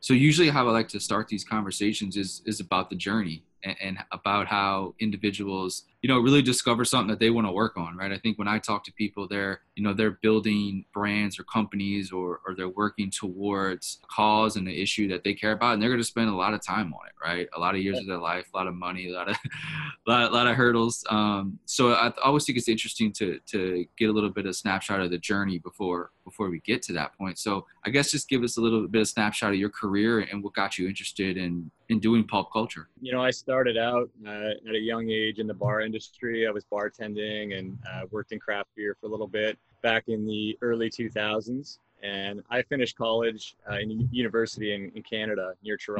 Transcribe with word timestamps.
So 0.00 0.14
usually 0.14 0.48
how 0.48 0.66
I 0.66 0.72
like 0.72 0.88
to 0.88 1.00
start 1.00 1.28
these 1.28 1.44
conversations 1.44 2.16
is 2.16 2.42
is 2.46 2.60
about 2.60 2.90
the 2.90 2.96
journey 2.96 3.44
and, 3.62 3.76
and 3.80 3.98
about 4.12 4.46
how 4.46 4.94
individuals 4.98 5.84
you 6.02 6.08
know 6.08 6.18
really 6.18 6.42
discover 6.42 6.84
something 6.84 7.10
that 7.10 7.18
they 7.18 7.30
want 7.30 7.46
to 7.46 7.52
work 7.52 7.76
on 7.76 7.96
right? 7.96 8.12
I 8.12 8.18
think 8.18 8.38
when 8.38 8.48
i 8.48 8.58
talk 8.58 8.84
to 8.84 8.92
people 8.92 9.28
they're 9.28 9.60
you 9.74 9.82
know 9.82 9.92
they're 9.92 10.18
building 10.22 10.84
brands 10.92 11.38
or 11.38 11.44
companies 11.44 12.12
or, 12.12 12.40
or 12.46 12.54
they're 12.54 12.68
working 12.68 13.10
towards 13.10 13.98
a 14.04 14.06
cause 14.06 14.56
and 14.56 14.66
an 14.66 14.74
issue 14.74 15.08
that 15.08 15.24
they 15.24 15.34
care 15.34 15.52
about 15.52 15.74
and 15.74 15.82
they're 15.82 15.90
going 15.90 16.00
to 16.00 16.04
spend 16.04 16.30
a 16.30 16.34
lot 16.34 16.54
of 16.54 16.64
time 16.64 16.92
on 16.94 17.06
it 17.06 17.12
right? 17.22 17.48
A 17.54 17.60
lot 17.60 17.74
of 17.74 17.82
years 17.82 17.98
of 17.98 18.06
their 18.06 18.18
life 18.18 18.46
a 18.54 18.56
lot 18.56 18.66
of 18.66 18.74
money 18.74 19.10
a 19.10 19.12
lot 19.12 19.28
of 19.28 19.36
a 19.36 20.10
lot, 20.10 20.30
a 20.30 20.34
lot 20.34 20.46
of 20.46 20.56
hurdles. 20.56 21.04
Um, 21.10 21.58
so 21.66 21.92
i 21.92 22.12
always 22.24 22.44
think 22.44 22.58
it's 22.58 22.68
interesting 22.68 23.12
to 23.12 23.38
to 23.46 23.84
get 23.98 24.08
a 24.08 24.12
little 24.12 24.30
bit 24.30 24.46
of 24.46 24.56
snapshot 24.56 25.00
of 25.00 25.10
the 25.10 25.18
journey 25.18 25.58
before 25.58 26.10
before 26.30 26.48
we 26.48 26.60
get 26.60 26.82
to 26.82 26.92
that 26.92 27.16
point 27.18 27.38
so 27.38 27.66
i 27.84 27.90
guess 27.90 28.10
just 28.10 28.28
give 28.28 28.42
us 28.42 28.56
a 28.56 28.60
little 28.60 28.86
bit 28.86 29.00
of 29.00 29.08
snapshot 29.08 29.50
of 29.50 29.58
your 29.58 29.70
career 29.70 30.20
and 30.20 30.42
what 30.42 30.54
got 30.54 30.78
you 30.78 30.88
interested 30.88 31.36
in 31.36 31.70
in 31.88 31.98
doing 31.98 32.24
pulp 32.24 32.52
culture 32.52 32.88
you 33.00 33.12
know 33.12 33.22
i 33.22 33.30
started 33.30 33.76
out 33.76 34.08
uh, 34.26 34.50
at 34.68 34.74
a 34.74 34.78
young 34.78 35.10
age 35.10 35.38
in 35.38 35.46
the 35.46 35.54
bar 35.54 35.80
industry. 35.80 36.46
I 36.46 36.50
was 36.50 36.64
bartending 36.64 37.58
and 37.58 37.78
uh, 37.92 38.02
worked 38.10 38.32
in 38.32 38.38
craft 38.38 38.70
beer 38.76 38.96
for 39.00 39.06
a 39.06 39.10
little 39.10 39.26
bit 39.26 39.58
back 39.82 40.04
in 40.08 40.26
the 40.26 40.56
early 40.62 40.90
2000s. 40.90 41.78
And 42.02 42.42
I 42.50 42.62
finished 42.62 42.96
college 42.96 43.56
uh, 43.70 43.76
in 43.76 44.08
university 44.10 44.74
in, 44.74 44.90
in 44.94 45.02
Canada 45.02 45.54
near 45.62 45.76
mm-hmm. 45.76 45.92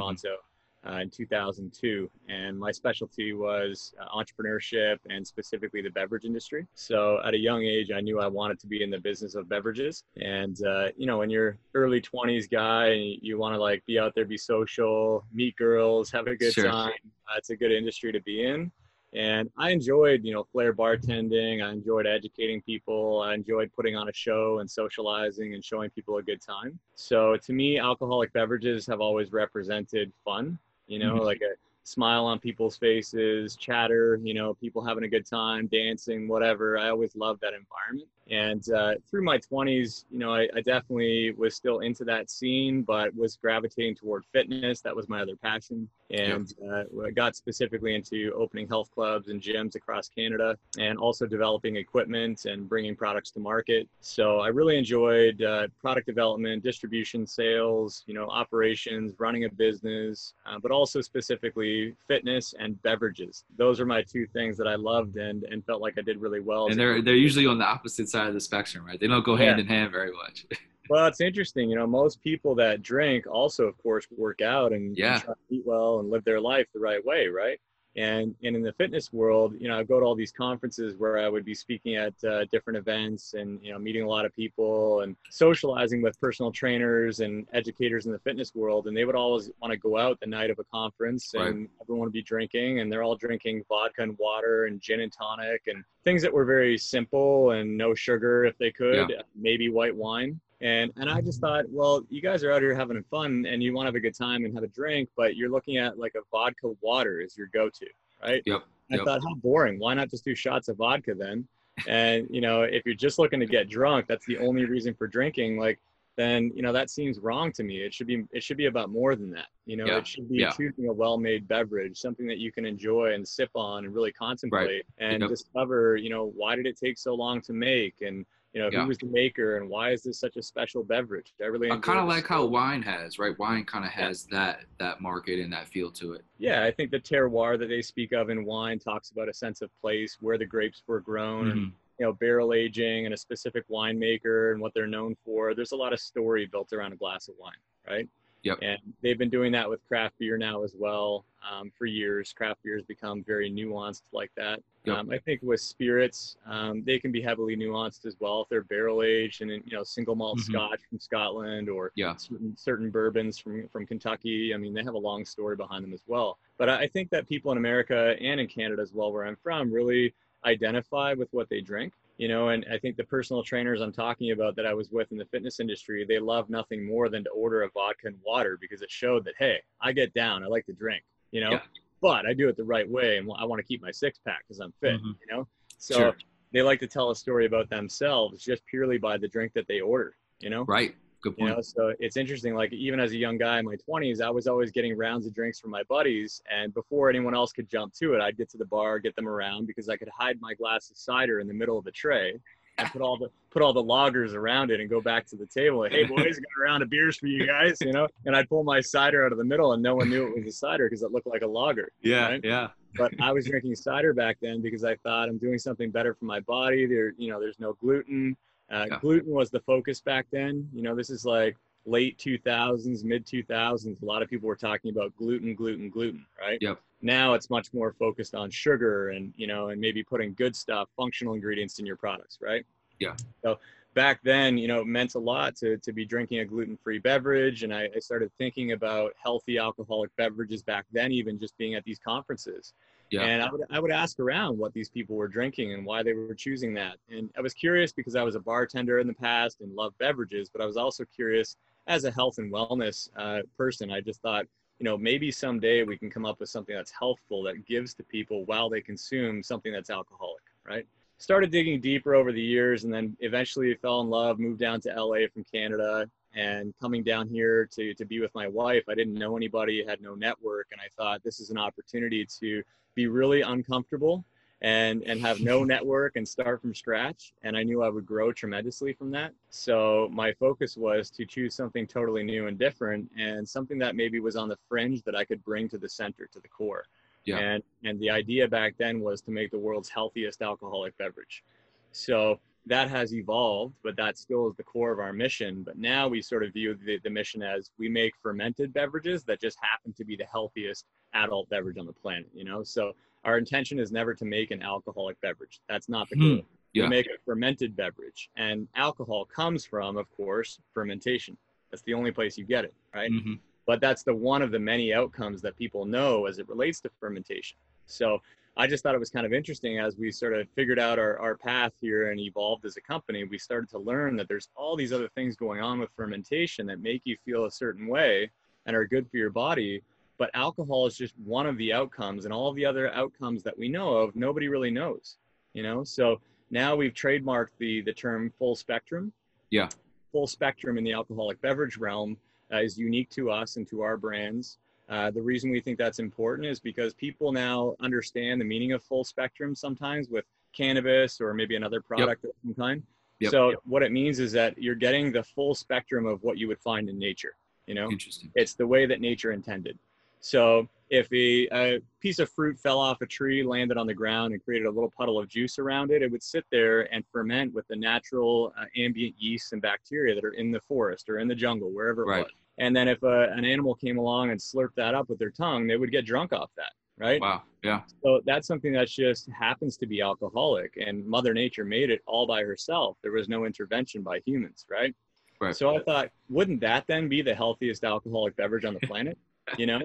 Uh, 0.89 1.01
in 1.03 1.11
2002. 1.11 2.11
And 2.31 2.59
my 2.59 2.73
specialty 2.73 3.35
was 3.35 3.93
uh, 4.01 4.07
entrepreneurship 4.17 4.97
and 5.11 5.27
specifically 5.27 5.83
the 5.83 5.91
beverage 5.91 6.25
industry. 6.25 6.67
So 6.75 7.21
at 7.23 7.35
a 7.35 7.39
young 7.39 7.63
age, 7.65 7.91
I 7.95 8.01
knew 8.01 8.19
I 8.19 8.27
wanted 8.27 8.59
to 8.61 8.67
be 8.67 8.83
in 8.83 8.89
the 8.89 8.99
business 8.99 9.35
of 9.35 9.47
beverages. 9.47 10.05
And, 10.17 10.57
uh, 10.67 10.89
you 10.97 11.05
know, 11.05 11.19
when 11.19 11.29
you're 11.29 11.59
early 11.75 12.01
20s 12.01 12.51
guy 12.51 12.87
and 12.87 13.19
you 13.21 13.37
want 13.37 13.55
to 13.55 13.61
like 13.61 13.85
be 13.85 13.99
out 13.99 14.15
there, 14.15 14.25
be 14.25 14.39
social, 14.39 15.27
meet 15.35 15.55
girls, 15.57 16.11
have 16.13 16.27
a 16.29 16.35
good 16.35 16.55
sure. 16.55 16.71
time, 16.71 16.93
uh, 17.29 17.35
it's 17.37 17.51
a 17.51 17.57
good 17.57 17.73
industry 17.73 18.11
to 18.13 18.21
be 18.23 18.47
in. 18.47 18.73
And 19.13 19.51
I 19.59 19.71
enjoyed, 19.73 20.25
you 20.25 20.33
know, 20.33 20.45
flair 20.53 20.73
bartending. 20.73 21.63
I 21.63 21.73
enjoyed 21.73 22.07
educating 22.07 22.63
people. 22.63 23.21
I 23.21 23.35
enjoyed 23.35 23.71
putting 23.75 23.97
on 23.97 24.09
a 24.09 24.13
show 24.13 24.61
and 24.61 24.71
socializing 24.71 25.53
and 25.53 25.65
showing 25.65 25.91
people 25.91 26.17
a 26.17 26.23
good 26.23 26.41
time. 26.41 26.79
So 26.95 27.37
to 27.37 27.53
me, 27.53 27.79
alcoholic 27.79 28.33
beverages 28.33 28.87
have 28.87 29.01
always 29.01 29.33
represented 29.33 30.13
fun, 30.25 30.59
you 30.91 30.99
know, 30.99 31.15
mm-hmm. 31.15 31.25
like 31.25 31.41
a 31.41 31.55
smile 31.85 32.27
on 32.27 32.39
people's 32.41 32.77
faces, 32.77 33.57
chatter, 33.57 34.19
you 34.23 34.35
know, 34.35 34.55
people 34.55 34.85
having 34.85 35.05
a 35.05 35.09
good 35.09 35.25
time, 35.25 35.69
dancing, 35.69 36.29
whatever. 36.29 36.77
I 36.79 36.91
always 36.91 37.15
love 37.15 37.39
that 37.41 37.53
environment. 37.55 38.09
And 38.31 38.63
uh, 38.71 38.95
through 39.11 39.25
my 39.25 39.39
20s, 39.39 40.05
you 40.09 40.19
know, 40.19 40.33
I, 40.33 40.49
I, 40.55 40.61
definitely 40.61 41.33
was 41.37 41.57
still 41.57 41.81
into 41.81 42.05
that 42.05 42.31
scene, 42.31 42.83
but 42.83 43.15
was 43.17 43.37
gravitating 43.37 43.97
toward 43.97 44.25
fitness. 44.33 44.81
That 44.83 44.95
was 44.95 45.09
my 45.09 45.21
other 45.21 45.35
passion. 45.35 45.89
And 46.11 46.53
uh, 46.65 46.85
I 47.05 47.11
got 47.11 47.35
specifically 47.35 47.95
into 47.95 48.33
opening 48.37 48.69
health 48.69 48.91
clubs 48.93 49.29
and 49.29 49.41
gyms 49.41 49.75
across 49.75 50.09
Canada 50.09 50.57
and 50.79 50.97
also 50.97 51.27
developing 51.27 51.77
equipment 51.77 52.45
and 52.45 52.69
bringing 52.69 52.95
products 52.95 53.33
to 53.33 53.41
market. 53.41 53.89
So 54.01 54.39
I 54.39 54.49
really 54.49 54.79
enjoyed 54.79 55.43
uh, 55.43 55.67
product 55.81 56.07
development, 56.07 56.63
distribution, 56.63 57.27
sales, 57.27 58.05
you 58.07 58.15
know, 58.15 58.29
operations, 58.29 59.13
running 59.19 59.45
a 59.45 59.49
business, 59.49 60.35
uh, 60.47 60.59
but 60.61 60.71
also 60.71 61.01
specifically 61.01 61.95
fitness 62.07 62.55
and 62.59 62.81
beverages. 62.83 63.45
Those 63.57 63.81
are 63.81 63.87
my 63.87 64.03
two 64.03 64.27
things 64.27 64.57
that 64.57 64.69
I 64.69 64.77
loved 64.77 65.17
and, 65.17 65.45
and 65.45 65.65
felt 65.65 65.81
like 65.81 65.99
I 65.99 66.03
did 66.03 66.21
really 66.21 66.41
well. 66.41 66.67
And 66.67 66.79
they're, 66.79 67.03
they're 67.03 67.15
usually 67.15 67.47
on 67.47 67.59
the 67.59 67.67
opposite 67.67 68.09
side 68.09 68.20
side 68.21 68.29
of 68.29 68.35
the 68.35 68.41
spectrum, 68.41 68.85
right? 68.85 69.01
They 69.01 69.07
don't 69.07 69.25
go 69.25 69.37
hand 69.37 69.59
yeah. 69.59 69.63
in 69.63 69.67
hand 69.67 69.93
very 69.93 70.13
much. 70.13 70.47
well, 70.91 71.07
it's 71.07 71.21
interesting. 71.21 71.71
You 71.71 71.77
know, 71.77 71.87
most 71.87 72.23
people 72.23 72.55
that 72.57 72.83
drink 72.83 73.27
also, 73.27 73.65
of 73.65 73.77
course, 73.79 74.07
work 74.17 74.41
out 74.41 74.73
and, 74.73 74.97
yeah. 74.97 75.15
and 75.15 75.23
try 75.23 75.35
to 75.35 75.55
eat 75.55 75.63
well 75.65 76.01
and 76.01 76.11
live 76.11 76.25
their 76.25 76.41
life 76.41 76.67
the 76.75 76.81
right 76.81 77.05
way, 77.05 77.29
right? 77.29 77.59
And 77.97 78.37
and 78.45 78.55
in 78.55 78.63
the 78.63 78.73
fitness 78.75 79.13
world 79.13 79.55
you 79.59 79.67
know 79.67 79.77
i 79.77 79.83
go 79.83 79.99
to 79.99 80.07
all 80.07 80.15
these 80.15 80.31
conferences 80.31 80.95
where 80.97 81.19
i 81.19 81.29
would 81.29 81.45
be 81.45 81.55
speaking 81.55 81.97
at 81.97 82.15
uh, 82.25 82.45
different 82.47 82.77
events 82.77 83.35
and 83.35 83.59
you 83.63 83.73
know 83.73 83.79
meeting 83.79 84.03
a 84.03 84.09
lot 84.09 84.25
of 84.25 84.35
people 84.35 85.01
and 85.01 85.17
socializing 85.29 86.01
with 86.01 86.19
personal 86.21 86.53
trainers 86.53 87.19
and 87.19 87.49
educators 87.53 88.07
in 88.07 88.13
the 88.13 88.19
fitness 88.21 88.55
world 88.55 88.87
and 88.87 88.97
they 88.97 89.05
would 89.05 89.17
always 89.17 89.51
want 89.61 89.73
to 89.73 89.77
go 89.77 89.99
out 89.99 90.19
the 90.21 90.27
night 90.27 90.51
of 90.51 90.59
a 90.61 90.65
conference 90.65 91.35
and 91.35 91.43
right. 91.43 91.71
everyone 91.81 92.05
would 92.05 92.13
be 92.13 92.23
drinking 92.23 92.79
and 92.79 92.93
they're 92.93 93.03
all 93.03 93.17
drinking 93.17 93.65
vodka 93.69 94.03
and 94.03 94.17
water 94.19 94.67
and 94.67 94.81
gin 94.81 95.01
and 95.01 95.13
tonic 95.13 95.63
and 95.67 95.83
things 96.05 96.23
that 96.23 96.33
were 96.33 96.45
very 96.45 96.79
simple 96.79 97.51
and 97.51 97.77
no 97.77 97.93
sugar 97.93 98.45
if 98.45 98.57
they 98.59 98.71
could 98.71 99.11
yeah. 99.11 99.23
maybe 99.35 99.69
white 99.69 99.95
wine 99.95 100.41
and 100.61 100.93
and 100.97 101.11
I 101.11 101.21
just 101.21 101.41
thought, 101.41 101.65
well, 101.69 102.05
you 102.11 102.21
guys 102.21 102.45
are 102.45 102.53
out 102.53 102.61
here 102.61 102.75
having 102.75 103.03
fun 103.05 103.47
and 103.47 103.63
you 103.63 103.73
want 103.73 103.87
to 103.87 103.89
have 103.89 103.95
a 103.95 104.01
good 104.01 104.17
time 104.17 104.45
and 104.45 104.55
have 104.55 104.63
a 104.63 104.69
drink, 104.69 105.09
but 105.17 105.37
you're 105.37 105.51
looking 105.51 105.79
at 105.79 105.99
like 105.99 106.15
a 106.15 106.21
vodka 106.31 106.73
water 106.81 107.23
as 107.23 107.37
your 107.37 107.47
go-to, 107.49 107.87
right? 108.23 108.43
Yep. 108.45 108.63
I 108.93 108.97
thought, 108.99 109.21
how 109.23 109.35
boring. 109.37 109.79
Why 109.79 109.95
not 109.95 110.11
just 110.11 110.25
do 110.25 110.35
shots 110.35 110.69
of 110.69 110.77
vodka 110.77 111.15
then? 111.15 111.47
And 111.87 112.27
you 112.31 112.41
know, 112.41 112.63
if 112.63 112.85
you're 112.85 112.95
just 112.95 113.19
looking 113.19 113.41
to 113.41 113.47
get 113.47 113.69
drunk, 113.69 114.07
that's 114.07 114.27
the 114.27 114.39
only 114.39 114.65
reason 114.65 114.95
for 114.95 115.07
drinking. 115.07 115.59
Like, 115.59 115.79
then 116.17 116.51
you 116.55 116.61
know 116.61 116.73
that 116.73 116.91
seems 116.91 117.19
wrong 117.19 117.53
to 117.53 117.63
me. 117.63 117.79
It 117.79 117.95
should 117.95 118.07
be 118.07 118.25
it 118.33 118.43
should 118.43 118.57
be 118.57 118.67
about 118.67 118.91
more 118.91 119.17
than 119.17 119.31
that. 119.31 119.47
You 119.65 119.77
know, 119.77 119.87
yeah. 119.87 119.99
it 119.99 120.07
should 120.07 120.29
be 120.29 120.39
yeah. 120.39 120.51
choosing 120.51 120.89
a 120.89 120.93
well-made 120.93 121.49
beverage, 121.49 121.99
something 121.99 122.27
that 122.27 122.39
you 122.39 122.53
can 122.53 122.67
enjoy 122.67 123.15
and 123.15 123.27
sip 123.27 123.51
on 123.55 123.85
and 123.85 123.95
really 123.95 124.13
contemplate 124.13 124.67
right. 124.67 124.85
and 124.99 125.21
yep. 125.23 125.31
discover. 125.31 125.97
You 125.97 126.11
know, 126.11 126.33
why 126.37 126.57
did 126.57 126.67
it 126.67 126.79
take 126.79 126.99
so 126.99 127.15
long 127.15 127.41
to 127.43 127.53
make 127.53 128.03
and 128.03 128.27
you 128.53 128.61
know 128.61 128.69
yeah. 128.73 128.83
who 128.83 128.89
was 128.89 128.99
the 128.99 129.07
maker 129.07 129.57
and 129.59 129.69
why 129.69 129.91
is 129.91 130.03
this 130.03 130.19
such 130.19 130.37
a 130.37 130.43
special 130.43 130.83
beverage 130.83 131.33
i 131.41 131.45
really 131.45 131.71
i 131.71 131.77
kind 131.77 131.99
of 131.99 132.09
like 132.09 132.27
how 132.27 132.45
wine 132.45 132.83
has 132.83 133.19
right 133.19 133.39
wine 133.39 133.65
kind 133.65 133.85
of 133.85 133.91
has 133.91 134.27
yeah. 134.31 134.39
that 134.39 134.61
that 134.79 135.01
market 135.01 135.39
and 135.41 135.53
that 135.53 135.69
feel 135.69 135.91
to 135.91 136.13
it 136.13 136.23
yeah 136.39 136.65
i 136.65 136.71
think 136.71 136.91
the 136.91 136.99
terroir 136.99 137.59
that 137.59 137.69
they 137.69 137.83
speak 137.83 138.13
of 138.13 138.31
in 138.31 138.45
wine 138.45 138.79
talks 138.79 139.11
about 139.11 139.29
a 139.29 139.35
sense 139.35 139.63
of 139.63 139.71
place 139.81 140.19
where 140.21 140.39
the 140.39 140.47
grapes 140.47 140.83
were 140.87 141.01
grown 141.01 141.47
mm-hmm. 141.47 141.59
and 141.59 141.73
you 141.99 142.07
know 142.07 142.13
barrel 142.15 142.55
aging 142.55 143.05
and 143.05 143.15
a 143.15 143.17
specific 143.17 143.69
winemaker 143.69 144.53
and 144.53 144.61
what 144.61 144.73
they're 144.75 144.87
known 144.87 145.15
for 145.25 145.55
there's 145.55 145.73
a 145.73 145.77
lot 145.77 145.93
of 145.93 146.01
story 146.01 146.47
built 146.47 146.73
around 146.73 146.93
a 146.93 146.97
glass 146.97 147.29
of 147.29 147.35
wine 147.39 147.53
right 147.89 148.09
Yep. 148.43 148.59
And 148.63 148.79
they've 149.03 149.19
been 149.19 149.31
doing 149.31 149.53
that 149.53 149.69
with 149.69 149.87
craft 149.87 150.19
beer 150.19 150.39
now 150.39 150.63
as 150.63 150.75
well 150.77 151.25
um, 151.49 151.71
for 151.77 151.87
years. 151.87 152.33
Craft 152.33 152.63
beer 152.63 152.77
has 152.77 152.85
become 152.85 153.23
very 153.23 153.51
nuanced 153.51 154.03
like 154.13 154.31
that. 154.37 154.63
Yep. 154.85 154.97
Um, 154.97 155.11
I 155.11 155.19
think 155.19 155.43
with 155.43 155.61
spirits, 155.61 156.37
um, 156.47 156.83
they 156.85 156.99
can 156.99 157.13
be 157.13 157.21
heavily 157.21 157.55
nuanced 157.55 158.07
as 158.07 158.17
well 158.19 158.43
if 158.43 158.49
they're 158.49 158.63
barrel 158.63 159.03
aged 159.03 159.43
and 159.43 159.51
you 159.51 159.77
know 159.77 159.83
single 159.83 160.15
malt 160.15 160.39
mm-hmm. 160.39 160.53
Scotch 160.53 160.81
from 160.89 160.99
Scotland 160.99 161.69
or 161.69 161.93
yeah. 161.97 162.17
certain, 162.17 162.57
certain 162.57 162.91
bourbons 162.91 163.37
from 163.37 163.69
from 163.69 163.85
Kentucky. 163.87 164.55
I 164.55 164.57
mean, 164.57 164.73
they 164.73 164.83
have 164.85 164.95
a 164.95 164.99
long 164.99 165.25
story 165.27 165.57
behind 165.57 165.85
them 165.85 165.93
as 165.93 166.03
well. 166.07 166.39
But 166.57 166.71
I 166.71 166.87
think 166.87 167.11
that 167.11 167.29
people 167.29 167.53
in 167.53 167.59
America 167.59 168.17
and 168.21 168.41
in 168.41 168.47
Canada 168.47 168.81
as 168.81 168.93
well, 168.93 169.13
where 169.13 169.27
I'm 169.27 169.37
from, 169.37 169.71
really 169.71 170.15
identify 170.47 171.13
with 171.13 171.29
what 171.33 171.51
they 171.51 171.61
drink 171.61 171.93
you 172.21 172.29
know 172.29 172.51
and 172.51 172.67
i 172.71 172.77
think 172.77 172.99
the 172.99 173.05
personal 173.05 173.43
trainers 173.43 173.81
i'm 173.81 173.93
talking 173.93 174.33
about 174.33 174.55
that 174.55 174.67
i 174.67 174.75
was 174.75 174.91
with 174.91 175.11
in 175.11 175.17
the 175.17 175.25
fitness 175.25 175.59
industry 175.59 176.05
they 176.07 176.19
love 176.19 176.51
nothing 176.51 176.87
more 176.87 177.09
than 177.09 177.25
to 177.25 177.31
order 177.31 177.63
a 177.63 177.71
vodka 177.71 178.09
and 178.09 178.17
water 178.23 178.59
because 178.61 178.83
it 178.83 178.91
showed 178.91 179.25
that 179.25 179.33
hey 179.39 179.59
i 179.81 179.91
get 179.91 180.13
down 180.13 180.45
i 180.45 180.47
like 180.47 180.67
to 180.67 180.75
drink 180.75 181.03
you 181.31 181.41
know 181.41 181.53
yeah. 181.53 181.61
but 182.03 182.27
i 182.27 182.35
do 182.35 182.47
it 182.47 182.59
the 182.59 182.63
right 182.63 182.89
way 182.89 183.17
and 183.17 183.31
i 183.39 183.45
want 183.47 183.59
to 183.59 183.65
keep 183.65 183.81
my 183.81 183.91
six 183.91 184.19
pack 184.19 184.45
because 184.47 184.61
i'm 184.61 184.73
fit 184.83 184.97
mm-hmm. 184.97 185.13
you 185.19 185.35
know 185.35 185.49
so 185.79 185.95
sure. 185.95 186.17
they 186.53 186.61
like 186.61 186.79
to 186.79 186.87
tell 186.87 187.11
a 187.11 187.17
story 187.17 187.47
about 187.47 187.71
themselves 187.71 188.45
just 188.45 188.65
purely 188.67 188.99
by 188.99 189.17
the 189.17 189.27
drink 189.27 189.55
that 189.55 189.67
they 189.67 189.81
order 189.81 190.15
you 190.41 190.51
know 190.51 190.65
right 190.65 190.95
Good 191.23 191.37
point. 191.37 191.51
You 191.51 191.57
know, 191.57 191.61
so 191.61 191.93
it's 191.99 192.17
interesting. 192.17 192.55
Like 192.55 192.73
even 192.73 192.99
as 192.99 193.13
a 193.13 193.17
young 193.17 193.37
guy 193.37 193.59
in 193.59 193.67
my 193.67 193.77
20s, 193.77 194.23
I 194.23 194.31
was 194.31 194.47
always 194.47 194.71
getting 194.71 194.97
rounds 194.97 195.27
of 195.27 195.35
drinks 195.35 195.61
from 195.61 195.71
my 195.71 195.83
buddies, 195.85 196.41
and 196.51 196.73
before 196.73 197.11
anyone 197.11 197.35
else 197.35 197.53
could 197.53 197.69
jump 197.69 197.93
to 197.95 198.15
it, 198.15 198.21
I'd 198.21 198.37
get 198.37 198.49
to 198.51 198.59
the 198.59 198.65
bar, 198.65 198.99
get 198.99 199.15
them 199.17 199.29
around 199.29 199.67
because 199.67 199.89
I 199.89 199.97
could 199.97 200.09
hide 200.17 200.41
my 200.41 200.55
glass 200.55 200.91
of 200.91 200.97
cider 200.97 201.41
in 201.41 201.47
the 201.47 201.55
middle 201.55 201.77
of 201.77 201.85
the 201.85 201.91
tray, 201.91 202.41
and 202.79 202.91
put 202.91 203.03
all 203.03 203.19
the 203.19 203.29
put 203.51 203.63
all 203.63 203.73
the 203.73 203.83
lagers 203.83 204.33
around 204.33 204.71
it, 204.71 204.81
and 204.81 204.89
go 204.89 205.01
back 205.01 205.27
to 205.27 205.37
the 205.37 205.47
table. 205.47 205.81
Like, 205.81 205.93
hey 205.93 206.05
boys, 206.05 206.39
got 206.39 206.49
a 206.59 206.63
round 206.63 206.83
of 206.83 206.89
beers 206.89 207.19
for 207.19 207.27
you 207.27 207.47
guys, 207.47 207.77
you 207.83 207.93
know. 207.93 208.09
And 208.25 208.35
I'd 208.35 208.49
pull 208.49 208.65
my 208.65 208.81
cider 208.81 209.27
out 209.27 209.33
of 209.33 209.39
the 209.39 209.45
middle, 209.45 209.75
and 209.75 209.83
no 209.83 209.97
one 209.97 210.09
knew 210.09 210.27
it 210.27 210.37
was 210.37 210.47
a 210.47 210.57
cider 210.57 210.87
because 210.87 211.03
it 211.03 211.13
looked 211.13 211.27
like 211.27 211.43
a 211.43 211.47
lager. 211.47 211.93
Yeah, 212.03 212.29
right? 212.29 212.41
yeah. 212.43 212.69
but 212.97 213.13
I 213.21 213.33
was 213.33 213.47
drinking 213.47 213.75
cider 213.75 214.15
back 214.15 214.39
then 214.41 214.63
because 214.63 214.85
I 214.85 214.97
thought 214.97 215.29
I'm 215.29 215.39
doing 215.39 215.59
something 215.59 215.91
better 215.91 216.15
for 216.15 216.25
my 216.25 216.41
body. 216.41 216.87
There, 216.87 217.13
you 217.19 217.31
know, 217.31 217.41
there's 217.41 217.61
no 217.61 217.75
gluten. 217.75 218.37
Uh, 218.71 218.87
yeah. 218.89 218.99
Gluten 219.01 219.33
was 219.33 219.51
the 219.51 219.61
focus 219.61 220.01
back 220.01 220.27
then. 220.31 220.69
You 220.73 220.83
know, 220.83 220.95
this 220.95 221.11
is 221.11 221.25
like 221.25 221.57
late 221.87 222.19
2000s, 222.19 223.05
mid 223.05 223.27
2000s, 223.27 224.03
a 224.03 224.05
lot 224.05 224.23
of 224.23 224.29
people 224.29 224.47
were 224.47 224.57
talking 224.57 224.91
about 224.91 225.17
gluten, 225.17 225.55
gluten, 225.55 225.91
gluten, 225.91 226.25
right? 226.41 226.59
Yep. 226.61 226.81
Now 227.03 227.35
it's 227.35 227.49
much 227.51 227.73
more 227.73 227.95
focused 227.99 228.35
on 228.35 228.51
sugar 228.51 229.11
and, 229.11 229.33
you 229.37 229.47
know, 229.47 229.69
and 229.69 229.81
maybe 229.81 230.03
putting 230.03 230.35
good 230.35 230.55
stuff, 230.55 230.89
functional 230.97 231.35
ingredients 231.35 231.79
in 231.79 231.87
your 231.87 231.97
products, 231.97 232.39
right? 232.41 232.65
Yeah. 232.99 233.15
So 233.43 233.59
back 233.95 234.21
then, 234.23 234.57
you 234.57 234.69
know, 234.69 234.81
it 234.81 234.87
meant 234.87 235.15
a 235.15 235.19
lot 235.19 235.57
to, 235.57 235.77
to 235.79 235.93
be 235.93 236.05
drinking 236.05 236.39
a 236.39 236.45
gluten-free 236.45 236.99
beverage. 236.99 237.63
And 237.63 237.75
I, 237.75 237.89
I 237.95 237.99
started 237.99 238.31
thinking 238.39 238.73
about 238.73 239.13
healthy 239.23 239.59
alcoholic 239.59 240.15
beverages 240.17 240.63
back 240.63 240.87
then, 240.93 241.13
even 241.13 241.39
just 241.39 241.57
being 241.59 241.75
at 241.75 241.85
these 241.85 241.99
conferences. 241.99 242.73
Yeah. 243.11 243.23
And 243.23 243.43
I 243.43 243.51
would, 243.51 243.63
I 243.71 243.81
would 243.81 243.91
ask 243.91 244.21
around 244.21 244.57
what 244.57 244.73
these 244.73 244.89
people 244.89 245.17
were 245.17 245.27
drinking 245.27 245.73
and 245.73 245.85
why 245.85 246.05
they 246.05 246.13
were 246.13 246.35
choosing 246.35 246.73
that. 246.75 246.97
And 247.09 247.29
I 247.37 247.41
was 247.41 247.53
curious 247.53 247.93
because 247.93 248.15
I 248.15 248.23
was 248.23 248.37
a 248.37 248.41
bartender 248.41 249.01
in 249.01 249.09
the 249.09 249.15
past 249.15 249.61
and 249.61 249.75
loved 249.75 249.99
beverages, 249.99 250.49
but 250.49 250.63
I 250.63 250.67
was 250.67 250.77
also 250.77 251.05
curious 251.05 251.57
as 251.89 252.05
a 252.05 252.11
health 252.11 252.39
and 252.39 252.53
wellness 252.53 253.09
uh, 253.17 253.41
person, 253.57 253.91
I 253.91 254.01
just 254.01 254.23
thought, 254.23 254.47
you 254.79 254.85
know, 254.85 254.97
maybe 254.97 255.31
someday 255.31 255.83
we 255.83 255.99
can 255.99 256.09
come 256.09 256.25
up 256.25 256.39
with 256.39 256.49
something 256.49 256.75
that's 256.75 256.93
healthful 256.93 257.43
that 257.43 257.67
gives 257.67 257.95
to 257.95 258.05
people 258.05 258.45
while 258.45 258.71
they 258.71 258.81
consume 258.81 259.43
something 259.43 259.73
that's 259.73 259.91
alcoholic, 259.91 260.43
right? 260.65 260.87
Started 261.21 261.51
digging 261.51 261.83
deeper 261.83 262.15
over 262.15 262.33
the 262.33 262.41
years 262.41 262.85
and 262.85 262.93
then 262.93 263.15
eventually 263.21 263.75
fell 263.75 264.01
in 264.01 264.09
love, 264.09 264.39
moved 264.39 264.59
down 264.59 264.81
to 264.81 264.89
LA 264.89 265.27
from 265.31 265.45
Canada 265.45 266.09
and 266.35 266.73
coming 266.81 267.03
down 267.03 267.29
here 267.29 267.67
to, 267.67 267.93
to 267.93 268.07
be 268.07 268.21
with 268.21 268.35
my 268.35 268.49
wife. 268.49 268.85
I 268.89 268.95
didn't 268.95 269.13
know 269.13 269.37
anybody, 269.37 269.85
had 269.87 270.01
no 270.01 270.15
network. 270.15 270.69
And 270.73 270.81
I 270.81 270.89
thought 270.97 271.23
this 271.23 271.39
is 271.39 271.51
an 271.51 271.59
opportunity 271.59 272.27
to 272.41 272.63
be 272.95 273.07
really 273.07 273.43
uncomfortable 273.43 274.25
and 274.63 275.03
and 275.03 275.21
have 275.21 275.41
no 275.41 275.63
network 275.75 276.17
and 276.17 276.27
start 276.27 276.61
from 276.61 276.75
scratch 276.75 277.33
and 277.43 277.57
i 277.57 277.63
knew 277.63 277.83
i 277.83 277.89
would 277.89 278.05
grow 278.05 278.31
tremendously 278.31 278.93
from 278.93 279.11
that 279.11 279.33
so 279.49 280.07
my 280.13 280.33
focus 280.35 280.77
was 280.77 281.11
to 281.11 281.25
choose 281.25 281.55
something 281.55 281.87
totally 281.87 282.23
new 282.23 282.47
and 282.47 282.59
different 282.59 283.11
and 283.19 283.49
something 283.49 283.79
that 283.79 283.97
maybe 283.97 284.21
was 284.21 284.37
on 284.37 284.51
the 284.51 284.59
fringe 284.69 285.03
that 285.03 285.17
i 285.17 285.25
could 285.25 285.43
bring 285.45 285.67
to 285.67 285.79
the 285.79 285.89
center 285.89 286.29
to 286.31 286.41
the 286.41 286.49
core 286.49 286.85
yeah. 287.25 287.39
and 287.39 287.63
and 287.85 287.99
the 288.01 288.11
idea 288.11 288.47
back 288.49 288.75
then 288.79 289.01
was 289.01 289.21
to 289.21 289.31
make 289.31 289.51
the 289.51 289.59
world's 289.59 289.89
healthiest 289.89 290.43
alcoholic 290.43 290.97
beverage 290.99 291.45
so 291.93 292.39
that 292.67 292.91
has 292.91 293.15
evolved 293.15 293.75
but 293.83 293.97
that 293.97 294.19
still 294.19 294.49
is 294.49 294.55
the 294.57 294.63
core 294.63 294.93
of 294.93 294.99
our 294.99 295.13
mission 295.13 295.63
but 295.63 295.79
now 295.79 296.07
we 296.07 296.21
sort 296.21 296.43
of 296.45 296.53
view 296.53 296.77
the, 296.85 296.99
the 297.03 297.11
mission 297.11 297.43
as 297.43 297.71
we 297.79 297.89
make 297.89 298.13
fermented 298.23 298.73
beverages 298.73 299.25
that 299.25 299.41
just 299.41 299.59
happen 299.61 299.93
to 299.93 300.05
be 300.05 300.15
the 300.17 300.27
healthiest 300.27 300.85
adult 301.15 301.49
beverage 301.49 301.79
on 301.79 301.87
the 301.87 301.93
planet 301.93 302.29
you 302.35 302.45
know 302.45 302.63
so 302.63 302.93
our 303.25 303.39
intention 303.39 303.79
is 303.79 303.93
never 303.93 304.15
to 304.15 304.25
make 304.25 304.51
an 304.51 304.63
alcoholic 304.63 305.21
beverage. 305.21 305.61
That's 305.69 305.89
not 305.89 306.09
the 306.09 306.17
goal. 306.17 306.37
Hmm. 306.37 306.47
Yeah. 306.73 306.85
We 306.85 306.91
make 306.91 307.07
a 307.07 307.19
fermented 307.25 307.75
beverage, 307.77 308.31
and 308.37 308.69
alcohol 308.77 309.25
comes 309.25 309.65
from, 309.65 309.97
of 309.97 310.09
course, 310.17 310.61
fermentation. 310.73 311.37
That's 311.71 311.83
the 311.83 311.95
only 311.95 312.13
place 312.13 312.39
you 312.39 312.45
get 312.45 312.65
it, 312.65 312.73
right? 312.95 313.11
Mm-hmm. 313.11 313.35
But 313.71 313.81
that's 313.81 314.03
the 314.03 314.13
one 314.13 314.43
of 314.43 314.51
the 314.51 314.59
many 314.59 314.93
outcomes 314.93 315.41
that 315.43 315.57
people 315.57 315.85
know 315.85 316.27
as 316.27 316.41
it 316.41 316.49
relates 316.49 316.81
to 316.81 316.91
fermentation. 316.99 317.57
So 317.87 318.21
I 318.57 318.67
just 318.67 318.83
thought 318.83 318.97
it 318.97 318.99
was 318.99 319.11
kind 319.11 319.25
of 319.25 319.33
interesting 319.33 319.79
as 319.79 319.97
we 319.97 320.11
sort 320.11 320.35
of 320.35 320.49
figured 320.57 320.81
out 320.81 320.99
our, 320.99 321.17
our 321.21 321.37
path 321.37 321.71
here 321.81 322.11
and 322.11 322.19
evolved 322.19 322.65
as 322.65 322.77
a 322.77 322.81
company. 322.81 323.23
We 323.23 323.39
started 323.39 323.71
to 323.71 323.79
learn 323.79 324.17
that 324.17 324.27
there's 324.27 324.49
all 324.57 324.75
these 324.75 324.93
other 324.93 325.09
things 325.15 325.37
going 325.37 325.61
on 325.61 325.79
with 325.79 325.89
fermentation 325.97 326.67
that 326.67 326.83
make 326.83 327.03
you 327.05 327.17
feel 327.25 327.45
a 327.45 327.51
certain 327.53 327.87
way 327.87 328.33
and 328.67 328.75
are 328.75 328.85
good 328.85 329.09
for 329.09 329.19
your 329.19 329.31
body 329.31 329.85
but 330.19 330.31
alcohol 330.35 330.87
is 330.87 330.97
just 330.97 331.15
one 331.25 331.47
of 331.47 331.57
the 331.57 331.73
outcomes 331.73 332.25
and 332.25 332.35
all 332.35 332.53
the 332.53 332.67
other 332.67 332.93
outcomes 332.93 333.43
that 333.45 333.57
we 333.57 333.69
know 333.69 333.95
of 333.95 334.15
nobody 334.15 334.49
really 334.49 334.71
knows 334.71 335.17
you 335.55 335.63
know 335.63 335.83
so 335.83 336.21
now 336.51 336.77
we've 336.77 336.93
trademarked 336.93 337.57
the 337.59 337.81
the 337.83 337.93
term 337.93 338.31
full 338.39 338.55
spectrum 338.55 339.11
yeah 339.49 339.69
full 340.13 340.27
spectrum 340.27 340.77
in 340.77 340.85
the 340.85 340.93
alcoholic 340.93 341.41
beverage 341.41 341.79
realm 341.79 342.19
uh, 342.53 342.61
is 342.61 342.79
unique 342.79 343.11
to 343.11 343.31
us 343.31 343.57
and 343.57 343.69
to 343.69 343.83
our 343.83 343.97
brands 343.97 344.59
uh, 344.89 345.11
the 345.11 345.23
reason 345.23 345.51
we 345.51 345.61
think 345.61 345.79
that's 345.79 346.01
important 346.01 346.47
is 346.47 346.59
because 346.59 346.93
people 346.95 347.31
now 347.31 347.77
understand 347.81 348.41
the 348.41 348.45
meaning 348.45 348.73
of 348.73 348.83
full 348.83 349.05
spectrum 349.05 349.55
sometimes 349.55 350.09
with 350.09 350.25
cannabis 350.53 351.21
or 351.21 351.33
maybe 351.33 351.57
another 351.57 351.81
product 351.81 352.25
yep. 352.25 352.31
of 352.31 352.37
some 352.43 352.55
kind 352.55 352.83
yep. 353.21 353.31
so 353.31 353.51
yep. 353.51 353.59
what 353.65 353.83
it 353.83 353.93
means 353.93 354.19
is 354.19 354.33
that 354.33 354.57
you're 354.59 354.75
getting 354.75 355.13
the 355.13 355.23
full 355.23 355.55
spectrum 355.55 356.07
of 356.07 356.23
what 356.23 356.39
you 356.39 356.49
would 356.49 356.61
find 356.61 356.89
in 356.89 356.99
nature 356.99 357.35
you 357.67 357.75
know 357.75 357.91
Interesting. 357.91 358.31
it's 358.35 358.55
the 358.55 358.67
way 358.67 358.87
that 358.87 359.01
nature 359.01 359.33
intended 359.33 359.79
so 360.21 360.69
if 360.91 361.11
a, 361.13 361.49
a, 361.53 361.81
piece 362.01 362.19
of 362.19 362.31
fruit 362.31 362.59
fell 362.59 362.79
off 362.79 363.01
a 363.03 363.07
tree, 363.07 363.43
landed 363.43 363.77
on 363.77 363.87
the 363.87 363.95
ground, 363.95 364.33
and 364.33 364.43
created 364.43 364.67
a 364.67 364.71
little 364.71 364.91
puddle 364.97 365.19
of 365.19 365.29
juice 365.29 365.59
around 365.59 365.91
it, 365.91 366.03
it 366.03 366.11
would 366.11 366.23
sit 366.23 366.45
there 366.51 366.93
and 366.93 367.05
ferment 367.13 367.53
with 367.53 367.67
the 367.69 367.77
natural 367.77 368.53
uh, 368.59 368.65
ambient 368.77 369.15
yeasts 369.19 369.53
and 369.53 369.61
bacteria 369.63 370.15
that 370.15 370.25
are 370.25 370.33
in 370.33 370.51
the 370.51 370.61
forest 370.61 371.09
or 371.09 371.19
in 371.19 371.29
the 371.29 371.35
jungle, 371.35 371.71
wherever 371.71 372.03
it 372.03 372.07
right. 372.07 372.25
was. 372.25 372.33
And 372.59 372.75
then 372.75 372.89
if 372.89 373.03
a, 373.03 373.07
uh, 373.07 373.27
an 373.37 373.45
animal 373.45 373.75
came 373.75 373.99
along 373.99 374.31
and 374.31 374.41
slurped 374.41 374.75
that 374.77 374.95
up 374.95 375.09
with 375.09 375.19
their 375.19 375.31
tongue, 375.31 375.67
they 375.67 375.77
would 375.77 375.93
get 375.93 376.05
drunk 376.05 376.33
off 376.33 376.51
that, 376.57 376.73
right? 376.99 377.21
Wow. 377.21 377.43
Yeah. 377.63 377.83
So 378.03 378.21
that's 378.25 378.47
something 378.47 378.73
that 378.73 378.89
just 378.89 379.29
happens 379.31 379.77
to 379.79 379.87
be 379.87 380.01
alcoholic, 380.01 380.79
and 380.85 381.07
Mother 381.07 381.35
Nature 381.35 381.65
made 381.65 381.91
it 381.91 382.01
all 382.07 382.27
by 382.27 382.43
herself. 382.43 382.97
There 383.03 383.13
was 383.13 383.29
no 383.29 383.45
intervention 383.45 384.03
by 384.03 384.21
humans, 384.27 384.67
right? 384.71 384.95
Right. 385.41 385.57
So 385.57 385.75
I 385.75 385.83
thought, 385.83 386.11
wouldn't 386.29 386.61
that 386.61 386.85
then 386.87 387.09
be 387.09 387.23
the 387.23 387.35
healthiest 387.35 387.85
alcoholic 387.85 388.37
beverage 388.37 388.65
on 388.65 388.75
the 388.75 388.81
planet? 388.81 389.17
you 389.59 389.67
know? 389.67 389.81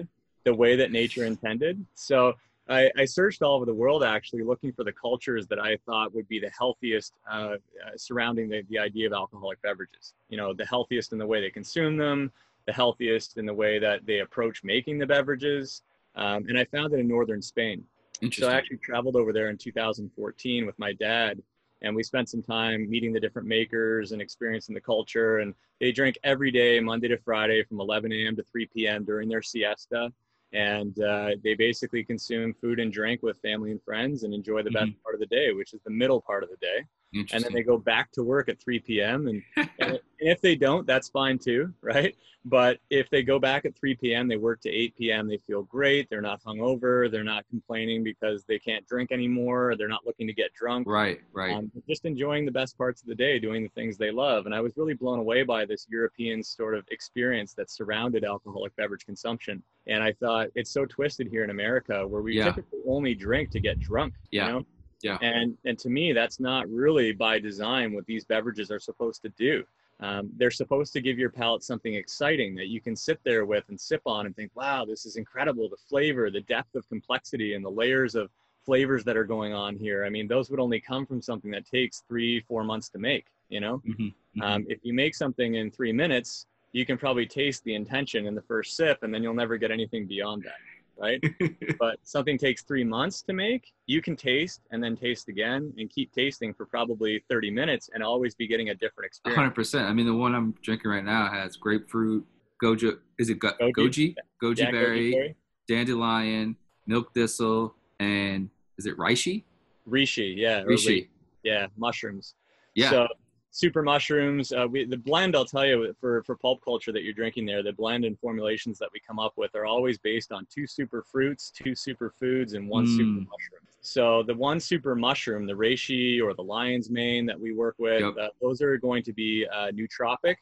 The 0.46 0.54
way 0.54 0.76
that 0.76 0.92
nature 0.92 1.24
intended. 1.24 1.84
So 1.94 2.34
I, 2.68 2.88
I, 2.96 3.04
searched 3.04 3.42
all 3.42 3.56
over 3.56 3.66
the 3.66 3.74
world 3.74 4.04
actually 4.04 4.44
looking 4.44 4.72
for 4.72 4.84
the 4.84 4.92
cultures 4.92 5.48
that 5.48 5.58
I 5.58 5.76
thought 5.84 6.14
would 6.14 6.28
be 6.28 6.38
the 6.38 6.50
healthiest 6.56 7.14
uh, 7.30 7.34
uh, 7.34 7.56
surrounding 7.96 8.48
the, 8.48 8.62
the 8.70 8.78
idea 8.78 9.08
of 9.08 9.12
alcoholic 9.12 9.60
beverages. 9.62 10.14
You 10.28 10.36
know, 10.36 10.54
the 10.54 10.64
healthiest 10.64 11.12
in 11.12 11.18
the 11.18 11.26
way 11.26 11.40
they 11.40 11.50
consume 11.50 11.96
them, 11.96 12.30
the 12.64 12.72
healthiest 12.72 13.38
in 13.38 13.44
the 13.44 13.52
way 13.52 13.80
that 13.80 14.06
they 14.06 14.20
approach 14.20 14.62
making 14.62 14.98
the 14.98 15.06
beverages. 15.06 15.82
Um, 16.14 16.46
and 16.48 16.56
I 16.56 16.64
found 16.64 16.92
it 16.92 17.00
in 17.00 17.08
northern 17.08 17.42
Spain. 17.42 17.84
So 18.32 18.48
I 18.48 18.54
actually 18.54 18.78
traveled 18.78 19.16
over 19.16 19.32
there 19.32 19.50
in 19.50 19.58
2014 19.58 20.64
with 20.64 20.78
my 20.78 20.92
dad, 20.92 21.42
and 21.82 21.94
we 21.94 22.04
spent 22.04 22.28
some 22.30 22.42
time 22.42 22.88
meeting 22.88 23.12
the 23.12 23.20
different 23.20 23.46
makers 23.46 24.12
and 24.12 24.22
experiencing 24.22 24.76
the 24.76 24.80
culture. 24.80 25.38
And 25.38 25.54
they 25.80 25.90
drink 25.90 26.18
every 26.24 26.52
day, 26.52 26.78
Monday 26.78 27.08
to 27.08 27.18
Friday, 27.18 27.64
from 27.64 27.80
11 27.80 28.12
a.m. 28.12 28.36
to 28.36 28.44
3 28.44 28.66
p.m. 28.74 29.04
during 29.04 29.28
their 29.28 29.42
siesta 29.42 30.12
and 30.56 30.98
uh, 31.00 31.30
they 31.44 31.54
basically 31.54 32.02
consume 32.02 32.54
food 32.54 32.80
and 32.80 32.90
drink 32.90 33.22
with 33.22 33.40
family 33.42 33.70
and 33.70 33.82
friends 33.82 34.22
and 34.22 34.32
enjoy 34.32 34.62
the 34.62 34.70
best 34.70 34.86
mm-hmm. 34.86 35.02
part 35.02 35.14
of 35.14 35.20
the 35.20 35.26
day, 35.26 35.52
which 35.52 35.74
is 35.74 35.80
the 35.84 35.90
middle 35.90 36.20
part 36.20 36.42
of 36.42 36.48
the 36.48 36.56
day 36.56 36.82
and 37.12 37.44
then 37.44 37.52
they 37.52 37.62
go 37.62 37.78
back 37.78 38.12
to 38.12 38.22
work 38.22 38.48
at 38.48 38.60
3 38.60 38.80
p.m. 38.80 39.28
And, 39.28 39.68
and, 39.78 40.00
if 40.18 40.40
they 40.40 40.56
don't, 40.56 40.86
that's 40.86 41.08
fine 41.08 41.38
too, 41.38 41.72
right? 41.82 42.16
But 42.46 42.78
if 42.90 43.10
they 43.10 43.24
go 43.24 43.40
back 43.40 43.64
at 43.64 43.76
3 43.76 43.96
p.m., 43.96 44.28
they 44.28 44.36
work 44.36 44.60
to 44.62 44.70
8 44.70 44.96
p.m., 44.96 45.28
they 45.28 45.38
feel 45.38 45.64
great. 45.64 46.08
They're 46.08 46.22
not 46.22 46.40
hungover. 46.44 47.10
They're 47.10 47.24
not 47.24 47.44
complaining 47.50 48.04
because 48.04 48.44
they 48.44 48.58
can't 48.58 48.86
drink 48.86 49.10
anymore. 49.10 49.74
They're 49.76 49.88
not 49.88 50.06
looking 50.06 50.28
to 50.28 50.32
get 50.32 50.54
drunk. 50.54 50.86
Right, 50.86 51.20
right. 51.32 51.52
Um, 51.52 51.72
just 51.88 52.04
enjoying 52.04 52.46
the 52.46 52.52
best 52.52 52.78
parts 52.78 53.02
of 53.02 53.08
the 53.08 53.16
day, 53.16 53.40
doing 53.40 53.64
the 53.64 53.68
things 53.70 53.98
they 53.98 54.12
love. 54.12 54.46
And 54.46 54.54
I 54.54 54.60
was 54.60 54.76
really 54.76 54.94
blown 54.94 55.18
away 55.18 55.42
by 55.42 55.64
this 55.66 55.86
European 55.90 56.42
sort 56.42 56.76
of 56.76 56.84
experience 56.92 57.52
that 57.54 57.68
surrounded 57.68 58.24
alcoholic 58.24 58.74
beverage 58.76 59.04
consumption. 59.04 59.60
And 59.88 60.02
I 60.02 60.12
thought 60.12 60.48
it's 60.54 60.70
so 60.70 60.86
twisted 60.86 61.26
here 61.26 61.42
in 61.42 61.50
America 61.50 62.06
where 62.06 62.22
we 62.22 62.36
yeah. 62.36 62.44
typically 62.44 62.78
only 62.88 63.14
drink 63.14 63.50
to 63.50 63.60
get 63.60 63.80
drunk. 63.80 64.14
Yeah. 64.30 64.46
You 64.46 64.52
know? 64.52 64.66
Yeah. 65.06 65.18
And 65.20 65.56
and 65.64 65.78
to 65.78 65.88
me, 65.88 66.12
that's 66.12 66.40
not 66.40 66.68
really 66.68 67.12
by 67.12 67.38
design 67.38 67.92
what 67.92 68.06
these 68.06 68.24
beverages 68.24 68.70
are 68.70 68.80
supposed 68.80 69.22
to 69.22 69.28
do. 69.30 69.64
Um, 70.00 70.30
they're 70.36 70.50
supposed 70.50 70.92
to 70.92 71.00
give 71.00 71.18
your 71.18 71.30
palate 71.30 71.62
something 71.62 71.94
exciting 71.94 72.54
that 72.56 72.66
you 72.66 72.82
can 72.82 72.94
sit 72.94 73.18
there 73.24 73.46
with 73.46 73.64
and 73.68 73.80
sip 73.80 74.02
on 74.04 74.26
and 74.26 74.36
think, 74.36 74.50
wow, 74.54 74.84
this 74.84 75.06
is 75.06 75.16
incredible. 75.16 75.70
The 75.70 75.76
flavor, 75.88 76.30
the 76.30 76.42
depth 76.42 76.74
of 76.74 76.86
complexity, 76.88 77.54
and 77.54 77.64
the 77.64 77.70
layers 77.70 78.14
of 78.14 78.30
flavors 78.66 79.04
that 79.04 79.16
are 79.16 79.24
going 79.24 79.54
on 79.54 79.76
here. 79.76 80.04
I 80.04 80.10
mean, 80.10 80.28
those 80.28 80.50
would 80.50 80.60
only 80.60 80.80
come 80.80 81.06
from 81.06 81.22
something 81.22 81.50
that 81.52 81.64
takes 81.66 82.02
three, 82.08 82.40
four 82.40 82.62
months 82.62 82.90
to 82.90 82.98
make. 82.98 83.26
You 83.48 83.60
know, 83.60 83.78
mm-hmm. 83.88 84.02
Mm-hmm. 84.02 84.42
Um, 84.42 84.66
if 84.68 84.80
you 84.82 84.92
make 84.92 85.14
something 85.14 85.54
in 85.54 85.70
three 85.70 85.92
minutes, 85.92 86.46
you 86.72 86.84
can 86.84 86.98
probably 86.98 87.24
taste 87.24 87.64
the 87.64 87.74
intention 87.74 88.26
in 88.26 88.34
the 88.34 88.42
first 88.42 88.76
sip, 88.76 89.02
and 89.02 89.14
then 89.14 89.22
you'll 89.22 89.34
never 89.34 89.56
get 89.56 89.70
anything 89.70 90.06
beyond 90.06 90.42
that 90.42 90.56
right? 90.98 91.22
but 91.78 91.98
something 92.02 92.38
takes 92.38 92.62
three 92.62 92.84
months 92.84 93.22
to 93.22 93.32
make, 93.32 93.72
you 93.86 94.02
can 94.02 94.16
taste 94.16 94.62
and 94.70 94.82
then 94.82 94.96
taste 94.96 95.28
again 95.28 95.72
and 95.78 95.90
keep 95.90 96.12
tasting 96.12 96.52
for 96.54 96.66
probably 96.66 97.22
30 97.28 97.50
minutes 97.50 97.90
and 97.94 98.02
always 98.02 98.34
be 98.34 98.46
getting 98.46 98.70
a 98.70 98.74
different 98.74 99.06
experience. 99.06 99.54
100%. 99.56 99.84
I 99.84 99.92
mean, 99.92 100.06
the 100.06 100.14
one 100.14 100.34
I'm 100.34 100.54
drinking 100.62 100.90
right 100.90 101.04
now 101.04 101.28
has 101.30 101.56
grapefruit, 101.56 102.26
goji, 102.62 102.98
is 103.18 103.30
it 103.30 103.38
go- 103.38 103.52
goji? 103.60 103.74
Goji, 103.74 104.14
goji 104.42 104.58
yeah, 104.58 104.70
berry, 104.70 105.14
goji 105.14 105.34
dandelion, 105.68 106.56
milk 106.86 107.12
thistle, 107.14 107.74
and 108.00 108.50
is 108.78 108.86
it 108.86 108.96
reishi? 108.96 109.44
Reishi, 109.88 110.34
yeah. 110.36 110.62
Reishi. 110.62 111.08
Yeah, 111.42 111.66
mushrooms. 111.76 112.34
Yeah. 112.74 112.90
So 112.90 113.08
super 113.56 113.82
mushrooms. 113.82 114.52
Uh, 114.52 114.66
we, 114.70 114.84
the 114.84 114.98
blend, 114.98 115.34
I'll 115.34 115.46
tell 115.46 115.64
you, 115.64 115.94
for, 115.98 116.22
for 116.24 116.36
pulp 116.36 116.62
culture 116.62 116.92
that 116.92 117.02
you're 117.02 117.14
drinking 117.14 117.46
there, 117.46 117.62
the 117.62 117.72
blend 117.72 118.04
and 118.04 118.18
formulations 118.18 118.78
that 118.78 118.90
we 118.92 119.00
come 119.00 119.18
up 119.18 119.32
with 119.36 119.54
are 119.54 119.64
always 119.64 119.96
based 119.96 120.30
on 120.30 120.46
two 120.54 120.66
super 120.66 121.02
fruits, 121.02 121.50
two 121.50 121.74
super 121.74 122.10
foods, 122.10 122.52
and 122.52 122.68
one 122.68 122.84
mm. 122.84 122.96
super 122.96 123.20
mushroom. 123.20 123.62
So 123.80 124.22
the 124.22 124.34
one 124.34 124.60
super 124.60 124.94
mushroom, 124.94 125.46
the 125.46 125.54
reishi 125.54 126.22
or 126.22 126.34
the 126.34 126.42
lion's 126.42 126.90
mane 126.90 127.24
that 127.26 127.40
we 127.40 127.54
work 127.54 127.76
with, 127.78 128.02
yep. 128.02 128.14
uh, 128.20 128.28
those 128.42 128.60
are 128.60 128.76
going 128.76 129.02
to 129.04 129.14
be 129.14 129.46
uh, 129.50 129.70
nootropic 129.70 130.36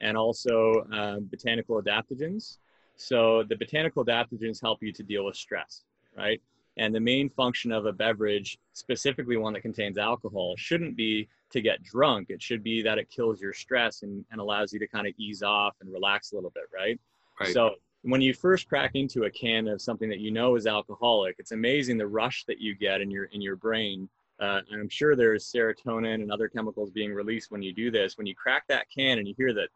and 0.00 0.16
also 0.16 0.86
um, 0.92 1.28
botanical 1.28 1.82
adaptogens. 1.82 2.58
So 2.94 3.42
the 3.48 3.56
botanical 3.56 4.04
adaptogens 4.04 4.60
help 4.60 4.80
you 4.80 4.92
to 4.92 5.02
deal 5.02 5.24
with 5.24 5.34
stress, 5.34 5.82
right? 6.16 6.40
And 6.80 6.94
the 6.94 7.00
main 7.00 7.28
function 7.28 7.72
of 7.72 7.84
a 7.84 7.92
beverage, 7.92 8.58
specifically 8.72 9.36
one 9.36 9.52
that 9.52 9.60
contains 9.60 9.98
alcohol, 9.98 10.54
shouldn't 10.56 10.96
be 10.96 11.28
to 11.50 11.60
get 11.60 11.82
drunk. 11.82 12.30
It 12.30 12.42
should 12.42 12.62
be 12.62 12.80
that 12.80 12.96
it 12.96 13.10
kills 13.10 13.38
your 13.38 13.52
stress 13.52 14.02
and, 14.02 14.24
and 14.32 14.40
allows 14.40 14.72
you 14.72 14.78
to 14.78 14.88
kind 14.88 15.06
of 15.06 15.12
ease 15.18 15.42
off 15.42 15.76
and 15.82 15.92
relax 15.92 16.32
a 16.32 16.36
little 16.36 16.50
bit, 16.50 16.64
right? 16.74 16.98
right? 17.38 17.52
So 17.52 17.74
when 18.00 18.22
you 18.22 18.32
first 18.32 18.66
crack 18.66 18.92
into 18.94 19.24
a 19.24 19.30
can 19.30 19.68
of 19.68 19.82
something 19.82 20.08
that 20.08 20.20
you 20.20 20.30
know 20.30 20.56
is 20.56 20.66
alcoholic, 20.66 21.36
it's 21.38 21.52
amazing 21.52 21.98
the 21.98 22.06
rush 22.06 22.44
that 22.46 22.58
you 22.60 22.74
get 22.74 23.02
in 23.02 23.10
your 23.10 23.24
in 23.26 23.42
your 23.42 23.56
brain. 23.56 24.08
Uh, 24.40 24.62
and 24.70 24.80
I'm 24.80 24.88
sure 24.88 25.14
there's 25.14 25.52
serotonin 25.52 26.14
and 26.14 26.32
other 26.32 26.48
chemicals 26.48 26.90
being 26.90 27.12
released 27.12 27.50
when 27.50 27.60
you 27.60 27.74
do 27.74 27.90
this. 27.90 28.16
When 28.16 28.26
you 28.26 28.34
crack 28.34 28.64
that 28.68 28.86
can 28.96 29.18
and 29.18 29.28
you 29.28 29.34
hear 29.36 29.52
that, 29.52 29.68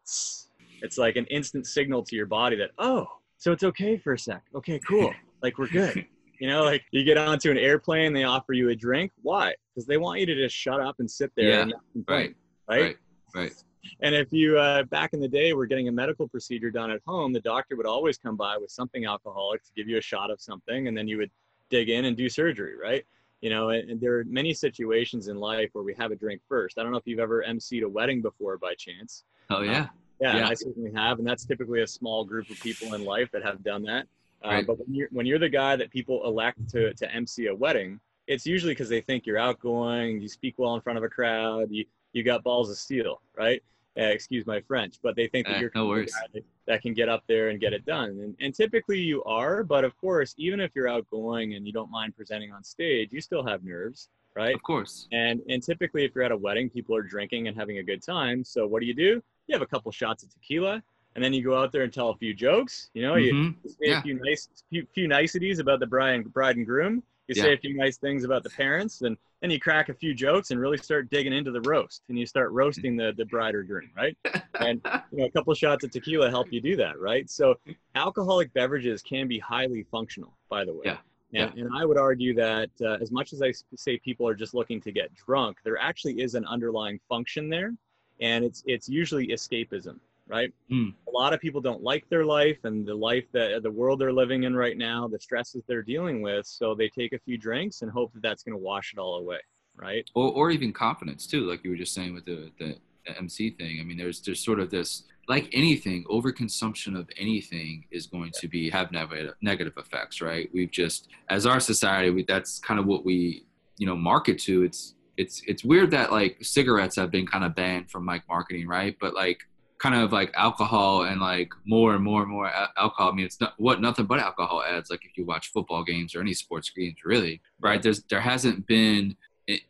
it's 0.81 0.97
like 0.97 1.15
an 1.17 1.25
instant 1.25 1.67
signal 1.67 2.03
to 2.03 2.15
your 2.15 2.25
body 2.25 2.55
that 2.55 2.71
oh 2.77 3.07
so 3.37 3.51
it's 3.51 3.63
okay 3.63 3.97
for 3.97 4.13
a 4.13 4.19
sec 4.19 4.43
okay 4.53 4.79
cool 4.87 5.13
like 5.41 5.57
we're 5.57 5.67
good 5.67 6.05
you 6.39 6.47
know 6.47 6.63
like 6.63 6.83
you 6.91 7.03
get 7.03 7.17
onto 7.17 7.51
an 7.51 7.57
airplane 7.57 8.13
they 8.13 8.23
offer 8.23 8.53
you 8.53 8.69
a 8.69 8.75
drink. 8.75 9.11
Why? 9.21 9.53
Because 9.73 9.87
they 9.87 9.97
want 9.97 10.19
you 10.19 10.25
to 10.27 10.35
just 10.35 10.55
shut 10.55 10.79
up 10.79 10.95
and 10.99 11.09
sit 11.09 11.31
there 11.35 11.49
Yeah, 11.49 11.61
and 11.61 11.73
right, 12.07 12.35
right? 12.67 12.81
Right, 12.81 12.97
right. 13.33 13.53
and 14.01 14.15
if 14.15 14.31
you 14.31 14.57
uh, 14.57 14.83
back 14.83 15.13
in 15.13 15.19
the 15.19 15.27
day 15.27 15.53
were 15.53 15.65
getting 15.65 15.87
a 15.87 15.91
medical 15.91 16.27
procedure 16.27 16.71
done 16.71 16.91
at 16.91 17.01
home 17.05 17.33
the 17.33 17.41
doctor 17.41 17.75
would 17.75 17.85
always 17.85 18.17
come 18.17 18.35
by 18.35 18.57
with 18.57 18.71
something 18.71 19.05
alcoholic 19.05 19.63
to 19.63 19.71
give 19.75 19.87
you 19.87 19.97
a 19.97 20.01
shot 20.01 20.31
of 20.31 20.41
something 20.41 20.87
and 20.87 20.97
then 20.97 21.07
you 21.07 21.17
would 21.17 21.31
dig 21.69 21.89
in 21.89 22.05
and 22.05 22.15
do 22.17 22.29
surgery 22.29 22.75
right? 22.77 23.05
You 23.41 23.49
know 23.49 23.69
and, 23.69 23.89
and 23.91 24.01
there 24.01 24.17
are 24.17 24.23
many 24.25 24.53
situations 24.53 25.27
in 25.27 25.37
life 25.37 25.69
where 25.73 25.83
we 25.83 25.93
have 25.95 26.11
a 26.11 26.15
drink 26.15 26.41
first. 26.47 26.77
I 26.77 26.83
don't 26.83 26.91
know 26.91 26.97
if 26.97 27.05
you've 27.05 27.19
ever 27.19 27.43
emceed 27.47 27.83
a 27.83 27.89
wedding 27.89 28.21
before 28.21 28.57
by 28.57 28.73
chance. 28.75 29.23
Oh 29.49 29.61
yeah, 29.61 29.87
yeah, 30.19 30.37
Yeah. 30.37 30.47
I 30.47 30.53
certainly 30.53 30.91
have, 30.95 31.19
and 31.19 31.27
that's 31.27 31.45
typically 31.45 31.81
a 31.81 31.87
small 31.87 32.23
group 32.25 32.49
of 32.49 32.59
people 32.61 32.93
in 32.93 33.03
life 33.03 33.29
that 33.33 33.43
have 33.43 33.63
done 33.63 33.83
that. 33.83 34.07
Uh, 34.43 34.49
Right. 34.49 34.67
But 34.67 34.79
when 34.79 34.93
you're 34.93 35.07
when 35.11 35.25
you're 35.25 35.39
the 35.39 35.49
guy 35.49 35.75
that 35.75 35.89
people 35.91 36.25
elect 36.25 36.67
to 36.69 36.93
to 36.93 37.13
MC 37.13 37.47
a 37.47 37.55
wedding, 37.55 37.99
it's 38.27 38.45
usually 38.45 38.71
because 38.73 38.89
they 38.89 39.01
think 39.01 39.25
you're 39.25 39.37
outgoing, 39.37 40.21
you 40.21 40.27
speak 40.27 40.55
well 40.57 40.75
in 40.75 40.81
front 40.81 40.97
of 40.97 41.03
a 41.03 41.09
crowd, 41.09 41.69
you 41.71 41.85
you 42.13 42.23
got 42.23 42.43
balls 42.43 42.69
of 42.69 42.77
steel, 42.77 43.21
right? 43.35 43.61
Uh, 43.97 44.03
excuse 44.03 44.45
my 44.45 44.59
French, 44.61 44.95
but 45.01 45.15
they 45.15 45.27
think 45.27 45.47
that 45.47 45.55
Eh, 45.55 45.59
you're 45.61 45.71
no 45.73 45.87
the 45.95 46.05
guy 46.05 46.27
that, 46.33 46.43
that 46.65 46.81
can 46.81 46.93
get 46.93 47.07
up 47.07 47.23
there 47.27 47.47
and 47.49 47.61
get 47.61 47.71
it 47.73 47.85
done, 47.85 48.09
and 48.09 48.35
and 48.41 48.53
typically 48.53 48.99
you 48.99 49.23
are, 49.23 49.63
but 49.63 49.83
of 49.85 49.95
course, 49.97 50.35
even 50.37 50.59
if 50.59 50.71
you're 50.75 50.87
outgoing 50.89 51.53
and 51.55 51.65
you 51.65 51.71
don't 51.71 51.89
mind 51.89 52.15
presenting 52.15 52.51
on 52.51 52.61
stage, 52.63 53.09
you 53.13 53.21
still 53.21 53.45
have 53.45 53.63
nerves, 53.63 54.09
right? 54.35 54.53
of 54.53 54.61
course. 54.63 55.07
And 55.13 55.41
and 55.47 55.63
typically, 55.63 56.03
if 56.03 56.13
you're 56.13 56.25
at 56.25 56.31
a 56.33 56.37
wedding, 56.37 56.69
people 56.69 56.93
are 56.95 57.01
drinking 57.03 57.47
and 57.47 57.55
having 57.55 57.77
a 57.77 57.83
good 57.83 58.03
time. 58.03 58.43
So 58.43 58.67
what 58.67 58.81
do 58.81 58.85
you 58.85 58.93
do? 58.93 59.23
You 59.47 59.53
have 59.53 59.61
a 59.61 59.65
couple 59.67 59.91
shots 59.93 60.23
of 60.23 60.29
tequila, 60.33 60.83
and 61.15 61.23
then 61.23 61.33
you 61.33 61.43
go 61.43 61.57
out 61.57 61.71
there 61.71 61.83
and 61.83 61.93
tell 61.93 62.09
a 62.09 62.15
few 62.15 62.33
jokes. 62.33 62.89
You 62.93 63.01
know, 63.03 63.15
you 63.15 63.33
Mhm. 63.33 63.69
say 63.69 63.75
yeah. 63.89 63.99
a 63.99 64.01
few 64.01 64.19
nice 64.23 64.49
few, 64.69 64.85
few 64.93 65.07
niceties 65.07 65.59
about 65.59 65.79
the 65.79 65.87
bride 65.87 66.15
and, 66.15 66.33
bride 66.33 66.57
and 66.57 66.65
groom. 66.65 67.01
You 67.27 67.33
say 67.35 67.47
Yeah. 67.49 67.53
a 67.55 67.57
few 67.57 67.75
nice 67.75 67.97
things 67.97 68.23
about 68.23 68.43
the 68.43 68.51
parents, 68.51 69.01
and 69.01 69.17
then 69.41 69.49
you 69.49 69.59
crack 69.59 69.89
a 69.89 69.93
few 69.95 70.13
jokes 70.13 70.51
and 70.51 70.59
really 70.59 70.77
start 70.77 71.09
digging 71.09 71.33
into 71.33 71.49
the 71.51 71.61
roast, 71.61 72.03
and 72.09 72.19
you 72.19 72.25
start 72.27 72.51
roasting 72.51 72.95
the 72.95 73.13
the 73.17 73.25
bride 73.25 73.55
or 73.55 73.63
groom, 73.63 73.89
right? 73.95 74.15
And 74.59 74.79
you 75.11 75.17
know, 75.19 75.25
a 75.25 75.31
couple 75.31 75.53
shots 75.55 75.83
of 75.83 75.89
tequila 75.91 76.29
help 76.29 76.51
you 76.53 76.61
do 76.61 76.75
that, 76.75 76.99
right? 76.99 77.27
So 77.29 77.57
alcoholic 77.95 78.53
beverages 78.53 79.01
can 79.01 79.27
be 79.27 79.39
highly 79.39 79.83
functional, 79.83 80.37
by 80.49 80.65
the 80.65 80.73
way. 80.73 80.81
Yeah. 80.85 80.97
And, 81.33 81.57
and 81.59 81.69
I 81.75 81.83
would 81.83 81.97
argue 81.97 82.33
that 82.35 82.69
uh, 82.81 82.97
as 83.01 83.11
much 83.11 83.33
as 83.33 83.41
I 83.41 83.51
say 83.75 83.97
people 83.97 84.27
are 84.27 84.35
just 84.35 84.53
looking 84.53 84.79
to 84.81 84.91
get 84.91 85.13
drunk, 85.15 85.57
there 85.63 85.77
actually 85.77 86.21
is 86.21 86.35
an 86.35 86.45
underlying 86.45 86.99
function 87.09 87.49
there, 87.49 87.73
and 88.21 88.45
it's 88.45 88.63
it's 88.67 88.87
usually 88.87 89.27
escapism, 89.29 89.99
right? 90.27 90.53
Hmm. 90.69 90.89
A 91.07 91.11
lot 91.11 91.33
of 91.33 91.39
people 91.39 91.61
don't 91.61 91.83
like 91.83 92.07
their 92.09 92.25
life 92.25 92.57
and 92.63 92.85
the 92.85 92.95
life 92.95 93.25
that 93.33 93.61
the 93.63 93.71
world 93.71 93.99
they're 93.99 94.13
living 94.13 94.43
in 94.43 94.55
right 94.55 94.77
now, 94.77 95.07
the 95.07 95.19
stresses 95.19 95.63
they're 95.67 95.83
dealing 95.83 96.21
with, 96.21 96.45
so 96.45 96.73
they 96.75 96.89
take 96.89 97.13
a 97.13 97.19
few 97.19 97.37
drinks 97.37 97.81
and 97.81 97.91
hope 97.91 98.13
that 98.13 98.23
that's 98.23 98.43
going 98.43 98.57
to 98.57 98.63
wash 98.63 98.93
it 98.93 98.99
all 98.99 99.17
away, 99.17 99.39
right? 99.75 100.09
or, 100.15 100.31
or 100.31 100.51
even 100.51 100.73
confidence 100.73 101.27
too 101.27 101.49
like 101.49 101.63
you 101.63 101.69
were 101.69 101.75
just 101.75 101.93
saying 101.93 102.13
with 102.13 102.25
the, 102.25 102.51
the, 102.59 102.75
the 103.05 103.17
mc 103.19 103.51
thing 103.51 103.79
i 103.79 103.83
mean 103.83 103.97
there's 103.97 104.21
there's 104.21 104.43
sort 104.43 104.59
of 104.59 104.69
this 104.69 105.03
like 105.27 105.49
anything 105.53 106.03
overconsumption 106.05 106.97
of 106.97 107.09
anything 107.17 107.85
is 107.91 108.07
going 108.07 108.31
to 108.33 108.47
be 108.47 108.69
have 108.69 108.91
negative 108.91 109.33
negative 109.41 109.73
effects 109.77 110.21
right 110.21 110.49
we've 110.53 110.71
just 110.71 111.09
as 111.29 111.45
our 111.45 111.59
society 111.59 112.09
we, 112.09 112.23
that's 112.23 112.59
kind 112.59 112.79
of 112.79 112.85
what 112.85 113.05
we 113.05 113.45
you 113.77 113.85
know 113.85 113.95
market 113.95 114.39
to 114.39 114.63
it's 114.63 114.95
it's 115.17 115.41
it's 115.47 115.63
weird 115.63 115.91
that 115.91 116.11
like 116.11 116.37
cigarettes 116.41 116.95
have 116.95 117.11
been 117.11 117.25
kind 117.25 117.43
of 117.43 117.55
banned 117.55 117.89
from 117.89 118.05
like 118.05 118.23
marketing 118.27 118.67
right 118.67 118.97
but 118.99 119.13
like 119.13 119.39
kind 119.79 119.95
of 119.95 120.11
like 120.11 120.31
alcohol 120.35 121.03
and 121.03 121.19
like 121.19 121.51
more 121.65 121.95
and 121.95 122.03
more 122.03 122.21
and 122.21 122.31
more 122.31 122.49
alcohol. 122.77 123.11
I 123.11 123.15
mean, 123.15 123.25
it's 123.25 123.41
not 123.41 123.53
what 123.57 123.81
nothing 123.81 124.05
but 124.05 124.19
alcohol 124.19 124.63
ads. 124.63 124.89
Like 124.89 125.05
if 125.05 125.17
you 125.17 125.25
watch 125.25 125.51
football 125.51 125.83
games 125.83 126.15
or 126.15 126.21
any 126.21 126.33
sports 126.33 126.69
games, 126.69 126.97
really, 127.03 127.41
right? 127.59 127.81
There's 127.81 128.03
there 128.03 128.21
hasn't 128.21 128.67
been 128.67 129.15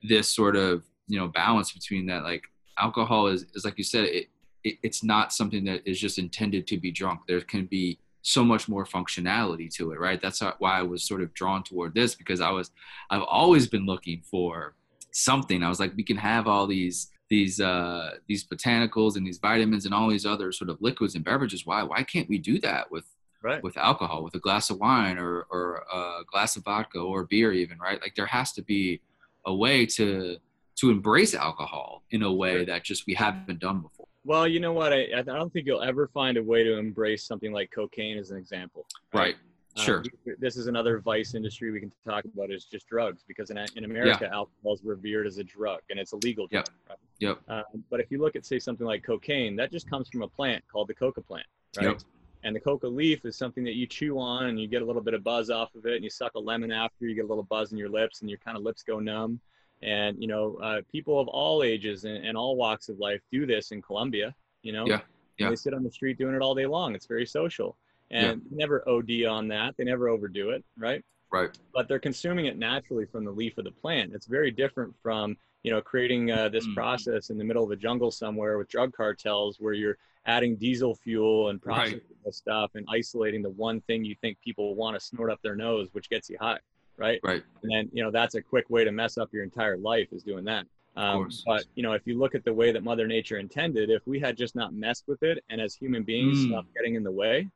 this 0.04 0.34
sort 0.34 0.56
of 0.56 0.84
you 1.08 1.20
know 1.20 1.28
balance 1.28 1.72
between 1.72 2.06
that. 2.08 2.24
Like 2.24 2.44
alcohol 2.78 3.28
is 3.28 3.46
is 3.56 3.66
like 3.66 3.78
you 3.78 3.84
said, 3.84 4.06
it, 4.06 4.28
it 4.64 4.78
it's 4.84 5.04
not 5.04 5.34
something 5.34 5.66
that 5.66 5.88
is 5.90 6.00
just 6.00 6.20
intended 6.20 6.68
to 6.68 6.78
be 6.78 6.92
drunk. 6.92 7.22
There 7.28 7.42
can 7.42 7.66
be 7.66 8.00
so 8.22 8.44
much 8.44 8.68
more 8.68 8.86
functionality 8.86 9.72
to 9.76 9.92
it, 9.92 10.00
right? 10.00 10.20
That's 10.20 10.42
why 10.42 10.80
I 10.80 10.82
was 10.82 11.04
sort 11.08 11.22
of 11.22 11.34
drawn 11.34 11.64
toward 11.64 11.94
this 11.94 12.16
because 12.16 12.42
I 12.42 12.52
was 12.52 12.72
I've 13.10 13.24
always 13.24 13.68
been 13.68 13.86
looking 13.86 14.22
for 14.30 14.76
something. 15.12 15.64
I 15.64 15.70
was 15.70 15.80
like, 15.80 15.94
we 15.96 16.04
can 16.04 16.18
have 16.18 16.48
all 16.48 16.68
these 16.68 17.10
these 17.30 17.60
uh 17.60 18.12
these 18.28 18.46
botanicals 18.48 19.16
and 19.16 19.26
these 19.26 19.40
vitamins 19.40 19.86
and 19.86 19.94
all 19.94 20.10
these 20.10 20.26
other 20.26 20.52
sort 20.52 20.70
of 20.70 20.82
liquids 20.82 21.16
and 21.16 21.24
beverages. 21.26 21.66
Why 21.66 21.84
why 21.84 22.04
can't 22.04 22.30
we 22.30 22.38
do 22.38 22.60
that 22.62 22.92
with 22.92 23.06
Right. 23.42 23.62
with 23.62 23.78
alcohol, 23.78 24.24
with 24.24 24.34
a 24.34 24.40
glass 24.40 24.72
of 24.72 24.80
wine 24.80 25.20
or 25.20 25.46
or 25.52 25.84
a 25.94 26.24
glass 26.32 26.56
of 26.56 26.64
vodka 26.64 26.98
or 27.00 27.26
beer 27.26 27.52
even, 27.54 27.78
right? 27.78 28.02
Like 28.02 28.16
there 28.16 28.26
has 28.26 28.52
to 28.54 28.64
be 28.64 29.02
a 29.46 29.54
way 29.54 29.86
to 29.98 30.38
to 30.78 30.90
embrace 30.90 31.36
alcohol 31.36 32.04
in 32.10 32.24
a 32.24 32.34
way 32.34 32.54
Sure. 32.58 32.66
that 32.66 32.84
just 32.84 33.06
we 33.06 33.14
haven't 33.14 33.60
done 33.60 33.82
before. 33.82 34.08
Well, 34.24 34.48
you 34.48 34.60
know 34.60 34.74
what? 34.74 34.92
I, 34.92 35.08
I 35.16 35.22
don't 35.22 35.54
think 35.54 35.68
you'll 35.68 35.84
ever 35.84 36.08
find 36.08 36.38
a 36.38 36.44
way 36.44 36.64
to 36.64 36.78
embrace 36.80 37.24
something 37.28 37.52
like 37.54 37.70
cocaine 37.72 38.18
as 38.18 38.32
an 38.32 38.38
example. 38.38 38.88
Right. 39.14 39.36
Uh, 39.36 39.38
Sure. 39.78 40.04
this 40.40 40.56
is 40.56 40.68
another 40.68 41.00
vice 41.00 41.36
industry 41.36 41.70
we 41.70 41.82
can 41.82 41.92
talk 42.08 42.24
about 42.24 42.50
is 42.50 42.64
just 42.64 42.88
drugs 42.88 43.24
because 43.28 43.50
in, 43.50 43.58
in 43.76 43.84
America, 43.84 44.30
alcohol 44.32 44.74
is 44.74 44.82
revered 44.84 45.28
as 45.28 45.38
a 45.38 45.44
drug 45.44 45.82
and 45.90 46.00
it's 46.00 46.14
a 46.14 46.18
legal 46.18 46.48
drug. 46.48 46.66
Yep. 46.68 46.90
Right? 46.90 46.98
Yep. 47.20 47.40
Um, 47.50 47.84
but 47.90 48.00
if 48.00 48.10
you 48.10 48.20
look 48.20 48.38
at, 48.38 48.46
say, 48.46 48.58
something 48.58 48.88
like 48.88 49.04
cocaine, 49.04 49.56
that 49.58 49.72
just 49.72 49.90
comes 49.90 50.08
from 50.08 50.22
a 50.22 50.28
plant 50.28 50.64
called 50.72 50.88
the 50.88 50.94
coca 50.94 51.22
plant, 51.22 51.46
right? 51.78 51.88
Yep. 51.88 52.02
And 52.44 52.56
the 52.56 52.60
coca 52.60 52.88
leaf 52.88 53.26
is 53.26 53.36
something 53.36 53.64
that 53.66 53.74
you 53.74 53.86
chew 53.88 54.18
on 54.20 54.46
and 54.46 54.60
you 54.60 54.68
get 54.68 54.82
a 54.82 54.86
little 54.86 55.02
bit 55.02 55.14
of 55.14 55.24
buzz 55.24 55.50
off 55.50 55.74
of 55.76 55.86
it 55.86 55.96
and 55.96 56.04
you 56.04 56.10
suck 56.10 56.36
a 56.36 56.40
lemon 56.40 56.72
after, 56.72 57.06
you 57.06 57.16
get 57.16 57.26
a 57.26 57.28
little 57.28 57.44
buzz 57.44 57.72
in 57.72 57.78
your 57.78 57.90
lips 57.90 58.22
and 58.22 58.30
your 58.30 58.40
kind 58.40 58.56
of 58.56 58.64
lips 58.64 58.84
go 58.84 59.00
numb. 59.00 59.42
And, 59.82 60.22
you 60.22 60.28
know, 60.28 60.56
uh, 60.64 60.82
people 60.90 61.20
of 61.20 61.28
all 61.28 61.64
ages 61.64 62.06
and, 62.06 62.26
and 62.26 62.38
all 62.38 62.56
walks 62.56 62.88
of 62.88 62.98
life 63.00 63.22
do 63.32 63.46
this 63.46 63.72
in 63.72 63.82
Colombia, 63.82 64.34
you 64.62 64.72
know? 64.72 64.86
Yeah, 64.88 65.02
yeah. 65.38 65.50
They 65.50 65.56
sit 65.56 65.74
on 65.74 65.84
the 65.84 65.92
street 65.92 66.18
doing 66.18 66.36
it 66.36 66.42
all 66.42 66.56
day 66.56 66.66
long. 66.66 66.96
It's 66.96 67.08
very 67.08 67.26
social. 67.26 67.76
And 68.12 68.42
they 68.50 68.58
never 68.58 68.88
OD 68.88 69.26
on 69.26 69.48
that. 69.50 69.76
They 69.78 69.84
never 69.84 70.10
overdo 70.10 70.52
it, 70.52 70.64
right? 70.78 71.04
Right. 71.32 71.50
but 71.74 71.90
they're 71.90 72.00
consuming 72.00 72.46
it 72.46 72.58
naturally 72.58 73.06
from 73.06 73.26
the 73.26 73.32
leaf 73.32 73.58
of 73.58 73.66
the 73.66 73.72
plant. 73.72 74.14
It's 74.14 74.28
very 74.28 74.50
different 74.52 74.96
from 75.04 75.36
you 75.64 75.72
know 75.72 75.82
creating 75.82 76.32
uh, 76.32 76.48
this 76.48 76.66
Mm. 76.68 76.74
process 76.76 77.30
in 77.30 77.38
the 77.38 77.44
middle 77.44 77.64
of 77.66 77.72
a 77.72 77.76
jungle 77.76 78.12
somewhere 78.12 78.58
with 78.58 78.70
drug 78.70 78.94
cartels 78.94 79.58
where 79.60 79.74
you're 79.74 79.98
adding 80.26 80.56
diesel 80.56 80.96
fuel 80.96 81.50
and 81.50 81.60
Right. 81.66 81.76
processing 81.76 82.16
this 82.24 82.38
stuff 82.38 82.72
and 82.76 82.86
isolating 82.90 83.42
the 83.42 83.50
one 83.50 83.82
thing 83.82 84.06
you 84.06 84.16
think 84.22 84.40
people 84.40 84.76
want 84.76 84.98
to 84.98 85.06
snort 85.06 85.30
up 85.30 85.42
their 85.42 85.56
nose, 85.56 85.90
which 85.92 86.10
gets 86.10 86.30
you 86.30 86.38
high, 86.40 86.60
right? 86.98 87.20
Right. 87.24 87.44
And 87.64 87.72
then 87.72 87.90
you 87.92 88.02
know 88.04 88.12
that's 88.12 88.36
a 88.36 88.42
quick 88.42 88.70
way 88.70 88.86
to 88.86 88.92
mess 88.94 89.18
up 89.18 89.34
your 89.34 89.44
entire 89.44 89.78
life 89.78 90.08
is 90.14 90.24
doing 90.24 90.46
that. 90.46 90.68
Um, 90.96 91.24
but 91.46 91.66
you 91.76 91.84
know, 91.84 91.92
if 91.92 92.04
you 92.08 92.18
look 92.18 92.36
at 92.36 92.46
the 92.46 92.54
way 92.54 92.72
that 92.72 92.84
Mother 92.84 93.06
Nature 93.08 93.38
intended, 93.40 93.90
if 93.90 94.08
we 94.08 94.18
had 94.20 94.38
just 94.38 94.56
not 94.56 94.74
messed 94.74 95.04
with 95.08 95.22
it, 95.24 95.44
and 95.50 95.60
as 95.60 95.76
human 95.76 96.04
beings 96.04 96.38
Mm. 96.38 96.52
stopped 96.52 96.74
getting 96.74 96.96
in 96.96 97.04
the 97.04 97.12
way, 97.12 97.50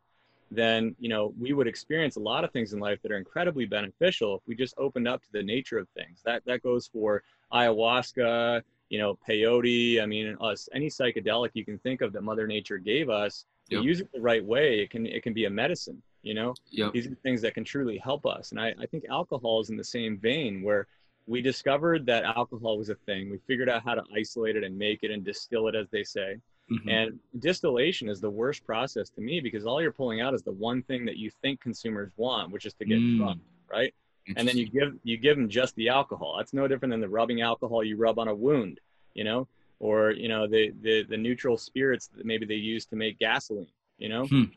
then 0.52 0.96
you 1.00 1.10
know 1.10 1.34
we 1.40 1.54
would 1.54 1.68
experience 1.68 2.16
a 2.16 2.20
lot 2.20 2.44
of 2.44 2.52
things 2.52 2.74
in 2.74 2.80
life 2.80 3.02
that 3.02 3.12
are 3.12 3.18
incredibly 3.18 3.66
beneficial 3.66 4.36
if 4.36 4.42
we 4.48 4.56
just 4.56 4.74
opened 4.78 5.08
up 5.08 5.22
to 5.22 5.32
the 5.32 5.44
nature 5.44 5.78
of 5.78 5.88
things. 5.90 6.22
That 6.26 6.44
that 6.46 6.64
goes 6.64 6.88
for 6.88 7.24
ayahuasca, 7.54 8.62
you 8.90 9.00
know, 9.00 9.18
peyote. 9.28 10.02
I 10.02 10.06
mean, 10.06 10.36
us 10.42 10.68
any 10.74 10.88
psychedelic 10.88 11.52
you 11.54 11.66
can 11.66 11.78
think 11.80 12.02
of 12.02 12.14
that 12.14 12.24
Mother 12.24 12.48
Nature 12.48 12.78
gave 12.78 13.10
us. 13.10 13.46
Yep. 13.70 13.84
You 13.84 13.88
use 13.88 14.02
it 14.02 14.10
the 14.12 14.22
right 14.22 14.44
way, 14.44 14.80
it 14.80 14.90
can 14.90 15.06
it 15.06 15.24
can 15.24 15.34
be 15.34 15.46
a 15.46 15.50
medicine. 15.50 16.02
You 16.22 16.34
know, 16.34 16.54
Yep. 16.72 16.92
these 16.94 17.08
are 17.08 17.16
things 17.24 17.42
that 17.44 17.54
can 17.54 17.64
truly 17.64 17.98
help 17.98 18.26
us. 18.26 18.52
And 18.52 18.60
I, 18.60 18.74
I 18.78 18.86
think 18.88 19.06
alcohol 19.10 19.62
is 19.62 19.70
in 19.70 19.78
the 19.78 19.84
same 19.84 20.18
vein 20.18 20.62
where 20.62 20.86
we 21.28 21.42
discovered 21.42 22.06
that 22.08 22.26
alcohol 22.26 22.78
was 22.78 22.90
a 22.90 22.96
thing. 22.96 23.30
We 23.30 23.38
figured 23.48 23.70
out 23.70 23.84
how 23.84 23.94
to 23.96 24.04
isolate 24.14 24.58
it 24.58 24.64
and 24.66 24.78
make 24.78 25.04
it 25.04 25.12
and 25.12 25.24
distill 25.24 25.68
it, 25.70 25.76
as 25.76 25.88
they 25.92 26.04
say. 26.04 26.38
Mhm. 26.70 26.90
And 26.90 27.20
distillation 27.40 28.10
is 28.10 28.22
the 28.22 28.30
worst 28.30 28.66
process 28.66 29.10
to 29.12 29.22
me 29.22 29.40
because 29.40 29.66
all 29.66 29.82
you're 29.82 29.92
pulling 29.92 30.22
out 30.22 30.34
is 30.34 30.44
the 30.44 30.52
one 30.52 30.84
thing 30.84 31.06
that 31.06 31.18
you 31.18 31.32
think 31.42 31.60
consumers 31.60 32.12
want, 32.18 32.52
which 32.52 32.66
is 32.66 32.74
to 32.76 32.86
get 32.86 33.00
Mm. 33.00 33.18
drunk, 33.18 33.42
right? 33.70 33.94
And 34.36 34.48
then 34.48 34.58
you 34.58 34.68
give 34.68 35.00
you 35.04 35.18
give 35.18 35.38
them 35.38 35.50
just 35.50 35.76
the 35.76 35.90
alcohol. 35.90 36.38
That's 36.38 36.54
no 36.54 36.68
different 36.68 36.92
than 36.92 37.02
the 37.02 37.10
rubbing 37.10 37.42
alcohol 37.42 37.84
you 37.84 37.98
rub 37.98 38.20
on 38.20 38.28
a 38.28 38.36
wound, 38.36 38.80
you 39.16 39.24
know, 39.24 39.48
or 39.80 40.12
you 40.12 40.28
know 40.28 40.46
the 40.46 40.72
the 40.82 41.04
the 41.04 41.18
neutral 41.18 41.58
spirits 41.58 42.08
that 42.16 42.26
maybe 42.26 42.46
they 42.46 42.56
use 42.56 42.86
to 42.86 42.96
make 42.96 43.18
gasoline, 43.18 43.72
you 43.98 44.10
know 44.10 44.26
Mhm. 44.26 44.52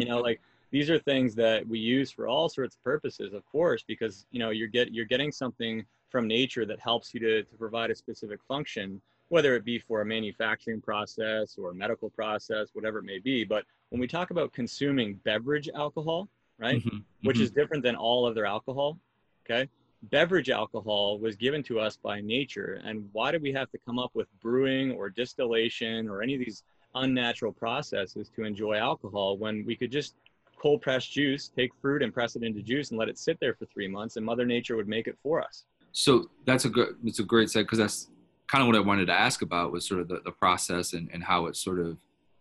you 0.00 0.06
know 0.06 0.20
like 0.20 0.40
these 0.70 0.88
are 0.88 0.98
things 0.98 1.34
that 1.34 1.66
we 1.66 1.78
use 1.78 2.10
for 2.10 2.26
all 2.28 2.48
sorts 2.48 2.76
of 2.76 2.82
purposes 2.84 3.32
of 3.34 3.44
course 3.46 3.82
because 3.82 4.24
you 4.30 4.38
know 4.38 4.50
you're 4.50 4.68
get 4.68 4.92
you're 4.92 5.04
getting 5.04 5.30
something 5.32 5.84
from 6.08 6.26
nature 6.26 6.64
that 6.64 6.80
helps 6.80 7.12
you 7.12 7.20
to, 7.20 7.42
to 7.42 7.54
provide 7.56 7.90
a 7.90 7.94
specific 7.94 8.40
function 8.44 9.00
whether 9.28 9.54
it 9.54 9.64
be 9.64 9.78
for 9.78 10.00
a 10.00 10.04
manufacturing 10.04 10.80
process 10.80 11.56
or 11.58 11.70
a 11.70 11.74
medical 11.74 12.10
process 12.10 12.68
whatever 12.72 12.98
it 12.98 13.04
may 13.04 13.18
be 13.18 13.44
but 13.44 13.64
when 13.90 14.00
we 14.00 14.06
talk 14.06 14.30
about 14.30 14.52
consuming 14.52 15.14
beverage 15.24 15.68
alcohol 15.74 16.28
right 16.58 16.82
Mhm. 16.84 17.04
which 17.22 17.38
Mhm. 17.38 17.42
is 17.42 17.50
different 17.50 17.82
than 17.82 17.96
all 17.96 18.24
other 18.24 18.46
alcohol 18.46 18.98
okay 19.44 19.68
beverage 20.04 20.48
alcohol 20.50 21.18
was 21.18 21.36
given 21.36 21.62
to 21.62 21.80
us 21.80 21.96
by 21.96 22.20
nature 22.20 22.80
and 22.84 23.08
why 23.12 23.32
do 23.32 23.38
we 23.38 23.52
have 23.52 23.70
to 23.70 23.78
come 23.78 23.98
up 23.98 24.14
with 24.14 24.28
brewing 24.40 24.92
or 24.92 25.10
distillation 25.10 26.08
or 26.08 26.22
any 26.22 26.34
of 26.34 26.40
these 26.40 26.62
unnatural 26.94 27.52
processes 27.52 28.30
to 28.34 28.44
enjoy 28.44 28.76
alcohol 28.76 29.36
when 29.36 29.64
we 29.64 29.76
could 29.76 29.90
just 29.90 30.14
cold 30.56 30.82
press 30.82 31.06
juice, 31.06 31.48
take 31.48 31.72
fruit 31.80 32.02
and 32.02 32.12
press 32.12 32.34
it 32.34 32.42
into 32.42 32.60
juice 32.62 32.90
and 32.90 32.98
let 32.98 33.08
it 33.08 33.16
sit 33.16 33.38
there 33.38 33.54
for 33.54 33.64
three 33.66 33.86
months, 33.86 34.16
and 34.16 34.26
Mother 34.26 34.44
Nature 34.44 34.74
would 34.74 34.88
make 34.88 35.06
it 35.06 35.16
for 35.22 35.40
us. 35.40 35.66
So 35.92 36.28
that's 36.46 36.64
a 36.64 36.68
good, 36.68 36.96
it's 37.04 37.20
a 37.20 37.22
great 37.22 37.48
set 37.48 37.60
because 37.60 37.78
that's 37.78 38.10
kind 38.48 38.62
of 38.62 38.66
what 38.66 38.76
I 38.76 38.80
wanted 38.80 39.06
to 39.06 39.12
ask 39.12 39.42
about 39.42 39.72
was 39.72 39.86
sort 39.86 40.00
of 40.00 40.08
the, 40.08 40.20
the 40.24 40.32
process 40.32 40.94
and, 40.94 41.08
and 41.12 41.22
how 41.22 41.46
it's 41.46 41.62
sort 41.62 41.78
of, 41.78 41.96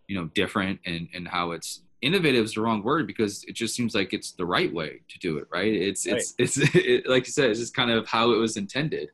you 0.08 0.18
know, 0.18 0.30
different 0.34 0.80
and, 0.86 1.08
and 1.14 1.28
how 1.28 1.52
it's 1.52 1.82
innovative 2.02 2.46
is 2.46 2.54
the 2.54 2.62
wrong 2.62 2.82
word 2.82 3.08
because 3.08 3.44
it 3.46 3.54
just 3.54 3.76
seems 3.76 3.94
like 3.94 4.14
it's 4.14 4.32
the 4.32 4.46
right 4.46 4.74
way 4.74 5.02
to 5.10 5.20
do 5.20 5.38
it. 5.38 5.48
Right. 5.52 5.74
It's, 5.74 6.08
right. 6.08 6.18
it's, 6.18 6.36
it's, 6.38 6.58
it, 6.76 7.08
like 7.08 7.26
you 7.28 7.32
said, 7.32 7.50
it's 7.50 7.60
just 7.60 7.76
kind 7.76 7.92
of 7.92 8.08
how 8.08 8.32
it 8.32 8.38
was 8.38 8.58
intended. 8.58 9.10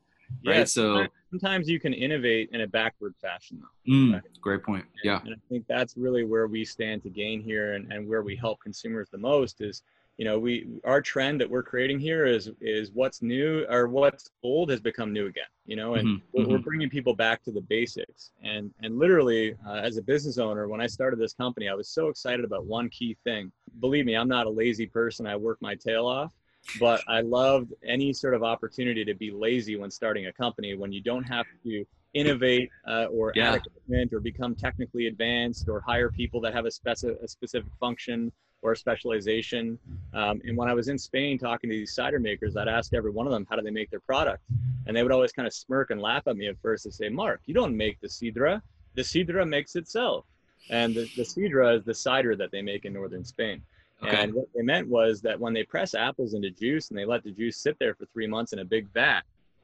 Right. 0.45 0.57
Yes, 0.57 0.73
so 0.73 1.05
sometimes 1.29 1.69
you 1.69 1.79
can 1.79 1.93
innovate 1.93 2.50
in 2.53 2.62
a 2.62 2.67
backward 2.67 3.13
fashion 3.21 3.62
though. 3.62 3.93
Mm, 3.93 4.13
right? 4.13 4.21
Great 4.41 4.63
point. 4.63 4.85
Yeah. 5.03 5.19
And 5.23 5.33
I 5.33 5.38
think 5.50 5.65
that's 5.67 5.95
really 5.95 6.23
where 6.23 6.47
we 6.47 6.65
stand 6.65 7.03
to 7.03 7.09
gain 7.09 7.41
here 7.41 7.73
and, 7.73 7.91
and 7.91 8.07
where 8.07 8.23
we 8.23 8.35
help 8.35 8.59
consumers 8.62 9.09
the 9.12 9.17
most 9.17 9.62
is 9.62 9.83
you 10.17 10.25
know 10.25 10.38
we 10.38 10.67
our 10.84 11.01
trend 11.01 11.41
that 11.41 11.50
we're 11.50 11.63
creating 11.63 12.00
here 12.00 12.25
is 12.25 12.51
is 12.62 12.91
what's 12.93 13.22
new 13.22 13.65
or 13.70 13.88
what's 13.88 14.29
old 14.43 14.70
has 14.70 14.79
become 14.79 15.12
new 15.12 15.27
again 15.27 15.43
you 15.65 15.75
know 15.75 15.96
and 15.96 16.08
mm-hmm. 16.08 16.25
we're, 16.34 16.48
we're, 16.48 16.55
mm-hmm. 16.55 16.63
bringing 16.63 16.89
people 16.89 17.15
back 17.15 17.43
to 17.43 17.51
the 17.51 17.62
basics 17.62 18.32
and 18.43 18.72
and 18.82 18.98
literally 18.98 19.55
uh, 19.67 19.75
as 19.75 19.98
a 19.98 20.01
business 20.01 20.38
owner 20.38 20.67
when 20.67 20.82
i 20.82 20.88
started 20.88 21.20
this 21.20 21.34
company 21.34 21.67
i 21.67 21.74
was 21.74 21.89
so 21.89 22.10
excited 22.10 22.46
about 22.46 22.65
one 22.65 22.89
key 22.89 23.17
thing 23.24 23.51
believe 23.79 24.05
me 24.05 24.15
i'm 24.15 24.27
not 24.27 24.46
a 24.46 24.50
lazy 24.50 24.86
person 24.86 25.25
i 25.25 25.36
work 25.36 25.58
my 25.62 25.75
tail 25.75 26.05
off 26.05 26.34
but 26.79 27.01
i 27.08 27.22
loved 27.22 27.74
any 27.86 28.13
sort 28.13 28.34
of 28.34 28.43
opportunity 28.43 29.03
to 29.03 29.15
be 29.15 29.32
lazy 29.32 29.75
when 29.75 29.89
starting 29.89 30.27
a 30.27 30.34
company 30.34 30.75
when 30.75 30.91
you 30.91 31.01
don't 31.01 31.24
have 31.24 31.46
to 31.63 31.84
innovate 32.13 32.70
uh, 32.88 33.05
or 33.05 33.32
yeah. 33.36 33.53
add 33.53 33.55
equipment 33.55 34.13
or 34.13 34.20
become 34.20 34.53
technically 34.53 35.08
advanced 35.08 35.67
or 35.67 35.82
hire 35.82 36.12
people 36.12 36.39
that 36.39 36.53
have 36.53 36.65
a, 36.65 36.70
speci- 36.70 37.20
a 37.24 37.27
specific 37.27 37.72
function 37.79 38.32
or 38.63 38.72
a 38.72 38.77
specialization. 38.77 39.77
Um, 40.13 40.41
and 40.46 40.58
when 40.58 40.70
I 40.70 40.74
was 40.74 40.88
in 40.88 40.98
Spain 40.98 41.38
talking 41.38 41.70
to 41.70 41.75
these 41.75 41.93
cider 41.93 42.20
makers, 42.20 42.58
I'd 42.58 42.67
ask 42.67 42.93
every 42.93 43.12
one 43.12 43.27
of 43.27 43.34
them, 43.34 43.46
how 43.50 43.55
do 43.58 43.62
they 43.62 43.72
make 43.72 43.91
their 43.91 44.00
product? 44.00 44.41
And 44.88 44.96
they 44.96 45.03
would 45.03 45.12
always 45.12 45.32
kind 45.32 45.48
of 45.48 45.53
smirk 45.53 45.91
and 45.91 46.01
laugh 46.01 46.24
at 46.27 46.36
me 46.36 46.48
at 46.48 46.55
first 46.62 46.86
and 46.86 46.93
say, 46.93 47.10
Mark, 47.10 47.41
you 47.46 47.53
don't 47.53 47.75
make 47.75 48.00
the 48.01 48.08
sidra. 48.08 48.62
The 48.96 49.01
sidra 49.01 49.48
makes 49.48 49.75
itself. 49.75 50.25
And 50.70 50.96
the, 50.96 51.10
the 51.15 51.24
sidra 51.24 51.77
is 51.77 51.84
the 51.84 51.93
cider 51.93 52.36
that 52.38 52.51
they 52.51 52.62
make 52.62 52.86
in 52.86 52.93
northern 52.93 53.25
Spain. 53.25 53.62
Okay. 54.01 54.15
And 54.15 54.34
what 54.34 54.48
they 54.55 54.62
meant 54.62 54.88
was 54.88 55.22
that 55.22 55.39
when 55.39 55.53
they 55.53 55.63
press 55.63 55.93
apples 55.93 56.34
into 56.34 56.50
juice 56.50 56.89
and 56.89 56.98
they 56.98 57.05
let 57.05 57.24
the 57.24 57.32
juice 57.32 57.58
sit 57.58 57.77
there 57.79 57.96
for 57.96 58.05
three 58.08 58.27
months 58.27 58.53
in 58.53 58.60
a 58.60 58.65
big 58.65 58.88
vat, 58.93 59.22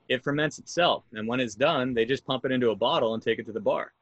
it 0.07 0.23
ferments 0.23 0.59
itself. 0.59 1.03
And 1.13 1.27
when 1.27 1.39
it's 1.39 1.55
done, 1.55 1.93
they 1.93 2.05
just 2.05 2.25
pump 2.25 2.45
it 2.45 2.51
into 2.51 2.71
a 2.71 2.75
bottle 2.75 3.13
and 3.13 3.23
take 3.23 3.39
it 3.39 3.45
to 3.45 3.51
the 3.51 3.59
bar. 3.59 3.93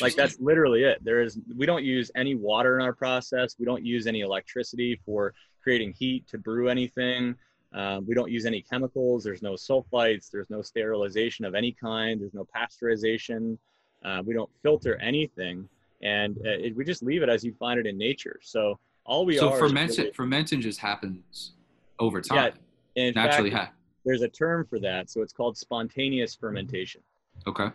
Like 0.00 0.14
that's 0.14 0.38
literally 0.40 0.84
it. 0.84 1.02
There 1.04 1.22
is 1.22 1.38
we 1.56 1.66
don't 1.66 1.84
use 1.84 2.10
any 2.16 2.34
water 2.34 2.78
in 2.78 2.84
our 2.84 2.92
process. 2.92 3.56
We 3.58 3.64
don't 3.64 3.84
use 3.84 4.06
any 4.06 4.20
electricity 4.20 5.00
for 5.04 5.34
creating 5.62 5.94
heat 5.98 6.26
to 6.28 6.38
brew 6.38 6.68
anything. 6.68 7.36
Um, 7.74 8.06
we 8.06 8.14
don't 8.14 8.30
use 8.30 8.44
any 8.44 8.62
chemicals. 8.62 9.24
There's 9.24 9.42
no 9.42 9.52
sulfites. 9.52 10.30
There's 10.30 10.50
no 10.50 10.62
sterilization 10.62 11.44
of 11.44 11.54
any 11.54 11.72
kind. 11.72 12.20
There's 12.20 12.34
no 12.34 12.46
pasteurization. 12.54 13.56
Uh, 14.04 14.22
we 14.24 14.34
don't 14.34 14.50
filter 14.62 14.96
anything, 15.00 15.68
and 16.02 16.36
uh, 16.38 16.50
it, 16.50 16.76
we 16.76 16.84
just 16.84 17.02
leave 17.02 17.22
it 17.22 17.28
as 17.28 17.44
you 17.44 17.54
find 17.54 17.78
it 17.78 17.86
in 17.86 17.96
nature. 17.96 18.38
So 18.42 18.78
all 19.06 19.24
we 19.24 19.38
so 19.38 19.48
are. 19.48 19.68
So 19.68 19.74
really, 19.74 20.12
fermenting 20.12 20.60
just 20.60 20.80
happens 20.80 21.52
over 21.98 22.20
time. 22.20 22.52
Yeah, 22.94 23.10
naturally. 23.12 23.50
Fact, 23.50 23.74
there's 24.04 24.22
a 24.22 24.28
term 24.28 24.66
for 24.68 24.80
that. 24.80 25.10
So 25.10 25.22
it's 25.22 25.32
called 25.32 25.56
spontaneous 25.56 26.34
fermentation. 26.34 27.00
Okay. 27.46 27.68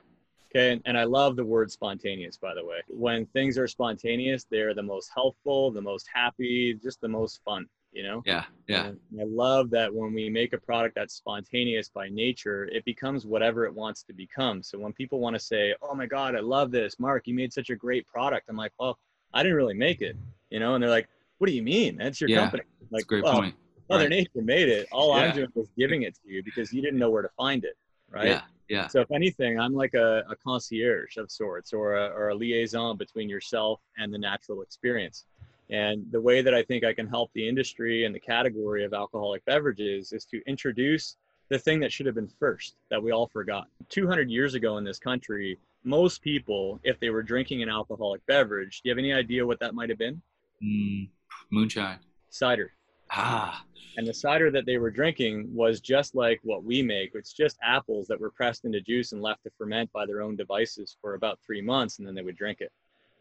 Okay. 0.49 0.79
And, 0.85 0.97
I 0.97 1.03
love 1.03 1.35
the 1.35 1.45
word 1.45 1.71
spontaneous, 1.71 2.37
by 2.37 2.53
the 2.53 2.65
way. 2.65 2.77
When 2.87 3.25
things 3.27 3.57
are 3.57 3.67
spontaneous, 3.67 4.45
they're 4.49 4.73
the 4.73 4.83
most 4.83 5.11
helpful, 5.13 5.71
the 5.71 5.81
most 5.81 6.07
happy, 6.11 6.73
just 6.81 7.01
the 7.01 7.07
most 7.07 7.41
fun, 7.43 7.67
you 7.91 8.03
know? 8.03 8.23
Yeah. 8.25 8.45
Yeah. 8.67 8.87
And 8.87 8.99
I 9.19 9.25
love 9.25 9.69
that 9.71 9.93
when 9.93 10.13
we 10.13 10.29
make 10.29 10.53
a 10.53 10.57
product 10.57 10.95
that's 10.95 11.13
spontaneous 11.13 11.89
by 11.89 12.09
nature, 12.09 12.65
it 12.65 12.85
becomes 12.85 13.25
whatever 13.25 13.65
it 13.65 13.73
wants 13.73 14.03
to 14.03 14.13
become. 14.13 14.63
So 14.63 14.79
when 14.79 14.93
people 14.93 15.19
want 15.19 15.35
to 15.35 15.39
say, 15.39 15.75
oh 15.81 15.93
my 15.93 16.05
God, 16.05 16.35
I 16.35 16.39
love 16.39 16.71
this, 16.71 16.97
Mark, 16.97 17.27
you 17.27 17.33
made 17.33 17.53
such 17.53 17.69
a 17.69 17.75
great 17.75 18.07
product. 18.07 18.47
I'm 18.49 18.57
like, 18.57 18.73
well, 18.79 18.97
I 19.33 19.43
didn't 19.43 19.57
really 19.57 19.75
make 19.75 20.01
it, 20.01 20.15
you 20.49 20.59
know? 20.59 20.73
And 20.75 20.83
they're 20.83 20.89
like, 20.89 21.09
what 21.37 21.47
do 21.47 21.53
you 21.53 21.63
mean? 21.63 21.97
That's 21.97 22.19
your 22.19 22.29
yeah, 22.29 22.39
company. 22.39 22.63
Like, 22.89 23.05
great 23.05 23.23
well, 23.23 23.39
point. 23.39 23.55
Mother 23.89 24.03
right. 24.03 24.09
Nature 24.09 24.41
made 24.41 24.69
it. 24.69 24.87
All 24.91 25.17
yeah. 25.17 25.25
I'm 25.25 25.35
doing 25.35 25.47
is 25.55 25.69
giving 25.77 26.01
it 26.01 26.15
to 26.15 26.31
you 26.31 26.43
because 26.43 26.73
you 26.73 26.81
didn't 26.81 26.99
know 26.99 27.09
where 27.09 27.21
to 27.21 27.29
find 27.37 27.63
it. 27.63 27.77
Right. 28.09 28.27
Yeah. 28.27 28.41
Yeah. 28.69 28.87
So 28.87 29.01
if 29.01 29.11
anything, 29.11 29.59
I'm 29.59 29.73
like 29.73 29.93
a, 29.93 30.23
a 30.29 30.35
concierge 30.35 31.17
of 31.17 31.31
sorts 31.31 31.73
or 31.73 31.95
a, 31.95 32.07
or 32.07 32.29
a 32.29 32.35
liaison 32.35 32.97
between 32.97 33.29
yourself 33.29 33.81
and 33.97 34.13
the 34.13 34.17
natural 34.17 34.61
experience. 34.61 35.25
And 35.69 36.05
the 36.11 36.21
way 36.21 36.41
that 36.41 36.53
I 36.53 36.63
think 36.63 36.83
I 36.83 36.93
can 36.93 37.07
help 37.07 37.31
the 37.33 37.47
industry 37.47 38.05
and 38.05 38.15
the 38.15 38.19
category 38.19 38.85
of 38.85 38.93
alcoholic 38.93 39.43
beverages 39.45 40.13
is 40.13 40.25
to 40.25 40.41
introduce 40.47 41.17
the 41.49 41.59
thing 41.59 41.79
that 41.79 41.91
should 41.91 42.05
have 42.05 42.15
been 42.15 42.29
first 42.39 42.75
that 42.89 43.01
we 43.01 43.11
all 43.11 43.27
forgot. 43.27 43.67
200 43.89 44.29
years 44.29 44.53
ago 44.53 44.77
in 44.77 44.83
this 44.83 44.99
country, 44.99 45.57
most 45.83 46.21
people, 46.21 46.79
if 46.83 46.99
they 46.99 47.09
were 47.09 47.23
drinking 47.23 47.63
an 47.63 47.69
alcoholic 47.69 48.25
beverage, 48.25 48.81
do 48.81 48.89
you 48.89 48.91
have 48.91 48.97
any 48.97 49.13
idea 49.13 49.45
what 49.45 49.59
that 49.59 49.73
might 49.73 49.89
have 49.89 49.97
been? 49.97 50.21
Mm, 50.63 51.09
moonshine. 51.51 51.99
Cider. 52.29 52.73
Ah. 53.11 53.63
And 53.97 54.07
the 54.07 54.13
cider 54.13 54.51
that 54.51 54.65
they 54.65 54.77
were 54.77 54.91
drinking 54.91 55.49
was 55.53 55.81
just 55.81 56.13
like 56.13 56.39
what 56.43 56.63
we 56.63 56.83
make. 56.83 57.11
It's 57.15 57.33
just 57.33 57.57
apples 57.63 58.07
that 58.07 58.19
were 58.19 58.29
pressed 58.29 58.63
into 58.65 58.79
juice 58.79 59.11
and 59.11 59.21
left 59.21 59.43
to 59.43 59.51
ferment 59.57 59.91
by 59.91 60.05
their 60.05 60.21
own 60.21 60.35
devices 60.35 60.97
for 61.01 61.15
about 61.15 61.39
three 61.43 61.61
months, 61.61 61.97
and 61.97 62.07
then 62.07 62.13
they 62.13 62.21
would 62.21 62.37
drink 62.37 62.61
it. 62.61 62.71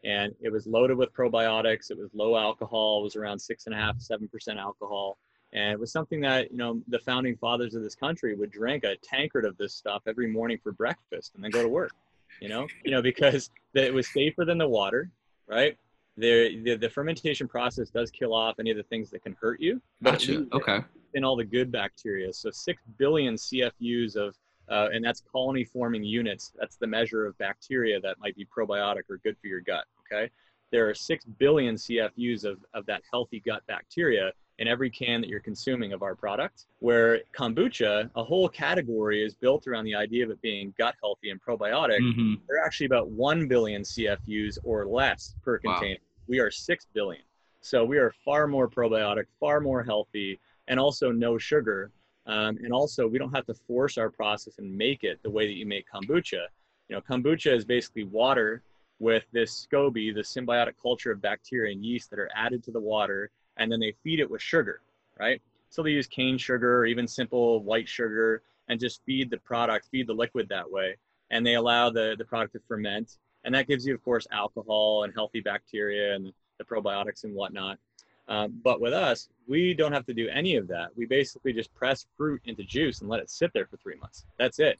And 0.05 0.35
it 0.39 0.51
was 0.51 0.67
loaded 0.67 0.97
with 0.97 1.13
probiotics. 1.13 1.89
It 1.89 1.97
was 1.97 2.11
low 2.13 2.37
alcohol. 2.37 2.99
It 2.99 3.03
was 3.03 3.15
around 3.15 3.39
six 3.39 3.65
and 3.65 3.73
a 3.73 3.77
half, 3.77 3.99
seven 3.99 4.27
percent 4.27 4.59
alcohol. 4.59 5.17
And 5.53 5.71
it 5.71 5.79
was 5.79 5.91
something 5.91 6.21
that 6.21 6.51
you 6.51 6.57
know 6.57 6.81
the 6.87 6.99
founding 6.99 7.35
fathers 7.37 7.73
of 7.73 7.81
this 7.81 7.95
country 7.95 8.35
would 8.35 8.51
drink 8.51 8.83
a 8.83 8.97
tankard 8.97 9.45
of 9.45 9.57
this 9.57 9.73
stuff 9.73 10.03
every 10.05 10.27
morning 10.27 10.59
for 10.61 10.73
breakfast 10.73 11.31
and 11.33 11.43
then 11.43 11.49
go 11.49 11.63
to 11.63 11.69
work. 11.69 11.93
You 12.39 12.49
know, 12.49 12.67
you 12.83 12.91
know 12.91 13.01
because 13.01 13.49
it 13.73 13.93
was 13.93 14.07
safer 14.07 14.45
than 14.45 14.59
the 14.59 14.67
water, 14.67 15.09
right? 15.47 15.75
The, 16.17 16.61
the, 16.63 16.75
the 16.75 16.89
fermentation 16.89 17.47
process 17.47 17.89
does 17.89 18.09
kill 18.09 18.33
off 18.33 18.55
any 18.59 18.71
of 18.71 18.77
the 18.77 18.83
things 18.83 19.09
that 19.11 19.23
can 19.23 19.35
hurt 19.39 19.61
you. 19.61 19.81
Gotcha. 20.03 20.45
Okay. 20.51 20.79
In 21.13 21.23
all 21.23 21.35
the 21.35 21.45
good 21.45 21.71
bacteria, 21.71 22.33
so 22.33 22.49
six 22.51 22.81
billion 22.97 23.35
CFUs 23.35 24.15
of, 24.15 24.35
uh, 24.69 24.89
and 24.91 25.03
that's 25.03 25.21
colony 25.31 25.63
forming 25.63 26.03
units. 26.03 26.51
That's 26.59 26.75
the 26.75 26.87
measure 26.87 27.25
of 27.25 27.37
bacteria 27.37 27.99
that 28.01 28.19
might 28.19 28.35
be 28.35 28.45
probiotic 28.45 29.03
or 29.09 29.17
good 29.23 29.37
for 29.39 29.47
your 29.47 29.61
gut. 29.61 29.85
Okay. 30.11 30.29
There 30.71 30.89
are 30.89 30.93
six 30.93 31.23
billion 31.23 31.75
CFUs 31.75 32.43
of, 32.43 32.57
of 32.73 32.85
that 32.87 33.03
healthy 33.11 33.39
gut 33.39 33.63
bacteria 33.67 34.33
in 34.59 34.67
every 34.67 34.89
can 34.89 35.21
that 35.21 35.29
you're 35.29 35.39
consuming 35.39 35.93
of 35.93 36.01
our 36.01 36.15
product. 36.15 36.65
Where 36.79 37.21
kombucha, 37.37 38.09
a 38.15 38.23
whole 38.23 38.49
category 38.49 39.23
is 39.23 39.35
built 39.35 39.67
around 39.67 39.85
the 39.85 39.95
idea 39.95 40.25
of 40.25 40.31
it 40.31 40.41
being 40.41 40.73
gut 40.77 40.95
healthy 41.01 41.29
and 41.29 41.41
probiotic. 41.41 41.99
Mm-hmm. 41.99 42.33
There 42.47 42.61
are 42.61 42.65
actually 42.65 42.87
about 42.87 43.09
1 43.09 43.47
billion 43.47 43.83
CFUs 43.83 44.57
or 44.63 44.85
less 44.85 45.35
per 45.43 45.59
container. 45.59 45.99
We 46.27 46.39
are 46.39 46.51
6 46.51 46.87
billion. 46.93 47.23
So 47.61 47.83
we 47.83 47.97
are 47.97 48.13
far 48.23 48.47
more 48.47 48.69
probiotic, 48.69 49.25
far 49.39 49.59
more 49.59 49.83
healthy, 49.83 50.39
and 50.67 50.79
also 50.79 51.11
no 51.11 51.37
sugar. 51.37 51.91
Um, 52.25 52.57
and 52.63 52.73
also, 52.73 53.07
we 53.07 53.17
don't 53.17 53.33
have 53.33 53.45
to 53.45 53.53
force 53.53 53.97
our 53.97 54.09
process 54.09 54.57
and 54.57 54.77
make 54.77 55.03
it 55.03 55.19
the 55.23 55.29
way 55.29 55.47
that 55.47 55.53
you 55.53 55.65
make 55.65 55.85
kombucha. 55.89 56.47
You 56.89 56.95
know, 56.95 57.01
kombucha 57.01 57.55
is 57.55 57.65
basically 57.65 58.03
water 58.03 58.63
with 58.99 59.25
this 59.31 59.67
SCOBY, 59.67 60.13
the 60.13 60.21
symbiotic 60.21 60.73
culture 60.81 61.11
of 61.11 61.21
bacteria 61.21 61.71
and 61.71 61.85
yeast 61.85 62.09
that 62.09 62.19
are 62.19 62.29
added 62.35 62.63
to 62.63 62.71
the 62.71 62.79
water, 62.79 63.31
and 63.57 63.71
then 63.71 63.79
they 63.79 63.93
feed 64.03 64.19
it 64.19 64.29
with 64.29 64.41
sugar, 64.41 64.81
right? 65.19 65.41
So 65.69 65.83
they 65.83 65.91
use 65.91 66.07
cane 66.07 66.37
sugar 66.37 66.79
or 66.79 66.85
even 66.85 67.07
simple 67.07 67.63
white 67.63 67.87
sugar 67.87 68.41
and 68.67 68.79
just 68.79 69.03
feed 69.05 69.29
the 69.29 69.37
product, 69.37 69.87
feed 69.91 70.07
the 70.07 70.13
liquid 70.13 70.49
that 70.49 70.69
way. 70.69 70.97
And 71.29 71.45
they 71.45 71.55
allow 71.55 71.89
the, 71.89 72.15
the 72.17 72.25
product 72.25 72.53
to 72.53 72.59
ferment 72.67 73.17
and 73.47 73.55
that 73.55 73.65
gives 73.65 73.87
you, 73.87 73.95
of 73.95 74.03
course, 74.03 74.27
alcohol 74.29 75.05
and 75.05 75.13
healthy 75.13 75.39
bacteria 75.39 76.13
and 76.15 76.33
the 76.57 76.65
probiotics 76.65 77.23
and 77.23 77.33
whatnot. 77.33 77.79
Um, 78.27 78.59
but 78.61 78.81
with 78.81 78.91
us, 78.91 79.29
we 79.47 79.73
don't 79.73 79.93
have 79.93 80.05
to 80.07 80.13
do 80.13 80.27
any 80.27 80.57
of 80.57 80.67
that. 80.67 80.89
We 80.97 81.05
basically 81.05 81.53
just 81.53 81.73
press 81.73 82.05
fruit 82.17 82.41
into 82.43 82.63
juice 82.63 82.99
and 82.99 83.09
let 83.09 83.21
it 83.21 83.29
sit 83.29 83.53
there 83.53 83.65
for 83.65 83.77
three 83.77 83.95
months. 83.95 84.25
That's 84.37 84.59
it. 84.59 84.79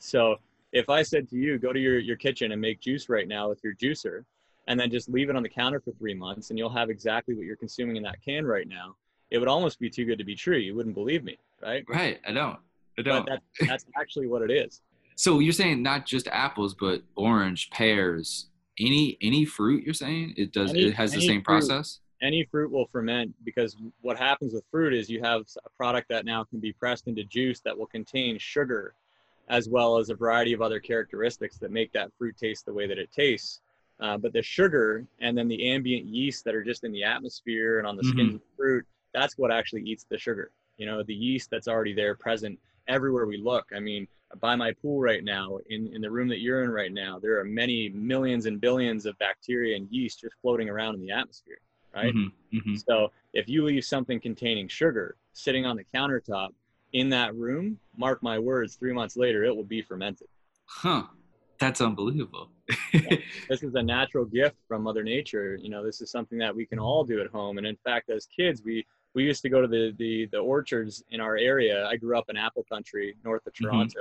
So 0.00 0.38
if 0.72 0.90
I 0.90 1.02
said 1.02 1.30
to 1.30 1.36
you, 1.36 1.58
go 1.58 1.72
to 1.72 1.78
your, 1.78 2.00
your 2.00 2.16
kitchen 2.16 2.50
and 2.50 2.60
make 2.60 2.80
juice 2.80 3.08
right 3.08 3.28
now 3.28 3.48
with 3.48 3.62
your 3.62 3.74
juicer, 3.76 4.24
and 4.66 4.78
then 4.80 4.90
just 4.90 5.08
leave 5.08 5.30
it 5.30 5.36
on 5.36 5.44
the 5.44 5.48
counter 5.48 5.78
for 5.78 5.92
three 5.92 6.14
months, 6.14 6.50
and 6.50 6.58
you'll 6.58 6.70
have 6.70 6.90
exactly 6.90 7.36
what 7.36 7.44
you're 7.44 7.54
consuming 7.54 7.94
in 7.94 8.02
that 8.02 8.20
can 8.20 8.44
right 8.44 8.66
now, 8.66 8.96
it 9.30 9.38
would 9.38 9.46
almost 9.46 9.78
be 9.78 9.88
too 9.88 10.04
good 10.04 10.18
to 10.18 10.24
be 10.24 10.34
true. 10.34 10.56
You 10.56 10.74
wouldn't 10.74 10.96
believe 10.96 11.22
me, 11.22 11.38
right? 11.62 11.84
Right. 11.88 12.18
I 12.26 12.32
don't. 12.32 12.58
I 12.98 13.02
don't. 13.02 13.26
But 13.26 13.40
that's, 13.60 13.68
that's 13.68 13.86
actually 13.96 14.26
what 14.26 14.42
it 14.42 14.50
is. 14.50 14.82
So 15.18 15.40
you're 15.40 15.52
saying 15.52 15.82
not 15.82 16.06
just 16.06 16.28
apples, 16.28 16.74
but 16.74 17.02
orange, 17.16 17.70
pears, 17.70 18.46
any 18.78 19.18
any 19.20 19.44
fruit. 19.44 19.82
You're 19.82 19.92
saying 19.92 20.34
it 20.36 20.52
does. 20.52 20.70
Any, 20.70 20.84
it 20.84 20.94
has 20.94 21.12
the 21.12 21.20
same 21.20 21.42
fruit, 21.42 21.44
process. 21.44 21.98
Any 22.22 22.44
fruit 22.44 22.70
will 22.70 22.86
ferment 22.92 23.34
because 23.44 23.76
what 24.00 24.16
happens 24.16 24.54
with 24.54 24.62
fruit 24.70 24.94
is 24.94 25.10
you 25.10 25.20
have 25.20 25.42
a 25.66 25.70
product 25.70 26.08
that 26.10 26.24
now 26.24 26.44
can 26.44 26.60
be 26.60 26.72
pressed 26.72 27.08
into 27.08 27.24
juice 27.24 27.58
that 27.64 27.76
will 27.76 27.88
contain 27.88 28.38
sugar, 28.38 28.94
as 29.48 29.68
well 29.68 29.98
as 29.98 30.08
a 30.08 30.14
variety 30.14 30.52
of 30.52 30.62
other 30.62 30.78
characteristics 30.78 31.58
that 31.58 31.72
make 31.72 31.92
that 31.94 32.12
fruit 32.16 32.36
taste 32.36 32.64
the 32.64 32.72
way 32.72 32.86
that 32.86 32.98
it 32.98 33.10
tastes. 33.10 33.60
Uh, 33.98 34.16
but 34.16 34.32
the 34.32 34.40
sugar 34.40 35.04
and 35.18 35.36
then 35.36 35.48
the 35.48 35.68
ambient 35.68 36.06
yeast 36.06 36.44
that 36.44 36.54
are 36.54 36.62
just 36.62 36.84
in 36.84 36.92
the 36.92 37.02
atmosphere 37.02 37.78
and 37.78 37.88
on 37.88 37.96
the 37.96 38.04
Mhm. 38.04 38.10
skins 38.12 38.34
of 38.36 38.40
the 38.40 38.56
fruit, 38.56 38.86
that's 39.12 39.36
what 39.36 39.50
actually 39.50 39.82
eats 39.82 40.04
the 40.08 40.16
sugar. 40.16 40.52
You 40.76 40.86
know, 40.86 41.02
the 41.02 41.12
yeast 41.12 41.50
that's 41.50 41.66
already 41.66 41.92
there 41.92 42.14
present 42.14 42.56
everywhere 42.86 43.26
we 43.26 43.38
look. 43.38 43.66
I 43.74 43.80
mean, 43.80 44.06
by 44.40 44.56
my 44.56 44.72
pool 44.72 45.00
right 45.00 45.24
now, 45.24 45.58
in, 45.70 45.92
in 45.94 46.00
the 46.00 46.10
room 46.10 46.28
that 46.28 46.40
you're 46.40 46.62
in 46.62 46.70
right 46.70 46.92
now, 46.92 47.18
there 47.18 47.38
are 47.38 47.44
many 47.44 47.88
millions 47.90 48.46
and 48.46 48.60
billions 48.60 49.06
of 49.06 49.18
bacteria 49.18 49.76
and 49.76 49.88
yeast 49.90 50.20
just 50.20 50.34
floating 50.42 50.68
around 50.68 50.94
in 50.94 51.00
the 51.00 51.10
atmosphere, 51.10 51.60
right? 51.94 52.14
Mhm, 52.14 52.32
mhm. 52.52 52.84
So 52.86 53.10
if 53.32 53.48
you 53.48 53.64
leave 53.64 53.84
something 53.84 54.20
containing 54.20 54.68
sugar 54.68 55.16
sitting 55.32 55.64
on 55.64 55.76
the 55.76 55.84
countertop 55.94 56.50
in 56.92 57.08
that 57.10 57.34
room, 57.34 57.78
mark 57.96 58.22
my 58.22 58.38
words, 58.38 58.76
three 58.76 58.92
months 58.92 59.16
later, 59.16 59.44
it 59.44 59.54
will 59.54 59.64
be 59.64 59.82
fermented. 59.82 60.28
Huh. 60.66 61.04
That's 61.58 61.80
unbelievable. 61.80 62.50
this 63.48 63.62
is 63.62 63.74
a 63.74 63.82
natural 63.82 64.24
gift 64.24 64.56
from 64.66 64.82
mother 64.82 65.02
nature 65.02 65.56
you 65.56 65.70
know 65.70 65.84
this 65.84 66.00
is 66.00 66.10
something 66.10 66.38
that 66.38 66.54
we 66.54 66.66
can 66.66 66.78
all 66.78 67.04
do 67.04 67.20
at 67.20 67.28
home 67.28 67.56
and 67.56 67.66
in 67.66 67.76
fact 67.84 68.10
as 68.10 68.26
kids 68.26 68.62
we 68.62 68.84
we 69.14 69.24
used 69.24 69.42
to 69.42 69.48
go 69.48 69.60
to 69.60 69.68
the 69.68 69.94
the, 69.98 70.26
the 70.26 70.38
orchards 70.38 71.02
in 71.10 71.20
our 71.20 71.36
area 71.36 71.86
i 71.86 71.96
grew 71.96 72.16
up 72.18 72.28
in 72.28 72.36
apple 72.36 72.64
country 72.70 73.14
north 73.24 73.46
of 73.46 73.52
Mhm. 73.54 73.62
toronto 73.64 74.00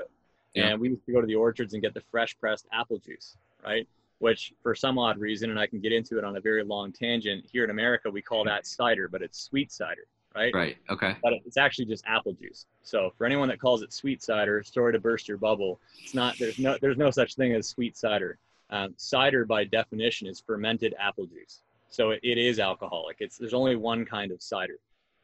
Yeah. 0.54 0.70
and 0.70 0.82
we 0.82 0.90
used 0.90 1.06
to 1.06 1.12
go 1.12 1.22
to 1.22 1.28
the 1.28 1.36
orchards 1.36 1.74
and 1.74 1.82
get 1.82 1.94
the 1.94 2.02
fresh 2.12 2.38
pressed 2.40 2.68
apple 2.72 3.00
juice 3.00 3.38
right 3.64 3.88
which 4.20 4.54
for 4.64 4.74
some 4.76 4.98
odd 4.98 5.18
reason 5.18 5.50
and 5.50 5.60
i 5.60 5.68
can 5.68 5.80
get 5.80 5.92
into 5.92 6.18
it 6.18 6.24
on 6.24 6.36
a 6.38 6.42
very 6.42 6.64
long 6.64 6.92
tangent 6.92 7.46
here 7.52 7.64
in 7.64 7.70
america 7.70 8.10
we 8.10 8.22
call 8.22 8.44
that 8.44 8.66
cider 8.68 9.08
but 9.08 9.22
it's 9.22 9.40
sweet 9.40 9.72
cider 9.72 10.06
right 10.36 10.54
right. 10.54 10.78
Okay. 10.90 11.16
but 11.24 11.34
it's 11.46 11.58
actually 11.58 11.86
just 11.86 12.04
apple 12.06 12.34
juice. 12.34 12.68
So 12.84 13.12
for 13.18 13.26
anyone 13.26 13.48
that 13.50 13.60
calls 13.60 13.82
it 13.82 13.92
sweet 13.92 14.22
cider, 14.22 14.62
sorry 14.62 14.94
to 14.94 15.00
burst 15.00 15.28
your 15.28 15.38
bubble. 15.38 15.80
It's 16.04 16.14
not. 16.14 16.38
There's 16.38 16.60
no. 16.60 16.78
There's 16.80 16.96
no 16.98 17.10
such 17.10 17.34
thing 17.36 17.54
as 17.54 17.68
sweet 17.68 17.98
cider. 17.98 18.38
Um, 18.70 18.94
cider, 18.98 19.46
by 19.46 19.64
definition, 19.64 20.28
is 20.28 20.40
fermented 20.40 20.94
apple 21.00 21.26
juice. 21.26 21.64
So 21.90 22.12
it, 22.12 22.20
it 22.22 22.38
is 22.38 22.60
alcoholic. 22.60 23.18
It's 23.20 23.38
there's 23.40 23.56
only 23.56 23.76
one 23.78 24.06
kind 24.06 24.32
of 24.32 24.40
cider. 24.42 24.78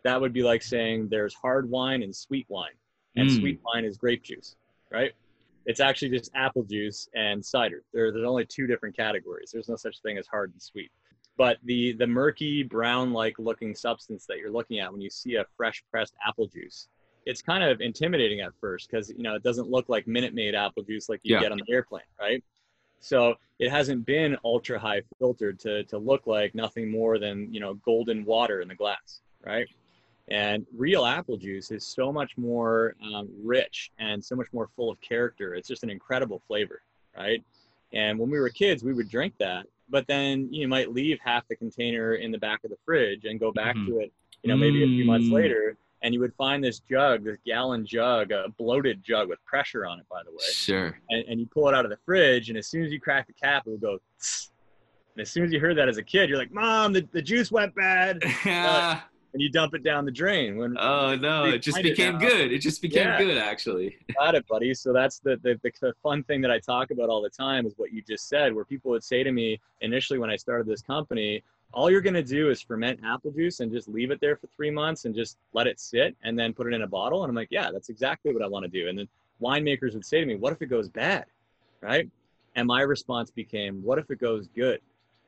That 0.04 0.20
would 0.20 0.34
be 0.34 0.44
like 0.44 0.62
saying 0.62 1.10
there's 1.10 1.34
hard 1.34 1.70
wine 1.70 2.04
and 2.04 2.16
sweet 2.16 2.46
wine, 2.50 2.74
and 3.16 3.30
Mm. 3.30 3.40
sweet 3.40 3.62
wine 3.64 3.86
is 3.86 3.98
grape 3.98 4.24
juice, 4.24 4.56
right? 4.92 5.14
It's 5.66 5.80
actually 5.80 6.10
just 6.10 6.30
apple 6.36 6.64
juice 6.64 7.08
and 7.16 7.44
cider. 7.44 7.84
There, 7.94 8.12
there's 8.12 8.26
only 8.26 8.46
two 8.46 8.68
different 8.68 8.98
categories. 8.98 9.50
There's 9.52 9.70
no 9.70 9.78
such 9.78 10.02
thing 10.02 10.18
as 10.18 10.28
hard 10.28 10.52
and 10.52 10.62
sweet 10.62 10.92
but 11.38 11.58
the 11.64 11.94
the 11.94 12.06
murky 12.06 12.64
brown 12.64 13.12
like 13.12 13.38
looking 13.40 13.74
substance 13.74 14.26
that 14.28 14.38
you're 14.38 14.52
looking 14.52 14.80
at 14.80 14.92
when 14.92 15.02
you 15.02 15.10
see 15.10 15.36
a 15.36 15.46
fresh 15.58 15.84
pressed 15.90 16.14
apple 16.28 16.48
juice 16.48 16.88
it's 17.26 17.42
kind 17.42 17.64
of 17.64 17.82
intimidating 17.82 18.42
at 18.42 18.52
first 18.60 18.90
because 18.90 19.10
you 19.10 19.24
know 19.24 19.34
it 19.36 19.44
doesn't 19.44 19.70
look 19.70 19.90
like 19.90 20.06
minute 20.06 20.34
maid 20.34 20.54
apple 20.54 20.84
juice 20.84 21.10
like 21.10 21.20
you 21.24 21.34
Yeah. 21.36 21.42
get 21.42 21.52
on 21.52 21.58
the 21.66 21.74
airplane 21.74 22.04
right 22.20 22.44
so 23.00 23.36
it 23.60 23.70
hasn't 23.72 24.06
been 24.06 24.38
ultra 24.44 24.78
high 24.78 25.02
filtered 25.20 25.60
to 25.62 25.84
to 25.86 25.98
look 25.98 26.28
like 26.28 26.54
nothing 26.54 26.92
more 26.92 27.18
than 27.18 27.52
you 27.54 27.60
know 27.60 27.74
golden 27.76 28.26
water 28.26 28.62
in 28.62 28.68
the 28.68 28.76
glass 28.76 29.22
right 29.44 29.68
and 30.30 30.66
real 30.76 31.06
apple 31.06 31.36
juice 31.38 31.70
is 31.72 31.86
so 31.86 32.12
much 32.12 32.38
more 32.38 32.96
um, 33.04 33.28
rich 33.44 33.92
and 34.00 34.24
so 34.24 34.36
much 34.36 34.48
more 34.54 34.70
full 34.76 34.90
of 34.90 35.00
character 35.02 35.54
it's 35.56 35.68
just 35.68 35.84
an 35.84 35.90
incredible 35.90 36.42
flavor 36.48 36.82
right 37.18 37.44
and 37.92 38.18
when 38.18 38.30
we 38.30 38.40
were 38.40 38.50
kids 38.50 38.84
we 38.84 38.94
would 38.94 39.10
drink 39.10 39.34
that 39.40 39.66
but 39.90 40.08
then 40.08 40.48
you 40.52 40.68
might 40.68 40.94
leave 40.94 41.20
half 41.24 41.46
the 41.50 41.56
container 41.56 42.16
in 42.16 42.32
the 42.32 42.38
back 42.38 42.64
of 42.64 42.70
the 42.70 42.78
fridge 42.86 43.26
and 43.26 43.40
go 43.40 43.52
back 43.52 43.76
Mhm. 43.76 43.88
to 43.88 44.00
it 44.00 44.12
you 44.44 44.50
know 44.50 44.56
maybe 44.58 44.84
a 44.84 44.88
few 44.88 45.06
months 45.06 45.28
Mm. 45.28 45.34
later 45.34 45.78
and 46.04 46.14
you 46.14 46.20
would 46.22 46.34
find 46.36 46.64
this 46.64 46.80
jug 46.90 47.24
this 47.26 47.38
gallon 47.46 47.86
jug 47.86 48.32
a 48.32 48.48
bloated 48.58 49.04
jug 49.04 49.28
with 49.28 49.44
pressure 49.46 49.86
on 49.86 50.00
it 50.00 50.06
by 50.10 50.22
the 50.24 50.32
way 50.32 50.38
Sure. 50.52 50.98
and, 51.10 51.26
and 51.28 51.40
you 51.40 51.46
pull 51.48 51.68
it 51.68 51.76
out 51.76 51.84
of 51.86 51.92
the 51.92 51.98
fridge 52.06 52.48
and 52.50 52.58
as 52.58 52.68
soon 52.68 52.84
as 52.84 52.94
you 52.94 53.00
crack 53.00 53.28
the 53.28 53.34
cap 53.34 53.64
it 53.68 53.72
would 53.72 53.82
go 53.82 54.00
"Tss." 54.22 54.52
and 55.16 55.22
as 55.22 55.30
soon 55.30 55.44
as 55.44 55.52
you 55.52 55.60
heard 55.60 55.78
that 55.78 55.90
as 55.90 55.98
a 55.98 56.04
kid 56.04 56.30
you're 56.30 56.38
like 56.40 56.52
mom 56.54 56.94
the, 56.94 57.06
the 57.12 57.22
juice 57.22 57.52
went 57.52 57.76
bad 57.76 58.20
and 59.34 59.42
you 59.42 59.50
dump 59.50 59.74
it 59.74 59.84
down 59.84 60.06
the 60.06 60.12
drain 60.12 60.58
when 60.58 60.78
oh 60.78 61.16
no! 61.16 61.46
It 61.46 61.60
just 61.60 61.78
find 61.78 61.86
it 61.86 61.92
became 61.92 62.18
good. 62.20 62.52
It 62.52 62.60
just 62.60 62.82
became 62.82 63.08
Yeah. 63.08 63.18
good, 63.18 63.38
actually. 63.38 63.98
got 64.18 64.36
it, 64.36 64.48
buddy. 64.48 64.74
So 64.74 64.94
that's 64.94 65.20
the, 65.20 65.38
the 65.44 65.60
the 65.82 65.94
fun 66.04 66.24
thing 66.24 66.42
that 66.42 66.52
I 66.52 66.60
talk 66.60 66.92
about 66.92 67.10
all 67.10 67.22
the 67.22 67.30
time 67.30 67.66
is 67.66 67.74
what 67.78 67.92
you 67.92 68.02
just 68.02 68.30
said, 68.30 68.54
where 68.54 68.66
people 68.66 68.92
would 68.92 69.04
say 69.04 69.24
to 69.24 69.32
me 69.32 69.60
initially 69.82 70.20
when 70.20 70.30
I 70.30 70.36
started 70.36 70.68
this 70.68 70.82
company, 70.82 71.44
all 71.74 71.90
you're 71.90 72.02
gonna 72.02 72.24
do 72.24 72.50
is 72.50 72.62
ferment 72.62 73.00
apple 73.04 73.32
juice 73.32 73.60
and 73.60 73.72
just 73.72 73.88
leave 73.88 74.12
it 74.12 74.22
there 74.22 74.36
for 74.36 74.48
three 74.56 74.70
months 74.72 75.06
and 75.06 75.16
just 75.16 75.38
let 75.54 75.66
it 75.68 75.80
sit 75.80 76.16
and 76.24 76.38
then 76.38 76.54
put 76.54 76.68
it 76.68 76.74
in 76.74 76.84
a 76.84 76.88
bottle. 76.88 77.24
And 77.24 77.30
I'm 77.30 77.36
like, 77.36 77.50
yeah, 77.52 77.72
that's 77.72 77.90
exactly 77.90 78.34
what 78.34 78.44
I 78.44 78.48
want 78.48 78.64
to 78.64 78.70
do. 78.70 78.88
And 78.88 78.98
then 78.98 79.08
winemakers 79.42 79.94
would 79.94 80.06
say 80.06 80.20
to 80.20 80.26
me, 80.26 80.36
what 80.36 80.54
if 80.54 80.62
it 80.62 80.68
goes 80.68 80.88
bad, 80.90 81.26
right? 81.82 82.08
And 82.56 82.68
my 82.68 82.82
response 82.82 83.32
became, 83.32 83.82
what 83.84 83.98
if 83.98 84.12
it 84.12 84.20
goes 84.20 84.48
good? 84.56 84.80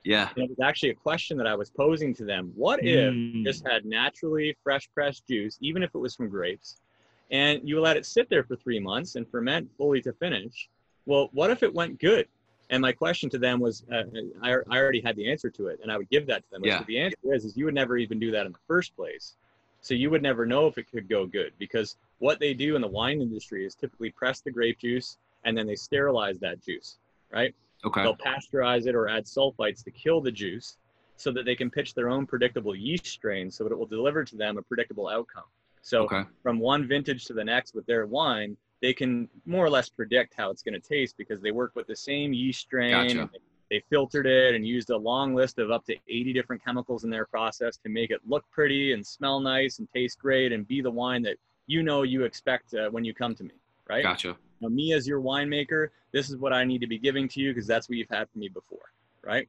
Yeah. 0.06 0.30
And 0.36 0.46
it 0.46 0.50
was 0.50 0.60
actually 0.66 0.92
a 0.92 0.96
question 0.96 1.36
that 1.38 1.48
I 1.48 1.56
was 1.56 1.70
posing 1.70 2.14
to 2.16 2.26
them. 2.26 2.54
What 2.56 2.80
if 2.84 3.14
Mm. 3.14 3.44
just 3.44 3.66
had 3.68 3.86
naturally 3.86 4.56
fresh 4.64 4.88
pressed 4.94 5.28
juice, 5.28 5.58
even 5.62 5.82
if 5.84 5.94
it 5.96 5.98
was 5.98 6.16
from 6.16 6.30
grapes, 6.30 6.78
and 7.32 7.68
you 7.68 7.82
let 7.82 7.98
it 7.98 8.06
sit 8.06 8.30
there 8.30 8.44
for 8.44 8.56
three 8.56 8.80
months 8.80 9.16
and 9.16 9.28
ferment 9.28 9.70
fully 9.78 10.02
to 10.04 10.14
finish. 10.14 10.70
Well, 11.08 11.30
what 11.34 11.50
if 11.50 11.64
it 11.64 11.74
went 11.74 12.00
good? 12.00 12.28
And 12.70 12.82
my 12.82 12.92
question 12.92 13.30
to 13.32 13.38
them 13.38 13.60
was, 13.60 13.84
uh, 13.92 14.04
I, 14.42 14.58
I 14.70 14.78
already 14.78 15.02
had 15.02 15.16
the 15.16 15.30
answer 15.30 15.50
to 15.52 15.68
it, 15.68 15.80
and 15.82 15.92
I 15.92 15.98
would 15.98 16.10
give 16.10 16.28
that 16.28 16.44
to 16.44 16.52
them. 16.52 16.64
Yeah. 16.64 16.84
the 16.88 17.00
answer 17.00 17.18
is, 17.24 17.46
is 17.46 17.58
you 17.58 17.66
would 17.66 17.76
never 17.76 17.98
even 17.98 18.20
do 18.20 18.32
that 18.32 18.46
in 18.46 18.52
the 18.52 18.60
first 18.68 18.96
place. 18.96 19.36
So 19.82 19.94
you 19.94 20.10
would 20.10 20.24
never 20.24 20.46
know 20.46 20.66
if 20.68 20.78
it 20.78 20.90
could 20.90 21.08
go 21.08 21.28
good 21.28 21.54
because 21.60 21.96
what 22.20 22.40
they 22.40 22.54
do 22.56 22.76
in 22.76 22.82
the 22.82 22.88
wine 22.88 23.22
industry 23.22 23.66
is 23.66 23.76
typically 23.76 24.10
press 24.12 24.42
the 24.42 24.50
grape 24.50 24.80
juice 24.80 25.18
and 25.44 25.56
then 25.56 25.68
they 25.68 25.76
sterilize 25.76 26.40
that 26.40 26.60
juice, 26.64 26.98
right? 27.32 27.54
Okay. 27.84 28.04
They'll 28.04 28.16
pasteurize 28.16 28.88
it 28.88 28.96
or 28.96 29.08
add 29.08 29.26
sulfites 29.26 29.84
to 29.84 29.92
kill 29.92 30.22
the 30.22 30.32
juice 30.32 30.78
so 31.18 31.32
that 31.32 31.46
they 31.46 31.56
can 31.56 31.70
pitch 31.70 31.94
their 31.94 32.10
own 32.10 32.26
predictable 32.26 32.76
yeast 32.76 33.08
strain 33.08 33.50
so 33.50 33.64
that 33.64 33.72
it 33.72 33.78
will 33.78 33.86
deliver 33.86 34.24
to 34.24 34.36
them 34.36 34.58
a 34.58 34.62
predictable 34.62 35.08
outcome. 35.08 35.46
So 35.82 36.04
Okay. 36.04 36.24
from 36.44 36.60
one 36.60 36.88
vintage 36.88 37.26
to 37.26 37.34
the 37.34 37.44
next 37.44 37.74
with 37.76 37.86
their 37.86 38.06
wine, 38.06 38.58
they 38.82 38.94
can 38.94 39.30
more 39.46 39.66
or 39.66 39.70
less 39.70 39.90
predict 39.90 40.34
how 40.36 40.50
it's 40.52 40.62
going 40.62 40.80
to 40.80 40.88
taste 40.88 41.16
because 41.18 41.42
they 41.42 41.52
work 41.52 41.72
with 41.76 41.88
the 41.88 41.96
same 41.96 42.34
yeast 42.34 42.62
strain. 42.62 42.92
Gotcha. 42.92 43.30
They 43.72 43.84
filtered 43.90 44.28
it 44.28 44.54
and 44.54 44.68
used 44.68 44.90
a 44.90 44.98
long 44.98 45.34
list 45.34 45.58
of 45.58 45.72
up 45.72 45.86
to 45.86 45.96
80 46.08 46.34
different 46.34 46.64
chemicals 46.64 47.04
in 47.04 47.10
their 47.10 47.26
process 47.26 47.78
to 47.78 47.90
make 47.90 48.12
it 48.12 48.22
look 48.26 48.44
pretty 48.52 48.94
and 48.94 49.06
smell 49.06 49.40
nice 49.40 49.80
and 49.80 49.90
taste 49.92 50.20
great 50.20 50.52
and 50.52 50.68
be 50.68 50.82
the 50.82 50.92
wine 50.92 51.24
that 51.24 51.38
you 51.66 51.82
know 51.82 52.04
you 52.04 52.26
expect 52.26 52.74
uh, 52.76 52.90
when 52.90 53.04
you 53.04 53.14
come 53.14 53.34
to 53.36 53.44
me, 53.44 53.56
right? 53.90 54.04
Gotcha. 54.04 54.38
Now, 54.62 54.70
me 54.70 54.94
as 54.94 55.08
your 55.08 55.22
winemaker, 55.22 55.90
this 56.12 56.30
is 56.30 56.38
what 56.38 56.54
I 56.54 56.64
need 56.64 56.82
to 56.82 56.88
be 56.88 56.98
giving 56.98 57.28
to 57.30 57.40
you 57.40 57.54
because 57.54 57.68
that's 57.68 57.90
what 57.90 57.98
you've 57.98 58.10
had 58.10 58.30
from 58.30 58.42
me 58.42 58.50
before, 58.50 58.92
right? 59.22 59.48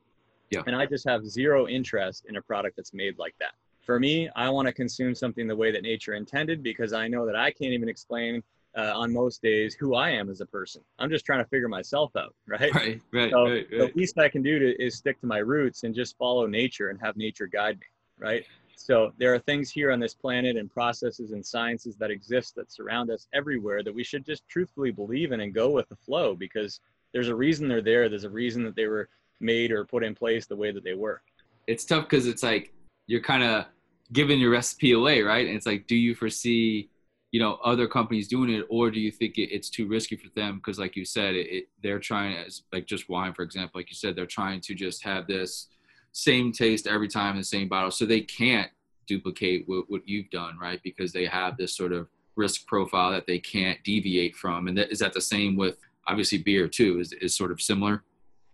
Yeah. 0.50 0.62
And 0.66 0.76
I 0.76 0.86
just 0.86 1.06
have 1.08 1.26
zero 1.26 1.66
interest 1.66 2.26
in 2.28 2.36
a 2.36 2.42
product 2.42 2.76
that's 2.76 2.92
made 2.92 3.18
like 3.18 3.34
that. 3.40 3.54
For 3.82 4.00
me, 4.00 4.28
I 4.34 4.48
want 4.50 4.66
to 4.66 4.72
consume 4.72 5.14
something 5.14 5.46
the 5.46 5.54
way 5.54 5.70
that 5.70 5.82
nature 5.82 6.14
intended 6.14 6.62
because 6.62 6.92
I 6.92 7.08
know 7.08 7.24
that 7.26 7.36
I 7.36 7.50
can't 7.50 7.72
even 7.72 7.88
explain 7.88 8.42
uh, 8.76 8.92
on 8.94 9.12
most 9.12 9.42
days 9.42 9.74
who 9.74 9.94
I 9.94 10.10
am 10.10 10.28
as 10.28 10.40
a 10.40 10.46
person. 10.46 10.82
I'm 10.98 11.08
just 11.08 11.24
trying 11.24 11.42
to 11.42 11.48
figure 11.48 11.68
myself 11.68 12.14
out, 12.16 12.34
right? 12.46 12.74
Right. 12.74 13.00
Right. 13.12 13.30
So 13.30 13.44
right. 13.44 13.70
the 13.70 13.92
least 13.94 14.18
I 14.18 14.28
can 14.28 14.42
do 14.42 14.58
to, 14.58 14.82
is 14.82 14.96
stick 14.96 15.20
to 15.20 15.26
my 15.26 15.38
roots 15.38 15.84
and 15.84 15.94
just 15.94 16.16
follow 16.18 16.46
nature 16.46 16.90
and 16.90 17.00
have 17.00 17.16
nature 17.16 17.46
guide 17.46 17.78
me, 17.78 17.86
right? 18.18 18.44
So 18.76 19.12
there 19.18 19.34
are 19.34 19.38
things 19.38 19.70
here 19.70 19.90
on 19.90 19.98
this 19.98 20.14
planet 20.14 20.56
and 20.56 20.70
processes 20.70 21.32
and 21.32 21.44
sciences 21.44 21.96
that 21.96 22.10
exist 22.10 22.54
that 22.56 22.70
surround 22.70 23.10
us 23.10 23.26
everywhere 23.32 23.82
that 23.82 23.94
we 23.94 24.04
should 24.04 24.24
just 24.24 24.46
truthfully 24.48 24.90
believe 24.90 25.32
in 25.32 25.40
and 25.40 25.54
go 25.54 25.70
with 25.70 25.88
the 25.88 25.96
flow 25.96 26.34
because 26.34 26.80
there's 27.12 27.28
a 27.28 27.34
reason 27.34 27.68
they're 27.68 27.80
there. 27.80 28.08
There's 28.10 28.24
a 28.24 28.30
reason 28.30 28.62
that 28.64 28.76
they 28.76 28.86
were 28.86 29.08
made 29.40 29.72
or 29.72 29.84
put 29.86 30.04
in 30.04 30.14
place 30.14 30.46
the 30.46 30.56
way 30.56 30.72
that 30.72 30.84
they 30.84 30.94
were. 30.94 31.22
It's 31.66 31.86
tough 31.86 32.04
because 32.04 32.26
it's 32.26 32.42
like 32.42 32.74
you're 33.06 33.22
kind 33.22 33.42
of 33.42 33.64
giving 34.12 34.38
your 34.38 34.50
recipe 34.50 34.92
away, 34.92 35.22
right? 35.22 35.46
And 35.46 35.56
it's 35.56 35.66
like, 35.66 35.86
do 35.86 35.96
you 35.96 36.14
foresee, 36.14 36.90
you 37.32 37.40
know, 37.40 37.54
other 37.64 37.88
companies 37.88 38.28
doing 38.28 38.50
it, 38.50 38.66
or 38.68 38.90
do 38.90 39.00
you 39.00 39.10
think 39.10 39.38
it, 39.38 39.52
it's 39.54 39.70
too 39.70 39.88
risky 39.88 40.16
for 40.16 40.28
them? 40.36 40.56
Because, 40.56 40.78
like 40.78 40.96
you 40.96 41.04
said, 41.06 41.34
it, 41.34 41.46
it 41.50 41.68
they're 41.82 41.98
trying 41.98 42.36
as 42.36 42.62
like 42.72 42.86
just 42.86 43.08
wine, 43.08 43.32
for 43.32 43.42
example, 43.42 43.80
like 43.80 43.90
you 43.90 43.96
said, 43.96 44.14
they're 44.14 44.26
trying 44.26 44.60
to 44.60 44.74
just 44.74 45.02
have 45.02 45.26
this 45.26 45.68
same 46.16 46.50
taste 46.50 46.86
every 46.86 47.08
time 47.08 47.32
in 47.32 47.40
the 47.40 47.44
same 47.44 47.68
bottle, 47.68 47.90
so 47.90 48.06
they 48.06 48.22
can't 48.22 48.70
duplicate 49.06 49.64
what, 49.66 49.84
what 49.88 50.08
you've 50.08 50.30
done, 50.30 50.58
right? 50.58 50.80
Because 50.82 51.12
they 51.12 51.26
have 51.26 51.58
this 51.58 51.76
sort 51.76 51.92
of 51.92 52.08
risk 52.36 52.66
profile 52.66 53.10
that 53.12 53.26
they 53.26 53.38
can't 53.38 53.78
deviate 53.84 54.34
from. 54.34 54.66
And 54.66 54.78
that, 54.78 54.90
is 54.90 54.98
that 55.00 55.12
the 55.12 55.20
same 55.20 55.56
with 55.56 55.76
obviously 56.06 56.38
beer 56.38 56.68
too? 56.68 57.00
Is 57.00 57.12
is 57.12 57.34
sort 57.34 57.52
of 57.52 57.60
similar? 57.60 58.02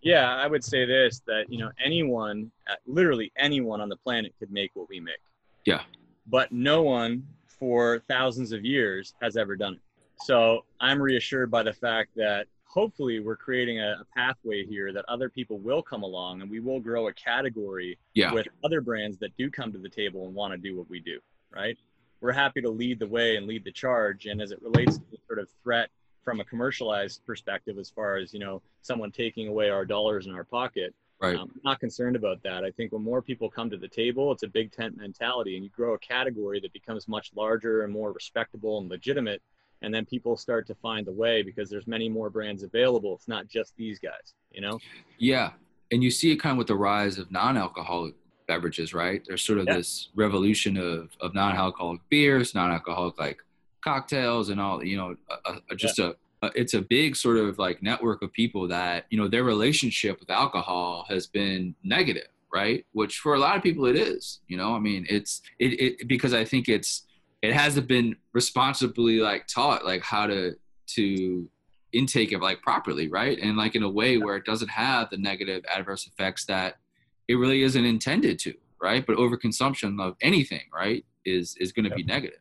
Yeah, 0.03 0.35
I 0.35 0.48
would 0.48 0.64
say 0.64 0.85
this 0.85 1.22
that, 1.29 1.44
you 1.48 1.59
know, 1.59 1.70
anyone, 1.83 2.51
uh, 2.68 2.75
literally 2.85 3.31
anyone 3.38 3.81
on 3.81 3.88
the 3.88 3.96
planet 3.96 4.35
could 4.40 4.51
make 4.51 4.72
what 4.75 4.88
we 4.88 4.98
make. 4.98 5.22
Yeah. 5.64 5.83
But 6.27 6.51
no 6.51 6.83
one 6.83 7.25
for 7.46 8.01
thousands 8.09 8.51
of 8.51 8.64
years 8.64 9.14
has 9.22 9.37
ever 9.37 9.55
done 9.55 9.75
it. 9.75 9.81
So 10.25 10.64
I'm 10.81 11.01
reassured 11.01 11.48
by 11.53 11.62
the 11.62 11.72
fact 11.72 12.11
that 12.16 12.48
hopefully 12.73 13.21
we're 13.21 13.37
creating 13.37 13.81
a, 13.81 13.99
a 14.01 14.05
pathway 14.17 14.65
here 14.65 14.93
that 14.93 15.05
other 15.07 15.29
people 15.29 15.59
will 15.59 15.83
come 15.83 16.03
along 16.03 16.41
and 16.41 16.51
we 16.51 16.59
will 16.59 16.81
grow 16.81 17.09
a 17.09 17.13
category 17.13 17.99
Yeah. 18.15 18.33
with 18.33 18.49
other 18.65 18.81
brands 18.81 19.19
that 19.19 19.37
do 19.37 19.51
come 19.51 19.73
to 19.73 19.79
the 19.79 19.89
table 19.91 20.27
and 20.27 20.35
want 20.35 20.53
to 20.53 20.59
do 20.59 20.77
what 20.77 20.89
we 20.89 20.99
do, 20.99 21.19
right? 21.55 21.77
We're 22.23 22.33
happy 22.33 22.63
to 22.63 22.71
lead 22.71 22.99
the 22.99 23.07
way 23.07 23.37
and 23.37 23.47
lead 23.47 23.65
the 23.65 23.73
charge. 23.73 24.27
And 24.27 24.41
as 24.41 24.53
it 24.53 24.63
relates 24.63 24.97
to 24.97 25.05
the 25.11 25.19
sort 25.27 25.39
of 25.39 25.49
threat 25.63 25.91
from 26.25 26.41
a 26.41 26.45
commercialized 26.45 27.27
perspective, 27.27 27.79
as 27.79 27.91
far 27.91 28.17
as, 28.17 28.33
you 28.33 28.39
know, 28.41 28.63
someone 28.81 29.11
taking 29.11 29.49
away 29.49 29.69
our 29.71 29.85
dollars 29.85 30.27
in 30.27 30.33
our 30.35 30.45
pocket, 30.45 30.95
Right. 31.21 31.37
Um, 31.37 31.53
I'm 31.55 31.61
not 31.65 31.79
concerned 31.79 32.17
about 32.17 32.43
that. 32.43 32.65
I 32.65 32.73
think 32.73 32.91
when 32.91 33.05
more 33.05 33.23
people 33.23 33.49
come 33.49 33.71
to 33.71 33.77
the 33.77 33.87
table, 33.87 34.33
it's 34.33 34.43
a 34.43 34.49
big 34.49 34.73
tent 34.73 34.97
mentality, 34.97 35.55
and 35.55 35.63
you 35.65 35.71
grow 35.71 35.95
a 35.95 35.99
category 36.01 36.59
that 36.59 36.73
becomes 36.73 37.07
much 37.07 37.31
larger 37.37 37.85
and 37.85 37.93
more 37.93 38.11
respectable 38.11 38.79
and 38.81 38.89
legitimate. 38.91 39.41
And 39.83 39.92
then 39.92 40.07
people 40.07 40.37
start 40.37 40.66
to 40.68 40.75
find 40.77 41.07
the 41.07 41.12
way 41.12 41.42
because 41.42 41.68
there's 41.68 41.87
many 41.87 42.09
more 42.09 42.31
brands 42.31 42.62
available. 42.62 43.14
It's 43.14 43.29
not 43.29 43.49
just 43.49 43.77
these 43.77 43.99
guys, 43.99 44.35
you 44.53 44.61
know? 44.61 44.79
Yeah. 45.18 45.51
And 45.90 46.03
you 46.03 46.11
see 46.11 46.31
it 46.33 46.37
kind 46.37 46.53
of 46.53 46.59
with 46.59 46.68
the 46.68 46.77
rise 46.77 47.18
of 47.18 47.31
non 47.31 47.57
alcoholic 47.57 48.14
beverages, 48.47 48.95
right? 48.95 49.23
There's 49.27 49.42
sort 49.42 49.59
of 49.59 49.66
Yeah. 49.66 49.77
this 49.79 50.09
revolution 50.14 50.77
of, 50.77 51.11
of 51.21 51.35
non 51.35 51.55
alcoholic 51.57 52.01
beers, 52.09 52.55
non 52.55 52.71
alcoholic 52.71 53.18
like 53.18 53.42
cocktails, 53.83 54.49
and 54.49 54.61
all, 54.61 54.85
you 54.85 54.97
know, 54.97 55.16
a, 55.45 55.55
a, 55.71 55.77
just 55.77 55.99
a, 55.99 56.16
a, 56.42 56.51
it's 56.55 56.75
a 56.75 56.81
big 56.83 57.16
sort 57.16 57.37
of 57.37 57.59
like 57.59 57.83
network 57.83 58.23
of 58.23 58.33
people 58.33 58.68
that, 58.68 59.07
you 59.11 59.18
know, 59.18 59.29
their 59.29 59.45
relationship 59.45 60.21
with 60.21 60.31
alcohol 60.31 61.05
has 61.09 61.27
been 61.27 61.75
negative, 61.83 62.29
right? 62.55 62.87
Which 62.92 63.18
for 63.18 63.35
a 63.35 63.38
lot 63.38 63.57
of 63.57 63.62
people 63.62 63.87
it 63.87 63.97
is, 63.97 64.40
you 64.49 64.57
know, 64.57 64.75
I 64.75 64.79
mean, 64.79 65.07
it's, 65.11 65.42
it, 65.59 65.81
it 65.81 66.09
because 66.09 66.33
I 66.33 66.45
think 66.45 66.68
it's, 66.68 67.05
it 67.43 67.53
hasn't 67.53 67.89
been 67.89 68.17
responsibly 68.33 69.19
like 69.19 69.47
taught 69.49 69.85
like 69.85 70.03
how 70.03 70.27
to, 70.27 70.55
to 70.87 71.49
intake 71.93 72.33
it 72.33 72.41
like 72.41 72.63
properly, 72.63 73.09
right? 73.09 73.39
And 73.41 73.57
like 73.57 73.75
in 73.75 73.83
a 73.83 73.91
way 73.91 74.17
where 74.17 74.37
it 74.37 74.45
doesn't 74.45 74.69
have 74.69 75.11
the 75.11 75.17
negative 75.19 75.65
adverse 75.69 76.07
effects 76.07 76.47
that 76.47 76.77
it 77.29 77.35
really 77.35 77.63
isn't 77.63 77.85
intended 77.85 78.39
to, 78.41 78.55
right? 78.81 79.05
But 79.05 79.17
overconsumption 79.17 80.01
of 80.01 80.17
anything, 80.23 80.63
right, 80.73 81.05
is 81.25 81.57
is 81.57 81.73
going 81.73 81.89
to 81.89 81.95
be 81.95 82.05
negative. 82.05 82.39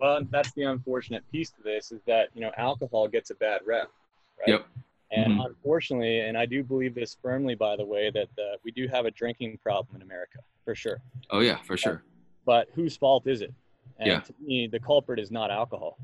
Well, 0.00 0.20
that's 0.30 0.52
the 0.52 0.62
unfortunate 0.62 1.24
piece 1.30 1.50
to 1.50 1.62
this 1.62 1.92
is 1.92 2.00
that, 2.06 2.28
you 2.34 2.40
know, 2.40 2.52
alcohol 2.56 3.08
gets 3.08 3.30
a 3.30 3.34
bad 3.34 3.60
rep, 3.66 3.90
right? 4.38 4.48
Yep. 4.48 4.66
And 5.10 5.32
Mhm. 5.40 5.46
unfortunately, 5.46 6.20
and 6.20 6.36
I 6.36 6.46
do 6.46 6.62
believe 6.62 6.94
this 6.94 7.16
firmly, 7.20 7.54
by 7.54 7.76
the 7.76 7.84
way, 7.84 8.10
that 8.10 8.28
uh, 8.38 8.56
we 8.62 8.70
do 8.70 8.86
have 8.88 9.06
a 9.06 9.10
drinking 9.10 9.58
problem 9.58 9.96
in 9.96 10.02
America, 10.02 10.38
for 10.64 10.74
sure. 10.74 11.00
Oh 11.30 11.40
yeah, 11.40 11.56
for 11.62 11.76
sure. 11.76 12.04
But 12.44 12.68
whose 12.74 12.96
fault 12.96 13.26
is 13.26 13.40
it? 13.40 13.52
And 13.98 14.08
Yeah. 14.08 14.20
to 14.20 14.34
me, 14.40 14.66
the 14.66 14.78
culprit 14.80 15.18
is 15.18 15.30
not 15.30 15.50
alcohol. 15.50 15.98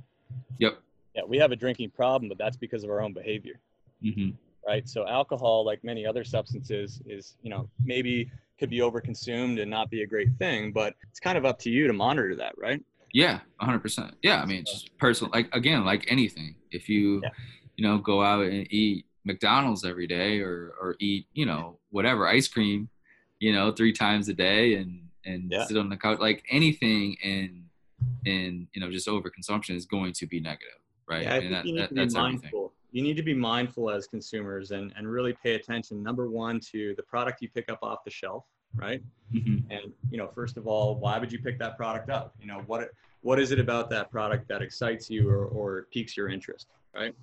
Yep. 0.58 0.78
Yeah, 1.14 1.22
we 1.26 1.38
have 1.38 1.52
a 1.52 1.56
drinking 1.56 1.90
problem, 1.90 2.28
but 2.28 2.38
that's 2.38 2.56
because 2.56 2.82
of 2.84 2.90
our 2.90 3.00
own 3.00 3.12
behavior, 3.12 3.60
hmm 4.02 4.30
right? 4.66 4.88
So 4.88 5.06
alcohol, 5.06 5.64
like 5.64 5.84
many 5.84 6.06
other 6.06 6.24
substances, 6.24 7.02
is, 7.06 7.36
you 7.42 7.50
know, 7.50 7.68
maybe 7.84 8.30
could 8.58 8.70
be 8.70 8.78
overconsumed 8.78 9.60
and 9.60 9.70
not 9.70 9.90
be 9.90 10.02
a 10.02 10.06
great 10.06 10.30
thing, 10.38 10.72
but 10.72 10.94
it's 11.10 11.20
kind 11.20 11.36
of 11.36 11.44
up 11.44 11.58
to 11.60 11.70
you 11.70 11.86
to 11.86 11.92
monitor 11.92 12.34
that, 12.36 12.54
right? 12.56 12.82
Yeah, 13.12 13.40
hundred 13.60 13.80
percent. 13.80 14.14
Yeah, 14.22 14.40
I 14.40 14.46
mean, 14.46 14.60
it's 14.60 14.72
just 14.72 14.96
personal. 14.98 15.30
Like 15.32 15.54
again, 15.54 15.84
like 15.84 16.04
anything, 16.08 16.56
if 16.72 16.88
you, 16.88 17.20
Yeah. 17.22 17.28
you 17.76 17.86
know, 17.86 17.98
go 17.98 18.22
out 18.22 18.46
and 18.46 18.66
eat 18.72 19.06
McDonald's 19.24 19.84
every 19.84 20.06
day, 20.06 20.40
or 20.40 20.74
or 20.80 20.96
eat, 20.98 21.26
you 21.32 21.46
know, 21.46 21.78
whatever 21.90 22.26
ice 22.26 22.48
cream, 22.48 22.88
you 23.38 23.52
know, 23.52 23.70
three 23.70 23.92
times 23.92 24.28
a 24.28 24.34
day, 24.34 24.74
and 24.76 25.02
and 25.26 25.52
Yeah. 25.52 25.64
sit 25.66 25.76
on 25.76 25.88
the 25.90 25.96
couch, 25.96 26.18
like 26.18 26.42
anything 26.50 27.14
in 27.22 27.63
in 28.24 28.66
you 28.72 28.80
know 28.80 28.90
just 28.90 29.08
overconsumption 29.08 29.74
is 29.76 29.86
going 29.86 30.12
to 30.14 30.26
be 30.26 30.40
negative, 30.40 30.78
right? 31.08 31.22
Yeah, 31.22 31.34
I 31.34 31.36
and 31.36 31.42
think 31.42 31.52
that, 31.52 31.66
you 31.66 31.72
need 31.74 31.80
that 31.82 31.88
to 31.88 31.94
be 31.94 32.00
that's 32.00 32.14
everything. 32.14 32.40
mindful. 32.40 32.72
You 32.92 33.02
need 33.02 33.16
to 33.16 33.22
be 33.22 33.34
mindful 33.34 33.90
as 33.90 34.06
consumers 34.06 34.70
and, 34.70 34.92
and 34.96 35.10
really 35.10 35.34
pay 35.42 35.54
attention. 35.56 36.02
Number 36.02 36.30
one, 36.30 36.60
to 36.72 36.94
the 36.96 37.02
product 37.02 37.42
you 37.42 37.48
pick 37.48 37.68
up 37.68 37.80
off 37.82 38.04
the 38.04 38.10
shelf, 38.10 38.44
right? 38.76 39.02
hmm 39.32 39.58
And 39.70 39.92
you 40.10 40.18
know, 40.18 40.28
first 40.28 40.56
of 40.56 40.66
all, 40.66 40.96
why 40.96 41.18
would 41.18 41.32
you 41.32 41.40
pick 41.40 41.58
that 41.58 41.76
product 41.76 42.08
up? 42.10 42.34
You 42.40 42.46
know, 42.46 42.62
what 42.66 42.90
what 43.22 43.40
is 43.40 43.52
it 43.52 43.58
about 43.58 43.88
that 43.90 44.10
product 44.10 44.48
that 44.48 44.60
excites 44.62 45.08
you 45.08 45.28
or, 45.28 45.46
or 45.46 45.86
piques 45.90 46.16
your 46.16 46.28
interest, 46.28 46.66
right? 46.94 47.14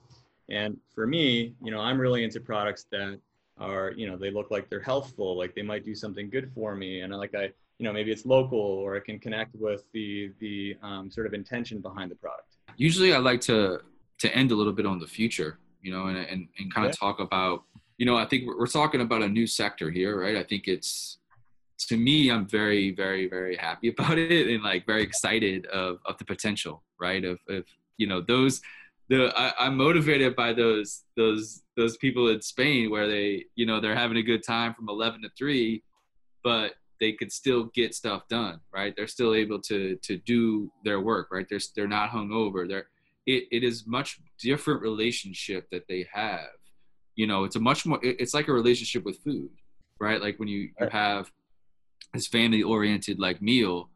And 0.49 0.77
for 0.93 1.05
me, 1.07 1.53
you 1.63 1.71
know, 1.71 1.79
I'm 1.79 1.99
really 2.01 2.23
into 2.23 2.39
products 2.39 2.85
that 2.91 3.19
are, 3.59 3.91
you 3.95 4.07
know, 4.07 4.17
they 4.17 4.31
look 4.31 4.49
like 4.51 4.67
they're 4.69 4.81
healthful, 4.81 5.37
like 5.37 5.53
they 5.53 5.61
might 5.61 5.85
do 5.85 5.93
something 5.93 6.29
good 6.29 6.51
for 6.53 6.75
me, 6.75 7.01
and 7.01 7.15
like 7.15 7.35
I, 7.35 7.51
you 7.81 7.87
know, 7.87 7.91
maybe 7.93 8.11
it's 8.11 8.27
local 8.27 8.59
or 8.59 8.95
it 8.95 9.05
can 9.05 9.17
connect 9.17 9.55
with 9.55 9.83
the 9.91 10.31
the 10.39 10.77
um, 10.83 11.09
sort 11.09 11.25
of 11.25 11.33
intention 11.33 11.81
behind 11.81 12.11
the 12.11 12.15
product. 12.15 12.57
usually 12.77 13.11
I 13.11 13.17
like 13.17 13.41
to 13.41 13.79
to 14.19 14.27
end 14.35 14.51
a 14.51 14.55
little 14.55 14.71
bit 14.79 14.85
on 14.85 14.99
the 14.99 15.07
future, 15.07 15.57
you 15.81 15.91
know, 15.91 16.05
and 16.05 16.17
and, 16.17 16.47
and 16.59 16.71
kind 16.73 16.85
of 16.85 16.91
Yeah. 16.93 17.07
talk 17.07 17.19
about, 17.19 17.63
you 17.97 18.05
know, 18.05 18.15
I 18.15 18.25
think 18.25 18.45
we're, 18.45 18.59
we're 18.59 18.67
talking 18.67 19.01
about 19.01 19.23
a 19.23 19.27
new 19.27 19.47
sector 19.47 19.89
here, 19.89 20.13
right? 20.21 20.37
I 20.37 20.43
think 20.43 20.67
it's 20.67 21.17
to 21.87 21.97
me, 21.97 22.29
I'm 22.29 22.45
very, 22.47 22.91
very, 23.03 23.27
very 23.27 23.55
happy 23.55 23.87
about 23.95 24.19
it 24.19 24.45
and 24.53 24.61
like 24.61 24.85
very 24.85 25.01
excited 25.01 25.65
of 25.83 25.97
of 26.05 26.19
the 26.19 26.25
potential, 26.25 26.83
right? 26.99 27.23
Of 27.25 27.39
of 27.49 27.63
you 27.97 28.05
know 28.11 28.21
those 28.21 28.61
the 29.09 29.19
I, 29.35 29.53
I'm 29.65 29.75
motivated 29.75 30.35
by 30.35 30.53
those 30.53 30.89
those 31.17 31.63
those 31.79 31.97
people 31.97 32.27
in 32.33 32.41
Spain 32.43 32.91
where 32.91 33.07
they 33.07 33.45
you 33.55 33.65
know 33.65 33.79
they're 33.81 34.01
having 34.03 34.17
a 34.17 34.27
good 34.31 34.43
time 34.55 34.75
from 34.75 34.87
11 34.87 35.23
to 35.23 35.29
3, 35.35 35.83
but 36.43 36.73
they 37.01 37.11
could 37.11 37.31
still 37.33 37.65
get 37.73 37.93
stuff 37.95 38.27
done, 38.29 38.61
right? 38.71 38.93
They're 38.95 39.07
still 39.07 39.33
able 39.33 39.59
to 39.63 39.97
to 40.03 40.17
do 40.19 40.71
their 40.85 41.01
work, 41.01 41.27
right? 41.31 41.47
They're 41.49 41.59
they're 41.75 41.87
not 41.99 42.11
hungover. 42.11 42.67
They're 42.69 42.87
it, 43.25 43.45
it 43.51 43.63
is 43.63 43.85
much 43.85 44.19
different 44.39 44.81
relationship 44.81 45.67
that 45.71 45.87
they 45.89 46.07
have. 46.13 46.55
You 47.15 47.27
know, 47.27 47.43
it's 47.43 47.57
a 47.57 47.59
much 47.59 47.85
more 47.85 47.99
it- 48.05 48.17
it's 48.21 48.33
like 48.33 48.47
a 48.47 48.53
relationship 48.53 49.03
with 49.03 49.17
food, 49.25 49.49
right? 49.99 50.21
Like 50.21 50.39
when 50.39 50.47
you, 50.47 50.69
you 50.79 50.87
have 50.91 51.31
this 52.13 52.27
family 52.27 52.61
oriented 52.63 53.19
like 53.19 53.41
meal, 53.41 53.89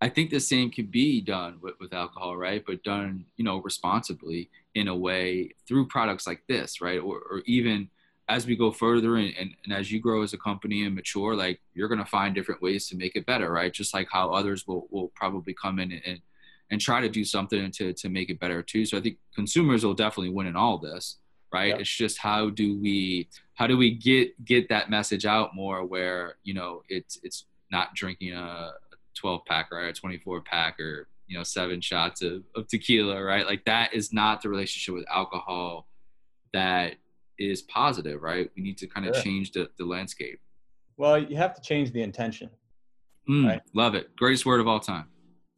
I 0.00 0.08
think 0.08 0.30
the 0.30 0.40
same 0.40 0.70
can 0.70 0.86
be 0.86 1.20
done 1.20 1.58
with, 1.62 1.74
with 1.80 1.92
alcohol, 1.92 2.36
right? 2.36 2.62
But 2.66 2.82
done, 2.82 3.26
you 3.36 3.44
know, 3.44 3.60
responsibly 3.62 4.50
in 4.74 4.88
a 4.88 4.96
way 4.96 5.54
through 5.68 5.88
products 5.88 6.26
like 6.26 6.42
this, 6.48 6.80
right? 6.80 6.98
Or, 6.98 7.18
or 7.30 7.42
even 7.46 7.90
as 8.30 8.46
we 8.46 8.54
go 8.54 8.70
further 8.70 9.16
and, 9.16 9.34
and, 9.38 9.54
and 9.64 9.74
as 9.74 9.90
you 9.90 10.00
grow 10.00 10.22
as 10.22 10.32
a 10.32 10.38
company 10.38 10.84
and 10.84 10.94
mature, 10.94 11.34
like 11.34 11.60
you're 11.74 11.88
going 11.88 11.98
to 11.98 12.06
find 12.06 12.34
different 12.34 12.62
ways 12.62 12.88
to 12.88 12.96
make 12.96 13.16
it 13.16 13.26
better, 13.26 13.50
right? 13.50 13.72
Just 13.72 13.92
like 13.92 14.08
how 14.10 14.30
others 14.30 14.66
will, 14.66 14.86
will 14.90 15.08
probably 15.16 15.52
come 15.52 15.80
in 15.80 15.92
and, 15.92 16.20
and, 16.70 16.80
try 16.80 17.00
to 17.00 17.08
do 17.08 17.24
something 17.24 17.72
to, 17.72 17.92
to 17.92 18.08
make 18.08 18.30
it 18.30 18.38
better 18.38 18.62
too. 18.62 18.86
So 18.86 18.96
I 18.96 19.00
think 19.00 19.16
consumers 19.34 19.84
will 19.84 19.94
definitely 19.94 20.30
win 20.30 20.46
in 20.46 20.54
all 20.54 20.78
this, 20.78 21.16
right? 21.52 21.70
Yeah. 21.70 21.78
It's 21.78 21.90
just 21.90 22.18
how 22.18 22.50
do 22.50 22.80
we, 22.80 23.28
how 23.54 23.66
do 23.66 23.76
we 23.76 23.90
get, 23.90 24.44
get 24.44 24.68
that 24.68 24.88
message 24.88 25.26
out 25.26 25.54
more 25.54 25.84
where, 25.84 26.36
you 26.44 26.54
know, 26.54 26.82
it's, 26.88 27.18
it's 27.24 27.46
not 27.72 27.94
drinking 27.94 28.34
a 28.34 28.70
12 29.16 29.44
pack 29.44 29.70
or 29.72 29.80
a 29.80 29.92
24 29.92 30.42
pack 30.42 30.78
or, 30.78 31.08
you 31.26 31.36
know, 31.36 31.42
seven 31.42 31.80
shots 31.80 32.22
of, 32.22 32.44
of 32.54 32.68
tequila, 32.68 33.20
right? 33.20 33.46
Like 33.46 33.64
that 33.64 33.92
is 33.92 34.12
not 34.12 34.40
the 34.40 34.48
relationship 34.48 34.94
with 34.94 35.04
alcohol 35.10 35.88
that 36.52 36.94
is 37.40 37.62
positive, 37.62 38.22
right? 38.22 38.50
We 38.54 38.62
need 38.62 38.76
to 38.78 38.86
kind 38.86 39.06
of 39.08 39.14
Sure. 39.16 39.24
change 39.24 39.52
the, 39.52 39.68
the 39.78 39.84
landscape. 39.84 40.38
Well, 40.96 41.18
you 41.18 41.36
have 41.36 41.54
to 41.54 41.60
change 41.62 41.92
the 41.92 42.02
intention. 42.02 42.50
Mm, 43.28 43.46
Right. 43.46 43.62
Love 43.74 43.94
it. 43.94 44.14
Greatest 44.16 44.44
word 44.44 44.60
of 44.60 44.68
all 44.68 44.80
time. 44.80 45.06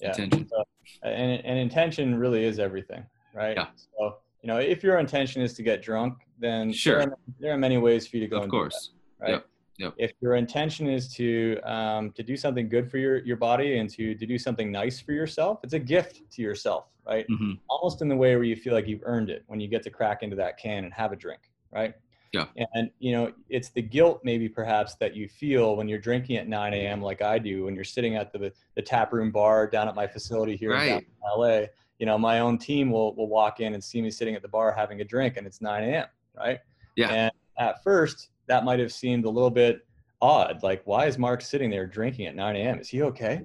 Yeah. 0.01 0.09
Intention. 0.11 0.49
So, 0.49 0.63
and, 1.03 1.45
and 1.45 1.59
intention 1.59 2.15
really 2.19 2.45
is 2.45 2.59
everything, 2.59 3.05
right? 3.35 3.57
Yeah. 3.57 3.67
So, 3.99 4.19
you 4.43 4.47
know, 4.49 4.59
if 4.59 4.83
your 4.83 4.99
intention 4.99 5.43
is 5.43 5.55
to 5.55 5.63
get 5.63 5.83
drunk, 5.83 6.15
then 6.39 6.73
Sure. 6.73 6.99
there, 6.99 7.09
are, 7.09 7.19
there 7.41 7.53
are 7.53 7.59
many 7.59 7.79
ways 7.79 8.07
for 8.07 8.17
you 8.17 8.23
to 8.23 8.29
go. 8.29 8.37
Of 8.39 8.43
and 8.45 8.53
do 8.53 8.57
course. 8.59 8.91
that, 9.19 9.25
right? 9.25 9.31
Yep. 9.33 9.47
Yep. 9.79 9.95
If 9.97 10.13
your 10.21 10.35
intention 10.37 10.87
is 10.89 11.13
to 11.15 11.59
um, 11.65 12.13
to 12.13 12.23
do 12.23 12.37
something 12.37 12.69
good 12.69 12.91
for 12.91 12.99
your 12.99 13.25
your 13.25 13.37
body 13.39 13.79
and 13.79 13.89
to 13.91 14.15
to 14.15 14.27
do 14.27 14.39
something 14.39 14.71
nice 14.71 15.01
for 15.01 15.13
yourself, 15.13 15.61
it's 15.65 15.73
a 15.73 15.79
gift 15.79 16.21
to 16.33 16.43
yourself, 16.43 16.85
right? 17.07 17.25
hmm 17.29 17.53
Almost 17.71 18.03
in 18.03 18.09
the 18.09 18.15
way 18.17 18.37
where 18.37 18.45
you 18.45 18.55
feel 18.55 18.75
like 18.75 18.87
you've 18.87 19.01
earned 19.05 19.31
it 19.31 19.45
when 19.47 19.59
you 19.61 19.69
get 19.69 19.83
to 19.85 19.91
crack 19.91 20.23
into 20.23 20.37
that 20.37 20.59
can 20.59 20.85
and 20.85 20.93
have 20.93 21.11
a 21.13 21.17
drink, 21.17 21.41
right? 21.73 21.95
Yeah. 22.33 22.47
And 22.75 22.91
you 22.99 23.13
know, 23.13 23.33
it's 23.51 23.71
the 23.71 23.83
guilt 23.83 24.23
maybe 24.25 24.49
perhaps 24.49 24.95
that 24.97 25.15
you 25.15 25.29
feel 25.29 25.77
when 25.77 25.87
you're 25.89 25.99
drinking 25.99 26.37
at 26.39 26.49
9 26.49 26.73
a.m. 26.73 27.03
like 27.03 27.21
I 27.21 27.39
do 27.39 27.65
when 27.65 27.75
you're 27.75 27.85
sitting 27.85 28.17
at 28.17 28.33
the 28.33 28.53
the 28.75 28.81
tap 28.83 29.13
room 29.13 29.31
bar 29.31 29.67
down 29.69 29.87
at 29.89 29.95
my 29.95 30.07
facility 30.07 30.57
here 30.57 30.71
in 30.73 30.77
Right. 30.79 30.89
downtown 30.89 31.39
LA. 31.39 31.61
You 31.99 32.07
know, 32.07 32.17
my 32.19 32.41
own 32.41 32.57
team 32.59 32.91
will 32.91 33.15
will 33.17 33.29
walk 33.29 33.61
in 33.61 33.75
and 33.75 33.85
see 33.85 34.01
me 34.01 34.11
sitting 34.11 34.35
at 34.35 34.41
the 34.43 34.49
bar 34.49 34.73
having 34.73 35.01
a 35.03 35.05
drink, 35.05 35.37
and 35.37 35.47
it's 35.47 35.61
9 35.61 35.85
a.m. 35.85 36.07
Right? 36.37 36.59
Yeah. 36.97 37.11
And 37.11 37.33
at 37.59 37.83
first, 37.85 38.31
that 38.47 38.65
might 38.65 38.81
have 38.81 38.93
seemed 38.93 39.25
a 39.27 39.31
little 39.31 39.51
bit 39.51 39.87
odd. 40.23 40.63
Like, 40.63 40.83
why 40.87 41.07
is 41.07 41.19
Mark 41.19 41.43
sitting 41.43 41.69
there 41.71 41.87
drinking 41.87 42.27
at 42.27 42.35
9 42.35 42.57
a.m.? 42.57 42.79
Is 42.79 42.89
he 42.89 43.03
okay? 43.03 43.43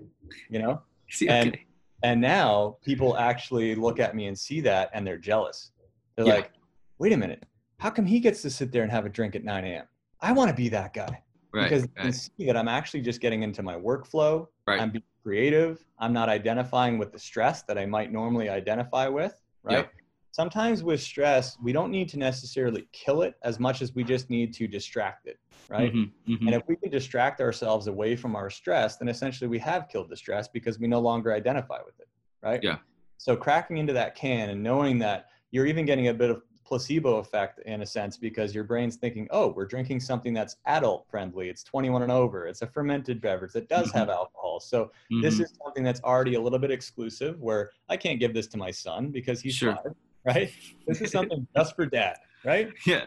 You 0.50 0.60
know. 0.60 0.82
See, 1.10 1.28
And- 1.28 1.50
okay. 1.50 1.63
And 2.04 2.22
now 2.22 2.78
people 2.86 3.18
actually 3.18 3.74
look 3.74 4.00
at 4.00 4.16
me 4.16 4.28
and 4.28 4.38
see 4.38 4.62
that 4.62 4.92
and 4.94 5.06
they're 5.06 5.18
jealous. 5.18 5.72
They're 6.16 6.28
Yeah. 6.28 6.36
like, 6.36 6.52
wait 7.00 7.12
a 7.12 7.18
minute, 7.18 7.44
how 7.78 7.90
come 7.90 8.06
he 8.06 8.20
gets 8.20 8.42
to 8.42 8.50
sit 8.50 8.72
there 8.72 8.84
and 8.84 8.92
have 8.92 9.06
a 9.06 9.10
drink 9.10 9.36
at 9.36 9.44
9 9.44 9.63
a.m.? 9.66 9.86
I 10.22 10.32
want 10.34 10.50
to 10.50 10.56
be 10.56 10.70
that 10.70 10.94
guy 10.94 11.24
Right. 11.54 11.70
because 11.70 11.84
you 11.84 11.90
can 12.02 12.13
see 12.13 12.46
that 12.46 12.58
I'm 12.58 12.68
actually 12.68 13.02
just 13.02 13.22
getting 13.22 13.44
into 13.44 13.63
my 13.63 13.76
workflow. 13.76 14.48
Right. 14.66 14.82
I'm 14.82 14.92
being 14.92 15.04
creative. 15.24 15.84
I'm 16.00 16.13
not 16.13 16.30
identifying 16.30 16.98
with 16.98 17.12
the 17.12 17.20
stress 17.20 17.63
that 17.63 17.78
I 17.78 17.86
might 17.86 18.12
normally 18.12 18.50
identify 18.50 19.08
with. 19.08 19.40
Right. 19.63 19.78
Yeah. 19.78 19.86
Sometimes 20.32 20.84
with 20.84 21.02
stress, 21.02 21.58
we 21.63 21.72
don't 21.72 21.90
need 21.90 22.10
to 22.10 22.20
necessarily 22.20 22.88
kill 22.92 23.22
it 23.22 23.36
as 23.44 23.60
much 23.60 23.82
as 23.82 23.96
we 23.96 24.04
just 24.04 24.30
need 24.30 24.54
to 24.56 24.68
distract 24.68 25.26
it. 25.26 25.40
Right. 25.70 25.92
Mhm, 25.94 26.12
mhm. 26.28 26.42
And 26.42 26.56
if 26.56 26.63
we 26.68 26.76
can 26.76 26.90
distract 26.90 27.42
ourselves 27.42 27.88
away 27.88 28.16
from 28.16 28.36
our 28.36 28.50
stress, 28.50 28.98
then 28.98 29.10
essentially 29.10 29.48
we 29.48 29.60
have 29.60 29.88
killed 29.90 30.10
the 30.10 30.18
stress 30.18 30.48
because 30.48 30.80
we 30.80 30.88
no 30.88 31.00
longer 31.00 31.34
identify 31.34 31.80
with 31.86 32.00
it, 32.00 32.08
right? 32.42 32.62
Yeah. 32.63 32.78
So 33.18 33.36
cracking 33.36 33.78
into 33.78 33.94
that 33.94 34.16
can 34.16 34.50
and 34.50 34.62
knowing 34.62 35.00
that 35.00 35.28
you're 35.52 35.66
even 35.66 35.86
getting 35.86 36.10
a 36.10 36.13
bit 36.13 36.30
of 36.30 36.44
placebo 36.68 37.18
effect 37.18 37.60
in 37.66 37.82
a 37.82 37.86
sense 37.86 38.18
because 38.18 38.54
your 38.54 38.66
brain's 38.66 38.98
thinking, 38.98 39.28
oh, 39.32 39.48
we're 39.48 39.66
drinking 39.66 40.02
something 40.02 40.34
that's 40.34 40.58
adult 40.66 41.08
friendly. 41.10 41.48
It's 41.48 41.64
21 41.64 42.04
and 42.04 42.12
over. 42.12 42.46
It's 42.46 42.62
a 42.62 42.68
fermented 42.68 43.22
beverage 43.22 43.54
that 43.54 43.70
does 43.70 43.88
mm-hmm. 43.88 43.98
have 44.00 44.10
alcohol. 44.10 44.60
So 44.60 44.86
mm-hmm. 44.86 45.22
this 45.22 45.40
is 45.40 45.54
something 45.64 45.84
that's 45.84 46.02
already 46.04 46.36
a 46.36 46.42
little 46.42 46.60
bit 46.60 46.72
exclusive 46.72 47.40
where 47.40 47.72
I 47.88 47.96
can't 47.96 48.20
give 48.20 48.34
this 48.34 48.48
to 48.48 48.58
my 48.58 48.72
son 48.72 49.12
because 49.12 49.40
he's 49.40 49.56
sure. 49.56 49.76
five, 49.76 49.94
right? 50.26 50.52
This 50.86 51.02
is 51.02 51.12
something 51.12 51.48
just 51.56 51.76
for 51.76 51.86
dad, 51.86 52.18
right? 52.44 52.70
Yeah, 52.86 53.06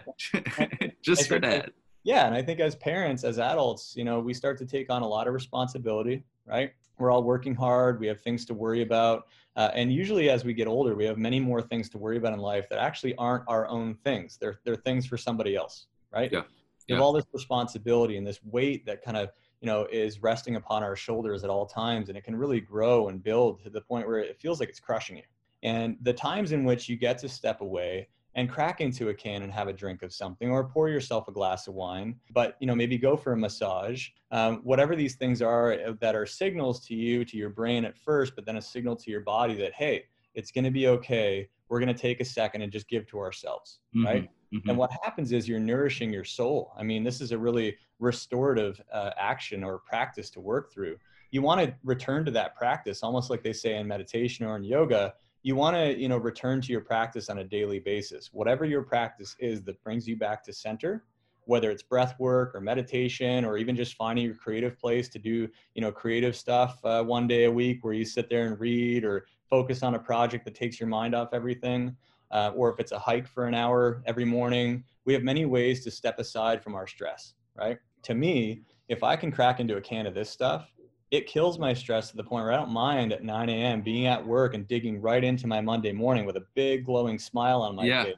just 1.03 1.29
for 1.29 1.39
dad. 1.39 1.73
Yeah, 2.03 2.27
and 2.27 2.35
I 2.35 2.43
think 2.43 2.61
as 2.61 2.75
parents, 2.77 3.25
as 3.25 3.39
adults, 3.39 3.95
you 3.97 4.05
know, 4.05 4.21
we 4.21 4.33
start 4.33 4.59
to 4.59 4.67
take 4.67 4.91
on 4.91 5.03
a 5.03 5.07
lot 5.07 5.29
of 5.29 5.35
responsibility, 5.35 6.25
right? 6.47 6.73
We're 6.99 7.11
all 7.11 7.23
working 7.23 7.55
hard. 7.55 8.01
We 8.01 8.07
have 8.07 8.21
things 8.21 8.45
to 8.47 8.55
worry 8.55 8.83
about. 8.83 9.27
Uh, 9.57 9.71
and 9.75 9.93
usually, 9.93 10.31
as 10.31 10.45
we 10.45 10.55
get 10.55 10.67
older, 10.67 10.95
we 10.95 11.05
have 11.05 11.19
many 11.19 11.41
more 11.41 11.61
things 11.61 11.89
to 11.91 11.99
worry 11.99 12.17
about 12.17 12.33
in 12.33 12.39
life 12.39 12.69
that 12.71 12.79
actually 12.79 13.15
aren't 13.17 13.45
our 13.49 13.67
own 13.69 13.95
things. 14.05 14.39
They're, 14.41 14.61
they're 14.65 14.77
things 14.77 15.07
for 15.07 15.17
somebody 15.17 15.57
else, 15.57 15.87
right? 16.13 16.31
Yeah. 16.33 16.43
We 16.89 16.95
have 16.95 17.03
all 17.03 17.13
this 17.13 17.27
responsibility 17.33 18.17
and 18.17 18.27
this 18.27 18.41
weight 18.43 18.85
that 18.87 19.05
kind 19.05 19.17
of, 19.17 19.31
you 19.61 19.67
know, 19.67 19.87
is 19.93 20.23
resting 20.23 20.57
upon 20.57 20.83
our 20.83 20.97
shoulders 20.97 21.45
at 21.45 21.51
all 21.51 21.67
times. 21.67 22.09
And 22.09 22.19
it 22.19 22.25
can 22.25 22.35
really 22.35 22.61
grow 22.61 23.09
and 23.09 23.23
build 23.23 23.63
to 23.63 23.71
the 23.71 23.81
point 23.81 24.09
where 24.09 24.19
it 24.19 24.41
feels 24.41 24.59
like 24.59 24.69
it's 24.69 24.81
crushing 24.81 25.19
you. 25.19 25.23
And 25.63 25.97
the 26.03 26.13
times 26.13 26.53
in 26.53 26.65
which 26.65 26.89
you 26.89 26.97
get 26.97 27.19
to 27.19 27.29
step 27.29 27.61
away 27.61 28.09
and 28.35 28.49
crack 28.49 28.81
into 28.81 29.09
a 29.09 29.15
can 29.15 29.43
and 29.43 29.53
have 29.53 29.69
a 29.69 29.73
drink 29.73 30.03
of 30.03 30.13
something 30.13 30.51
or 30.51 30.65
pour 30.65 30.89
yourself 30.89 31.29
a 31.29 31.33
glass 31.33 31.67
of 31.67 31.75
wine 31.75 32.15
but 32.33 32.57
you 32.61 32.67
know 32.67 32.75
maybe 32.75 32.97
go 32.97 33.17
for 33.17 33.33
a 33.33 33.37
massage 33.37 34.09
um, 34.31 34.61
whatever 34.63 34.95
these 34.95 35.17
things 35.17 35.43
are 35.43 35.73
uh, 35.73 35.93
that 36.01 36.15
are 36.15 36.27
signals 36.27 36.85
to 36.87 36.95
you 36.95 37.25
to 37.25 37.37
your 37.37 37.51
brain 37.51 37.85
at 37.85 37.97
first 37.97 38.35
but 38.35 38.47
then 38.47 38.57
a 38.57 38.63
signal 38.63 38.95
to 38.95 39.11
your 39.11 39.21
body 39.21 39.55
that 39.55 39.73
hey 39.75 40.05
it's 40.35 40.51
going 40.51 40.65
to 40.65 40.71
be 40.71 40.87
okay 40.87 41.49
we're 41.69 41.81
going 41.81 41.93
to 41.93 42.01
take 42.01 42.21
a 42.21 42.25
second 42.25 42.63
and 42.63 42.73
just 42.73 42.89
give 42.89 43.07
to 43.07 43.19
ourselves 43.19 43.81
mm-hmm. 43.95 44.07
right 44.07 44.31
mm-hmm. 44.55 44.69
and 44.69 44.79
what 44.79 44.91
happens 45.03 45.33
is 45.33 45.49
you're 45.49 45.61
nourishing 45.61 46.13
your 46.13 46.25
soul 46.25 46.73
i 46.79 46.83
mean 46.83 47.03
this 47.03 47.21
is 47.21 47.33
a 47.33 47.39
really 47.39 47.77
restorative 47.99 48.81
uh, 48.93 49.11
action 49.19 49.65
or 49.65 49.79
practice 49.79 50.31
to 50.31 50.41
work 50.41 50.73
through 50.73 50.97
you 51.33 51.43
want 51.43 51.61
to 51.61 51.73
return 51.85 52.25
to 52.25 52.31
that 52.31 52.57
practice 52.57 53.03
almost 53.03 53.31
like 53.31 53.43
they 53.43 53.53
say 53.53 53.77
in 53.77 53.87
meditation 53.87 54.47
or 54.47 54.57
in 54.57 54.65
yoga 54.65 55.15
you 55.43 55.57
want 55.57 55.77
to 55.77 55.99
you 55.99 56.09
know 56.09 56.19
return 56.19 56.61
to 56.61 56.73
your 56.73 56.81
practice 56.83 57.29
on 57.29 57.39
a 57.39 57.45
daily 57.45 57.79
basis. 57.79 58.31
Whatever 58.33 58.65
your 58.65 58.83
practice 58.83 59.37
is 59.39 59.63
that 59.63 59.83
brings 59.83 60.07
you 60.07 60.17
back 60.17 60.45
to 60.45 60.53
center 60.53 61.05
whether 61.51 61.71
it's 61.71 61.83
breath 61.83 62.15
work 62.21 62.55
or 62.55 62.61
meditation 62.61 63.45
or 63.45 63.59
even 63.59 63.75
just 63.75 63.95
finding 63.95 64.25
your 64.25 64.35
creative 64.35 64.79
place 64.79 65.09
to 65.09 65.19
do 65.19 65.49
you 65.75 65.83
know 65.83 65.91
creative 65.91 66.37
stuff 66.37 66.79
uh, 66.85 67.03
one 67.03 67.27
day 67.27 67.45
a 67.45 67.51
week 67.51 67.83
where 67.83 67.93
you 67.93 68.05
sit 68.05 68.29
there 68.29 68.47
and 68.47 68.61
read 68.61 69.05
or 69.05 69.27
focus 69.49 69.83
on 69.83 69.95
a 69.95 69.99
project 69.99 70.45
that 70.45 70.55
takes 70.55 70.79
your 70.79 70.89
mind 70.89 71.15
off 71.15 71.31
everything 71.33 71.95
uh, 72.31 72.53
or 72.55 72.73
if 72.73 72.79
it's 72.79 72.93
a 72.93 72.99
hike 72.99 73.27
for 73.27 73.47
an 73.47 73.55
hour 73.55 74.01
every 74.07 74.25
morning 74.25 74.85
we 75.05 75.13
have 75.13 75.25
many 75.25 75.45
ways 75.45 75.83
to 75.83 75.91
step 75.91 76.19
aside 76.21 76.63
from 76.63 76.75
our 76.75 76.87
stress 76.87 77.35
right? 77.57 77.79
To 78.05 78.15
me 78.15 78.63
if 78.89 79.03
i 79.03 79.17
can 79.17 79.33
crack 79.33 79.61
into 79.61 79.77
a 79.77 79.81
can 79.81 80.07
of 80.07 80.15
this 80.15 80.31
stuff 80.31 80.71
it 81.11 81.27
kills 81.27 81.59
my 81.59 81.75
stress 81.75 82.11
to 82.11 82.17
the 82.17 82.23
point 82.23 82.45
where 82.45 82.53
I 82.53 82.57
don't 82.57 82.71
mind 82.71 83.13
at 83.13 83.25
9 83.25 83.49
a.m. 83.49 83.83
being 83.83 84.07
at 84.07 84.25
work 84.25 84.55
and 84.55 84.67
digging 84.67 85.01
right 85.01 85.23
into 85.23 85.47
my 85.47 85.61
Monday 85.61 85.93
morning 85.93 86.25
with 86.25 86.37
a 86.37 86.45
big 86.55 86.85
glowing 86.85 87.19
smile 87.19 87.63
on 87.63 87.75
my 87.75 87.85
yeah. 87.85 88.05
face. 88.05 88.15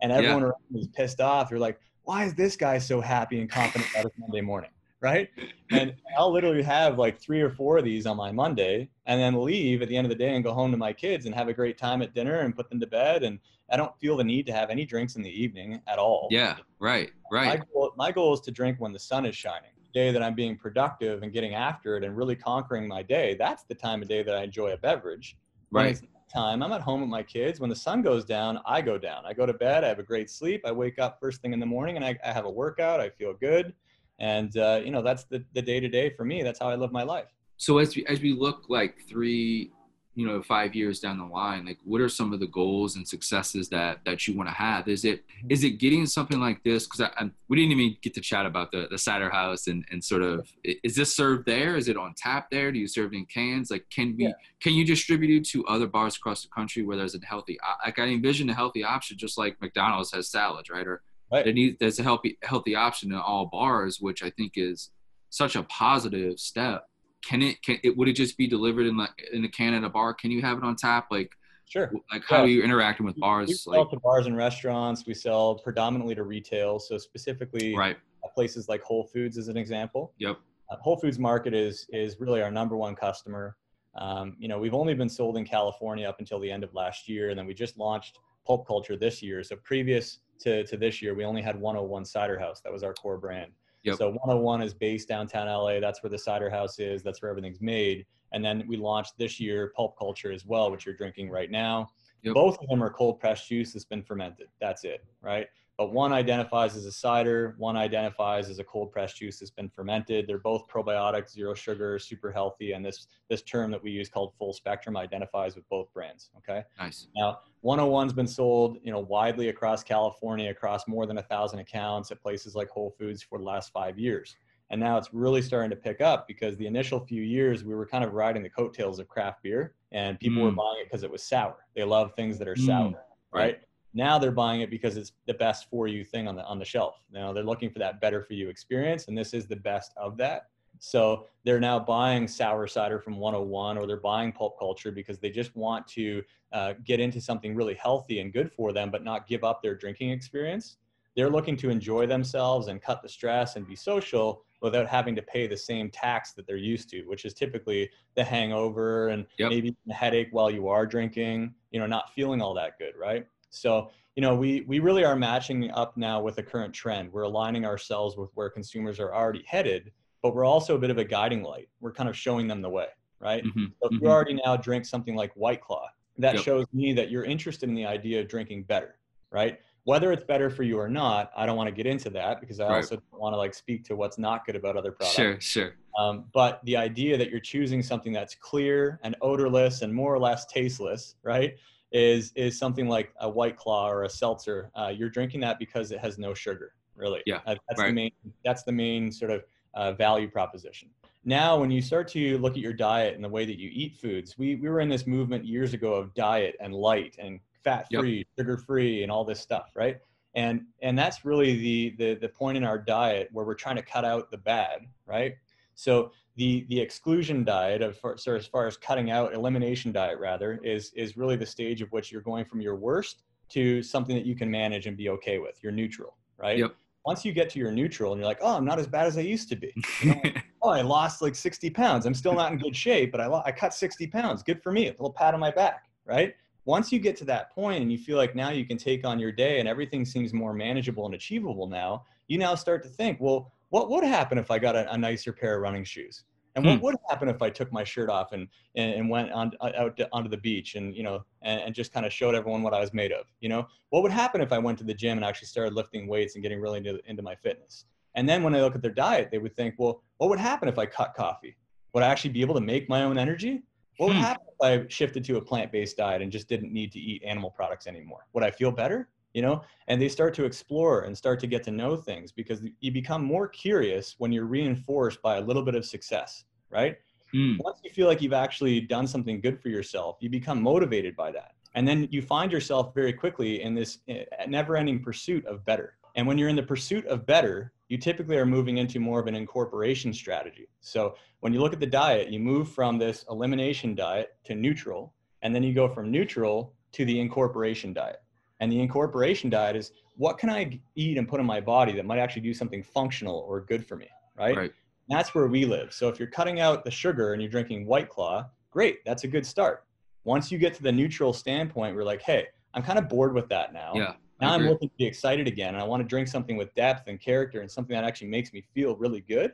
And 0.00 0.10
everyone 0.10 0.40
yeah. 0.40 0.46
around 0.46 0.62
me 0.70 0.80
is 0.80 0.88
pissed 0.88 1.20
off. 1.20 1.50
They're 1.50 1.60
like, 1.60 1.78
why 2.02 2.24
is 2.24 2.34
this 2.34 2.56
guy 2.56 2.78
so 2.78 3.00
happy 3.00 3.40
and 3.40 3.48
confident 3.48 3.88
about 3.92 4.04
his 4.04 4.12
Monday 4.18 4.40
morning? 4.40 4.70
Right. 5.00 5.30
And 5.70 5.94
I'll 6.16 6.32
literally 6.32 6.62
have 6.62 6.98
like 6.98 7.20
three 7.20 7.40
or 7.40 7.50
four 7.50 7.78
of 7.78 7.84
these 7.84 8.06
on 8.06 8.16
my 8.16 8.30
Monday 8.30 8.88
and 9.06 9.20
then 9.20 9.42
leave 9.42 9.82
at 9.82 9.88
the 9.88 9.96
end 9.96 10.04
of 10.04 10.10
the 10.10 10.16
day 10.16 10.34
and 10.34 10.44
go 10.44 10.52
home 10.52 10.70
to 10.70 10.76
my 10.76 10.92
kids 10.92 11.26
and 11.26 11.34
have 11.34 11.48
a 11.48 11.52
great 11.52 11.76
time 11.76 12.02
at 12.02 12.14
dinner 12.14 12.40
and 12.40 12.54
put 12.54 12.68
them 12.70 12.78
to 12.78 12.86
bed. 12.86 13.24
And 13.24 13.40
I 13.70 13.76
don't 13.76 13.96
feel 13.98 14.16
the 14.16 14.22
need 14.22 14.46
to 14.46 14.52
have 14.52 14.70
any 14.70 14.84
drinks 14.84 15.16
in 15.16 15.22
the 15.22 15.30
evening 15.30 15.80
at 15.88 15.98
all. 15.98 16.28
Yeah. 16.30 16.56
Right. 16.78 17.10
Right. 17.32 17.58
My 17.58 17.64
goal, 17.72 17.92
my 17.96 18.12
goal 18.12 18.34
is 18.34 18.40
to 18.42 18.52
drink 18.52 18.80
when 18.80 18.92
the 18.92 18.98
sun 18.98 19.26
is 19.26 19.36
shining 19.36 19.70
day 19.92 20.10
that 20.12 20.22
I'm 20.22 20.34
being 20.34 20.56
productive 20.56 21.22
and 21.22 21.32
getting 21.32 21.54
after 21.54 21.96
it 21.96 22.04
and 22.04 22.16
really 22.16 22.36
conquering 22.36 22.88
my 22.88 23.02
day, 23.02 23.36
that's 23.38 23.64
the 23.64 23.74
time 23.74 24.02
of 24.02 24.08
day 24.08 24.22
that 24.22 24.34
I 24.34 24.42
enjoy 24.42 24.72
a 24.72 24.76
beverage. 24.76 25.36
Right. 25.70 26.00
time 26.32 26.62
I'm 26.62 26.72
at 26.72 26.80
home 26.80 27.00
with 27.00 27.10
my 27.10 27.22
kids. 27.22 27.60
When 27.60 27.70
the 27.70 27.76
sun 27.76 28.02
goes 28.02 28.24
down, 28.24 28.60
I 28.66 28.80
go 28.80 28.98
down. 28.98 29.24
I 29.26 29.32
go 29.32 29.46
to 29.46 29.52
bed. 29.52 29.84
I 29.84 29.88
have 29.88 29.98
a 29.98 30.02
great 30.02 30.30
sleep. 30.30 30.62
I 30.64 30.72
wake 30.72 30.98
up 30.98 31.18
first 31.20 31.42
thing 31.42 31.52
in 31.52 31.60
the 31.60 31.66
morning 31.66 31.96
and 31.96 32.04
I, 32.04 32.18
I 32.24 32.32
have 32.32 32.44
a 32.44 32.50
workout. 32.50 33.00
I 33.00 33.10
feel 33.10 33.34
good. 33.34 33.74
And, 34.18 34.56
uh, 34.56 34.80
you 34.84 34.90
know, 34.90 35.02
that's 35.02 35.24
the, 35.24 35.44
the 35.52 35.62
day 35.62 35.80
to 35.80 35.88
day 35.88 36.10
for 36.10 36.24
me. 36.24 36.42
That's 36.42 36.58
how 36.58 36.68
I 36.68 36.76
live 36.76 36.92
my 36.92 37.02
life. 37.02 37.26
So 37.56 37.78
as 37.78 37.94
we, 37.96 38.06
as 38.06 38.20
we 38.20 38.32
look 38.32 38.64
like 38.68 38.96
three 39.08 39.72
you 40.14 40.26
know 40.26 40.42
five 40.42 40.74
years 40.74 41.00
down 41.00 41.18
the 41.18 41.24
line 41.24 41.64
like 41.64 41.78
what 41.84 42.00
are 42.00 42.08
some 42.08 42.32
of 42.32 42.40
the 42.40 42.46
goals 42.46 42.96
and 42.96 43.08
successes 43.08 43.68
that 43.70 44.00
that 44.04 44.26
you 44.26 44.36
want 44.36 44.48
to 44.48 44.54
have? 44.54 44.88
Is 44.88 45.04
it 45.04 45.26
mm-hmm. 45.26 45.50
is 45.50 45.64
it 45.64 45.78
getting 45.78 46.06
something 46.06 46.40
like 46.40 46.62
this? 46.62 46.86
Because 46.86 47.00
I, 47.00 47.24
I, 47.24 47.30
we 47.48 47.56
didn't 47.56 47.72
even 47.72 47.96
get 48.02 48.14
to 48.14 48.20
chat 48.20 48.46
about 48.46 48.72
the 48.72 48.88
the 48.90 48.98
cider 48.98 49.30
house 49.30 49.66
and 49.66 49.84
and 49.90 50.02
sort 50.02 50.22
of 50.22 50.46
is 50.64 50.94
this 50.94 51.14
served 51.14 51.46
there? 51.46 51.76
Is 51.76 51.88
it 51.88 51.96
on 51.96 52.14
tap 52.16 52.50
there? 52.50 52.72
Do 52.72 52.78
you 52.78 52.88
serve 52.88 53.12
it 53.12 53.16
in 53.16 53.26
cans? 53.26 53.70
Like 53.70 53.86
can 53.90 54.16
we 54.16 54.24
yeah. 54.24 54.32
can 54.60 54.74
you 54.74 54.84
distribute 54.84 55.40
it 55.40 55.48
to 55.50 55.64
other 55.66 55.86
bars 55.86 56.16
across 56.16 56.42
the 56.42 56.48
country 56.48 56.82
where 56.82 56.96
there's 56.96 57.14
a 57.14 57.20
healthy 57.24 57.58
like 57.84 57.98
i 57.98 58.04
envision 58.04 58.48
a 58.50 58.54
healthy 58.54 58.84
option 58.84 59.16
just 59.16 59.38
like 59.38 59.60
mcdonald's 59.60 60.12
has 60.12 60.28
salads 60.28 60.70
right? 60.70 60.86
Or 60.86 61.02
right. 61.30 61.44
there 61.44 61.52
needs 61.52 61.76
there's 61.78 61.98
a 61.98 62.02
healthy 62.02 62.38
healthy 62.42 62.74
option 62.74 63.12
in 63.12 63.18
all 63.18 63.46
bars 63.46 64.00
which 64.00 64.22
i 64.22 64.30
think 64.30 64.52
is 64.56 64.90
such 65.30 65.56
a 65.56 65.62
positive 65.64 66.38
step 66.38 66.88
can 67.24 67.42
it 67.42 67.62
can 67.62 67.78
it 67.82 67.96
would 67.96 68.08
it 68.08 68.14
just 68.14 68.36
be 68.36 68.46
delivered 68.46 68.86
in 68.86 68.96
like 68.96 69.10
in 69.32 69.44
a 69.44 69.48
can 69.48 69.74
at 69.74 69.84
a 69.84 69.88
bar? 69.88 70.14
Can 70.14 70.30
you 70.30 70.40
have 70.42 70.58
it 70.58 70.64
on 70.64 70.76
tap? 70.76 71.06
Like 71.10 71.30
sure. 71.68 71.92
Like 72.10 72.22
how 72.26 72.38
yeah. 72.38 72.42
are 72.42 72.48
you 72.48 72.62
interacting 72.62 73.06
with 73.06 73.18
bars? 73.18 73.48
We 73.48 73.54
sell 73.54 73.78
like, 73.78 73.90
to 73.90 73.98
bars 74.00 74.26
and 74.26 74.36
restaurants. 74.36 75.06
We 75.06 75.14
sell 75.14 75.56
predominantly 75.56 76.14
to 76.14 76.24
retail. 76.24 76.78
So 76.78 76.98
specifically, 76.98 77.76
right. 77.76 77.96
places 78.34 78.68
like 78.68 78.82
Whole 78.82 79.04
Foods 79.04 79.36
is 79.36 79.48
an 79.48 79.56
example. 79.56 80.12
Yep. 80.18 80.38
Uh, 80.70 80.76
Whole 80.76 80.96
Foods 80.96 81.18
Market 81.18 81.54
is 81.54 81.86
is 81.90 82.20
really 82.20 82.42
our 82.42 82.50
number 82.50 82.76
one 82.76 82.94
customer. 82.94 83.56
Um, 83.94 84.36
you 84.38 84.48
know, 84.48 84.58
we've 84.58 84.74
only 84.74 84.94
been 84.94 85.08
sold 85.08 85.36
in 85.36 85.44
California 85.44 86.08
up 86.08 86.18
until 86.18 86.40
the 86.40 86.50
end 86.50 86.64
of 86.64 86.72
last 86.74 87.08
year, 87.08 87.30
and 87.30 87.38
then 87.38 87.46
we 87.46 87.54
just 87.54 87.76
launched 87.76 88.18
Pulp 88.46 88.66
Culture 88.66 88.96
this 88.96 89.22
year. 89.22 89.42
So 89.42 89.56
previous 89.56 90.18
to, 90.40 90.64
to 90.64 90.76
this 90.76 91.02
year, 91.02 91.14
we 91.14 91.24
only 91.24 91.42
had 91.42 91.60
101 91.60 92.04
Cider 92.04 92.38
House. 92.38 92.60
That 92.60 92.72
was 92.72 92.82
our 92.82 92.94
core 92.94 93.18
brand. 93.18 93.52
Yep. 93.84 93.96
So 93.96 94.10
101 94.10 94.62
is 94.62 94.74
based 94.74 95.08
downtown 95.08 95.48
LA. 95.48 95.80
That's 95.80 96.02
where 96.02 96.10
the 96.10 96.18
cider 96.18 96.48
house 96.48 96.78
is. 96.78 97.02
That's 97.02 97.20
where 97.20 97.30
everything's 97.30 97.60
made. 97.60 98.06
And 98.32 98.44
then 98.44 98.64
we 98.66 98.76
launched 98.76 99.18
this 99.18 99.40
year 99.40 99.72
Pulp 99.76 99.98
Culture 99.98 100.32
as 100.32 100.46
well, 100.46 100.70
which 100.70 100.86
you're 100.86 100.96
drinking 100.96 101.30
right 101.30 101.50
now. 101.50 101.90
Yep. 102.22 102.34
Both 102.34 102.58
of 102.60 102.68
them 102.68 102.82
are 102.82 102.90
cold 102.90 103.18
pressed 103.18 103.48
juice 103.48 103.72
that's 103.72 103.84
been 103.84 104.02
fermented. 104.02 104.48
That's 104.60 104.84
it, 104.84 105.04
right? 105.20 105.48
But 105.78 105.92
one 105.92 106.12
identifies 106.12 106.76
as 106.76 106.84
a 106.84 106.92
cider, 106.92 107.54
one 107.56 107.76
identifies 107.76 108.50
as 108.50 108.58
a 108.58 108.64
cold 108.64 108.92
pressed 108.92 109.16
juice 109.16 109.38
that's 109.38 109.50
been 109.50 109.70
fermented. 109.70 110.26
They're 110.26 110.38
both 110.38 110.68
probiotic, 110.68 111.30
zero 111.30 111.54
sugar, 111.54 111.98
super 111.98 112.30
healthy, 112.30 112.72
and 112.72 112.84
this 112.84 113.06
this 113.30 113.42
term 113.42 113.70
that 113.70 113.82
we 113.82 113.90
use 113.90 114.08
called 114.08 114.34
full 114.38 114.52
spectrum 114.52 114.96
identifies 114.96 115.56
with 115.56 115.68
both 115.70 115.92
brands. 115.92 116.30
Okay. 116.38 116.62
Nice. 116.78 117.08
Now, 117.16 117.38
101's 117.64 118.12
been 118.12 118.26
sold, 118.26 118.78
you 118.82 118.92
know, 118.92 119.00
widely 119.00 119.48
across 119.48 119.82
California, 119.82 120.50
across 120.50 120.86
more 120.86 121.06
than 121.06 121.18
a 121.18 121.22
thousand 121.22 121.60
accounts 121.60 122.10
at 122.10 122.20
places 122.20 122.54
like 122.54 122.68
Whole 122.68 122.94
Foods 122.98 123.22
for 123.22 123.38
the 123.38 123.44
last 123.44 123.72
five 123.72 123.98
years. 123.98 124.36
And 124.70 124.80
now 124.80 124.96
it's 124.96 125.12
really 125.12 125.42
starting 125.42 125.70
to 125.70 125.76
pick 125.76 126.00
up 126.00 126.26
because 126.26 126.56
the 126.56 126.66
initial 126.66 127.00
few 127.00 127.22
years 127.22 127.62
we 127.62 127.74
were 127.74 127.86
kind 127.86 128.04
of 128.04 128.14
riding 128.14 128.42
the 128.42 128.48
coattails 128.48 128.98
of 128.98 129.08
craft 129.08 129.42
beer, 129.42 129.74
and 129.92 130.18
people 130.18 130.42
mm. 130.42 130.46
were 130.46 130.52
buying 130.52 130.80
it 130.80 130.84
because 130.84 131.02
it 131.02 131.10
was 131.10 131.22
sour. 131.22 131.56
They 131.76 131.84
love 131.84 132.14
things 132.14 132.38
that 132.38 132.48
are 132.48 132.54
mm. 132.54 132.66
sour, 132.66 133.04
right? 133.32 133.40
right? 133.40 133.60
Now 133.94 134.18
they're 134.18 134.30
buying 134.30 134.62
it 134.62 134.70
because 134.70 134.96
it's 134.96 135.12
the 135.26 135.34
best 135.34 135.68
for 135.68 135.86
you 135.86 136.04
thing 136.04 136.26
on 136.26 136.36
the 136.36 136.44
on 136.44 136.58
the 136.58 136.64
shelf. 136.64 137.02
Now 137.12 137.32
they're 137.32 137.44
looking 137.44 137.70
for 137.70 137.78
that 137.80 138.00
better 138.00 138.22
for 138.22 138.32
you 138.32 138.48
experience, 138.48 139.08
and 139.08 139.16
this 139.16 139.34
is 139.34 139.46
the 139.46 139.56
best 139.56 139.92
of 139.96 140.16
that. 140.18 140.48
So 140.78 141.26
they're 141.44 141.60
now 141.60 141.78
buying 141.78 142.26
sour 142.26 142.66
cider 142.66 142.98
from 142.98 143.16
101 143.16 143.78
or 143.78 143.86
they're 143.86 143.98
buying 143.98 144.32
pulp 144.32 144.58
culture 144.58 144.90
because 144.90 145.18
they 145.18 145.30
just 145.30 145.54
want 145.54 145.86
to 145.88 146.22
uh, 146.52 146.74
get 146.84 146.98
into 146.98 147.20
something 147.20 147.54
really 147.54 147.74
healthy 147.74 148.18
and 148.18 148.32
good 148.32 148.50
for 148.50 148.72
them, 148.72 148.90
but 148.90 149.04
not 149.04 149.28
give 149.28 149.44
up 149.44 149.62
their 149.62 149.76
drinking 149.76 150.10
experience. 150.10 150.78
They're 151.14 151.30
looking 151.30 151.56
to 151.58 151.70
enjoy 151.70 152.06
themselves 152.06 152.68
and 152.68 152.80
cut 152.80 153.02
the 153.02 153.08
stress 153.08 153.56
and 153.56 153.66
be 153.66 153.76
social 153.76 154.44
without 154.60 154.88
having 154.88 155.14
to 155.16 155.22
pay 155.22 155.46
the 155.46 155.56
same 155.56 155.90
tax 155.90 156.32
that 156.32 156.46
they're 156.46 156.56
used 156.56 156.88
to, 156.90 157.02
which 157.02 157.24
is 157.24 157.34
typically 157.34 157.90
the 158.14 158.24
hangover 158.24 159.08
and 159.08 159.26
yep. 159.38 159.50
maybe 159.50 159.76
a 159.90 159.92
headache 159.92 160.28
while 160.30 160.50
you 160.50 160.68
are 160.68 160.86
drinking, 160.86 161.54
you 161.70 161.80
know, 161.80 161.86
not 161.86 162.12
feeling 162.14 162.40
all 162.40 162.54
that 162.54 162.78
good, 162.78 162.94
right? 162.98 163.26
So, 163.52 163.90
you 164.16 164.22
know, 164.22 164.34
we, 164.34 164.62
we 164.62 164.78
really 164.78 165.04
are 165.04 165.16
matching 165.16 165.70
up 165.70 165.96
now 165.96 166.20
with 166.20 166.36
the 166.36 166.42
current 166.42 166.74
trend. 166.74 167.12
We're 167.12 167.22
aligning 167.22 167.64
ourselves 167.64 168.16
with 168.16 168.30
where 168.34 168.50
consumers 168.50 168.98
are 168.98 169.14
already 169.14 169.44
headed, 169.46 169.92
but 170.22 170.34
we're 170.34 170.44
also 170.44 170.74
a 170.74 170.78
bit 170.78 170.90
of 170.90 170.98
a 170.98 171.04
guiding 171.04 171.42
light. 171.42 171.68
We're 171.80 171.92
kind 171.92 172.08
of 172.08 172.16
showing 172.16 172.48
them 172.48 172.62
the 172.62 172.70
way, 172.70 172.86
right? 173.20 173.44
Mm-hmm. 173.44 173.64
So 173.64 173.70
if 173.82 173.92
mm-hmm. 173.92 174.04
you 174.04 174.10
already 174.10 174.34
now 174.44 174.56
drink 174.56 174.84
something 174.86 175.14
like 175.14 175.32
White 175.34 175.60
Claw, 175.60 175.88
that 176.18 176.36
yep. 176.36 176.44
shows 176.44 176.66
me 176.72 176.92
that 176.94 177.10
you're 177.10 177.24
interested 177.24 177.68
in 177.68 177.74
the 177.74 177.86
idea 177.86 178.20
of 178.20 178.28
drinking 178.28 178.64
better, 178.64 178.98
right? 179.30 179.58
Whether 179.84 180.12
it's 180.12 180.24
better 180.24 180.48
for 180.48 180.62
you 180.62 180.78
or 180.78 180.88
not, 180.88 181.30
I 181.36 181.44
don't 181.46 181.56
want 181.56 181.68
to 181.68 181.74
get 181.74 181.86
into 181.86 182.08
that 182.10 182.40
because 182.40 182.60
I 182.60 182.68
right. 182.68 182.76
also 182.76 182.96
don't 182.96 183.20
want 183.20 183.32
to 183.32 183.38
like 183.38 183.54
speak 183.54 183.84
to 183.86 183.96
what's 183.96 184.18
not 184.18 184.46
good 184.46 184.56
about 184.56 184.76
other 184.76 184.92
products. 184.92 185.16
Sure, 185.16 185.40
sure. 185.40 185.74
Um, 185.98 186.24
but 186.32 186.60
the 186.64 186.76
idea 186.76 187.18
that 187.18 187.30
you're 187.30 187.40
choosing 187.40 187.82
something 187.82 188.12
that's 188.12 188.34
clear 188.34 189.00
and 189.02 189.16
odorless 189.20 189.82
and 189.82 189.92
more 189.92 190.14
or 190.14 190.18
less 190.18 190.46
tasteless, 190.46 191.16
right? 191.22 191.56
Is 191.92 192.32
is 192.34 192.58
something 192.58 192.88
like 192.88 193.12
a 193.20 193.28
White 193.28 193.56
Claw 193.56 193.90
or 193.90 194.04
a 194.04 194.08
seltzer. 194.08 194.70
Uh, 194.74 194.92
you're 194.94 195.10
drinking 195.10 195.40
that 195.40 195.58
because 195.58 195.92
it 195.92 196.00
has 196.00 196.18
no 196.18 196.34
sugar, 196.34 196.74
really. 196.96 197.22
Yeah, 197.26 197.40
uh, 197.46 197.56
that's 197.68 197.80
right. 197.80 197.88
the 197.88 197.92
main. 197.92 198.12
That's 198.44 198.62
the 198.62 198.72
main 198.72 199.12
sort 199.12 199.30
of 199.30 199.44
uh, 199.74 199.92
value 199.92 200.28
proposition. 200.28 200.88
Now, 201.24 201.58
when 201.58 201.70
you 201.70 201.80
start 201.80 202.08
to 202.08 202.38
look 202.38 202.54
at 202.54 202.58
your 202.58 202.72
diet 202.72 203.14
and 203.14 203.22
the 203.22 203.28
way 203.28 203.44
that 203.44 203.58
you 203.58 203.70
eat 203.72 203.96
foods, 203.96 204.36
we 204.36 204.56
we 204.56 204.68
were 204.68 204.80
in 204.80 204.88
this 204.88 205.06
movement 205.06 205.44
years 205.44 205.74
ago 205.74 205.94
of 205.94 206.14
diet 206.14 206.56
and 206.60 206.74
light 206.74 207.16
and 207.18 207.38
fat 207.62 207.86
free, 207.92 208.18
yep. 208.18 208.26
sugar 208.38 208.56
free, 208.56 209.02
and 209.02 209.12
all 209.12 209.24
this 209.24 209.40
stuff, 209.40 209.70
right? 209.76 209.98
And 210.34 210.62
and 210.80 210.98
that's 210.98 211.24
really 211.24 211.56
the 211.58 211.94
the 211.98 212.14
the 212.14 212.28
point 212.28 212.56
in 212.56 212.64
our 212.64 212.78
diet 212.78 213.28
where 213.32 213.44
we're 213.44 213.54
trying 213.54 213.76
to 213.76 213.82
cut 213.82 214.04
out 214.04 214.30
the 214.30 214.38
bad, 214.38 214.86
right? 215.06 215.36
So 215.74 216.12
the 216.36 216.64
the 216.68 216.80
exclusion 216.80 217.44
diet 217.44 217.82
of 217.82 217.98
so 218.16 218.34
as 218.34 218.46
far 218.46 218.66
as 218.66 218.76
cutting 218.76 219.10
out 219.10 219.34
elimination 219.34 219.92
diet 219.92 220.18
rather 220.18 220.58
is 220.64 220.92
is 220.94 221.16
really 221.16 221.36
the 221.36 221.46
stage 221.46 221.82
of 221.82 221.92
which 221.92 222.10
you're 222.10 222.22
going 222.22 222.44
from 222.44 222.60
your 222.60 222.76
worst 222.76 223.22
to 223.50 223.82
something 223.82 224.16
that 224.16 224.24
you 224.24 224.34
can 224.34 224.50
manage 224.50 224.86
and 224.86 224.96
be 224.96 225.10
okay 225.10 225.38
with. 225.38 225.62
You're 225.62 225.72
neutral, 225.72 226.16
right? 226.38 226.58
Yep. 226.58 226.74
Once 227.04 227.24
you 227.24 227.32
get 227.32 227.50
to 227.50 227.58
your 227.58 227.70
neutral 227.70 228.12
and 228.12 228.20
you're 228.20 228.28
like, 228.28 228.38
oh, 228.40 228.56
I'm 228.56 228.64
not 228.64 228.78
as 228.78 228.86
bad 228.86 229.06
as 229.06 229.18
I 229.18 229.22
used 229.22 229.48
to 229.50 229.56
be. 229.56 229.74
You 230.02 230.14
know, 230.14 230.22
oh, 230.62 230.70
I 230.70 230.82
lost 230.82 231.20
like 231.20 231.34
60 231.34 231.68
pounds. 231.70 232.06
I'm 232.06 232.14
still 232.14 232.34
not 232.34 232.52
in 232.52 232.58
good 232.58 232.74
shape, 232.74 233.10
but 233.12 233.20
I 233.20 233.26
lo- 233.26 233.42
I 233.44 233.52
cut 233.52 233.74
60 233.74 234.06
pounds. 234.06 234.42
Good 234.42 234.62
for 234.62 234.72
me. 234.72 234.86
A 234.86 234.90
little 234.92 235.12
pat 235.12 235.34
on 235.34 235.40
my 235.40 235.50
back, 235.50 235.84
right? 236.06 236.34
Once 236.64 236.92
you 236.92 237.00
get 237.00 237.16
to 237.16 237.24
that 237.24 237.52
point 237.52 237.82
and 237.82 237.90
you 237.90 237.98
feel 237.98 238.16
like 238.16 238.36
now 238.36 238.50
you 238.50 238.64
can 238.64 238.78
take 238.78 239.04
on 239.04 239.18
your 239.18 239.32
day 239.32 239.58
and 239.58 239.68
everything 239.68 240.04
seems 240.04 240.32
more 240.32 240.54
manageable 240.54 241.04
and 241.04 241.14
achievable 241.14 241.66
now, 241.66 242.04
you 242.28 242.38
now 242.38 242.54
start 242.54 242.82
to 242.84 242.88
think, 242.88 243.18
well, 243.20 243.52
what 243.72 243.88
would 243.88 244.04
happen 244.04 244.36
if 244.36 244.50
I 244.50 244.58
got 244.58 244.76
a, 244.76 244.92
a 244.92 244.98
nicer 244.98 245.32
pair 245.32 245.56
of 245.56 245.62
running 245.62 245.82
shoes? 245.82 246.24
And 246.54 246.66
what 246.66 246.76
hmm. 246.76 246.84
would 246.84 246.96
happen 247.08 247.30
if 247.30 247.40
I 247.40 247.48
took 247.48 247.72
my 247.72 247.82
shirt 247.82 248.10
off 248.10 248.32
and, 248.32 248.46
and, 248.76 248.92
and 248.92 249.08
went 249.08 249.32
on, 249.32 249.52
uh, 249.62 249.70
out 249.74 249.96
to, 249.96 250.06
onto 250.12 250.28
the 250.28 250.36
beach 250.36 250.74
and, 250.74 250.94
you 250.94 251.02
know, 251.02 251.24
and, 251.40 251.62
and 251.62 251.74
just 251.74 251.90
kind 251.90 252.04
of 252.04 252.12
showed 252.12 252.34
everyone 252.34 252.62
what 252.62 252.74
I 252.74 252.80
was 252.80 252.92
made 252.92 253.12
of, 253.12 253.24
you 253.40 253.48
know, 253.48 253.66
what 253.88 254.02
would 254.02 254.12
happen 254.12 254.42
if 254.42 254.52
I 254.52 254.58
went 254.58 254.76
to 254.80 254.84
the 254.84 254.92
gym 254.92 255.16
and 255.16 255.24
actually 255.24 255.46
started 255.46 255.72
lifting 255.72 256.06
weights 256.06 256.34
and 256.34 256.42
getting 256.42 256.60
really 256.60 256.78
into, 256.78 257.00
into 257.08 257.22
my 257.22 257.34
fitness? 257.34 257.86
And 258.14 258.28
then 258.28 258.42
when 258.42 258.52
they 258.52 258.60
look 258.60 258.74
at 258.74 258.82
their 258.82 258.92
diet, 258.92 259.30
they 259.32 259.38
would 259.38 259.56
think, 259.56 259.76
well, 259.78 260.02
what 260.18 260.28
would 260.28 260.38
happen 260.38 260.68
if 260.68 260.78
I 260.78 260.84
cut 260.84 261.14
coffee? 261.14 261.56
Would 261.94 262.02
I 262.02 262.08
actually 262.08 262.32
be 262.32 262.42
able 262.42 262.54
to 262.56 262.60
make 262.60 262.90
my 262.90 263.04
own 263.04 263.16
energy? 263.16 263.62
What 263.96 264.08
would 264.08 264.16
hmm. 264.16 264.22
happen 264.22 264.44
if 264.48 264.62
I 264.62 264.86
shifted 264.88 265.24
to 265.24 265.38
a 265.38 265.40
plant-based 265.40 265.96
diet 265.96 266.20
and 266.20 266.30
just 266.30 266.46
didn't 266.46 266.74
need 266.74 266.92
to 266.92 266.98
eat 266.98 267.22
animal 267.24 267.50
products 267.50 267.86
anymore? 267.86 268.26
Would 268.34 268.44
I 268.44 268.50
feel 268.50 268.70
better? 268.70 269.08
You 269.34 269.42
know 269.42 269.62
and 269.88 270.00
they 270.00 270.08
start 270.08 270.34
to 270.34 270.44
explore 270.44 271.02
and 271.02 271.16
start 271.16 271.40
to 271.40 271.46
get 271.46 271.62
to 271.62 271.70
know 271.70 271.96
things 271.96 272.32
because 272.32 272.60
you 272.80 272.92
become 272.92 273.22
more 273.22 273.48
curious 273.48 274.14
when 274.18 274.32
you're 274.32 274.46
reinforced 274.46 275.20
by 275.22 275.36
a 275.36 275.40
little 275.40 275.62
bit 275.62 275.74
of 275.74 275.84
success 275.84 276.44
right? 276.70 276.96
Mm. 277.34 277.56
once 277.60 277.80
you 277.82 277.90
feel 277.90 278.06
like 278.06 278.20
you've 278.20 278.32
actually 278.32 278.80
done 278.80 279.06
something 279.06 279.40
good 279.40 279.60
for 279.60 279.68
yourself 279.68 280.16
you 280.20 280.28
become 280.28 280.60
motivated 280.62 281.16
by 281.16 281.32
that. 281.32 281.52
And 281.74 281.88
then 281.88 282.06
you 282.10 282.20
find 282.20 282.52
yourself 282.52 282.94
very 282.94 283.14
quickly 283.14 283.62
in 283.62 283.74
this 283.74 283.98
eh, 284.08 284.24
never 284.46 284.76
ending 284.76 285.02
pursuit 285.02 285.46
of 285.46 285.64
better. 285.64 285.96
And 286.14 286.26
when 286.26 286.36
you're 286.36 286.50
in 286.50 286.56
the 286.56 286.62
pursuit 286.62 287.06
of 287.06 287.24
better 287.26 287.72
you 287.88 287.98
typically 287.98 288.38
are 288.38 288.46
moving 288.46 288.78
into 288.78 288.98
more 289.00 289.20
of 289.20 289.26
an 289.26 289.34
incorporation 289.34 290.14
strategy. 290.14 290.66
So 290.80 291.14
when 291.40 291.52
you 291.52 291.60
look 291.60 291.74
at 291.74 291.80
the 291.80 291.86
diet 291.86 292.30
you 292.30 292.38
move 292.38 292.70
from 292.70 292.98
this 292.98 293.24
elimination 293.30 293.94
diet 293.94 294.36
to 294.44 294.54
neutral 294.54 295.14
and 295.42 295.54
then 295.54 295.62
you 295.62 295.74
go 295.74 295.88
from 295.88 296.10
neutral 296.10 296.74
to 296.92 297.04
the 297.04 297.18
incorporation 297.18 297.92
diet 297.92 298.21
and 298.62 298.70
the 298.70 298.80
incorporation 298.80 299.50
diet 299.50 299.74
is 299.74 299.90
what 300.16 300.38
can 300.38 300.48
I 300.48 300.78
eat 300.94 301.18
and 301.18 301.26
put 301.26 301.40
in 301.40 301.46
my 301.46 301.60
body 301.60 301.92
that 301.94 302.06
might 302.06 302.20
actually 302.20 302.42
do 302.42 302.54
something 302.54 302.80
functional 302.80 303.44
or 303.48 303.60
good 303.60 303.84
for 303.84 303.96
me, 303.96 304.06
right? 304.38 304.56
Right. 304.56 304.72
That's 305.08 305.34
where 305.34 305.48
we 305.48 305.64
live. 305.64 305.92
So 305.92 306.08
if 306.08 306.20
you're 306.20 306.30
cutting 306.30 306.60
out 306.60 306.84
the 306.84 306.90
sugar 306.90 307.32
and 307.32 307.42
you're 307.42 307.50
drinking 307.50 307.86
White 307.86 308.08
Claw, 308.08 308.48
great, 308.70 309.04
that's 309.04 309.24
a 309.24 309.28
good 309.28 309.44
start. 309.44 309.84
Once 310.22 310.52
you 310.52 310.58
get 310.58 310.74
to 310.74 310.82
the 310.84 310.92
neutral 310.92 311.32
standpoint, 311.32 311.96
we're 311.96 312.04
like, 312.04 312.22
hey, 312.22 312.46
I'm 312.72 312.84
kind 312.84 313.00
of 313.00 313.08
bored 313.08 313.34
with 313.34 313.48
that 313.48 313.72
now. 313.72 313.94
Yeah. 313.96 314.12
Now 314.40 314.52
I'm 314.54 314.68
looking 314.68 314.88
to 314.90 314.94
be 314.96 315.06
excited 315.06 315.48
again, 315.48 315.74
and 315.74 315.82
I 315.82 315.84
want 315.84 316.00
to 316.00 316.08
drink 316.08 316.28
something 316.28 316.56
with 316.56 316.72
depth 316.74 317.08
and 317.08 317.20
character 317.20 317.62
and 317.62 317.70
something 317.70 317.94
that 317.94 318.04
actually 318.04 318.28
makes 318.28 318.52
me 318.52 318.64
feel 318.74 318.94
really 318.94 319.22
good. 319.22 319.52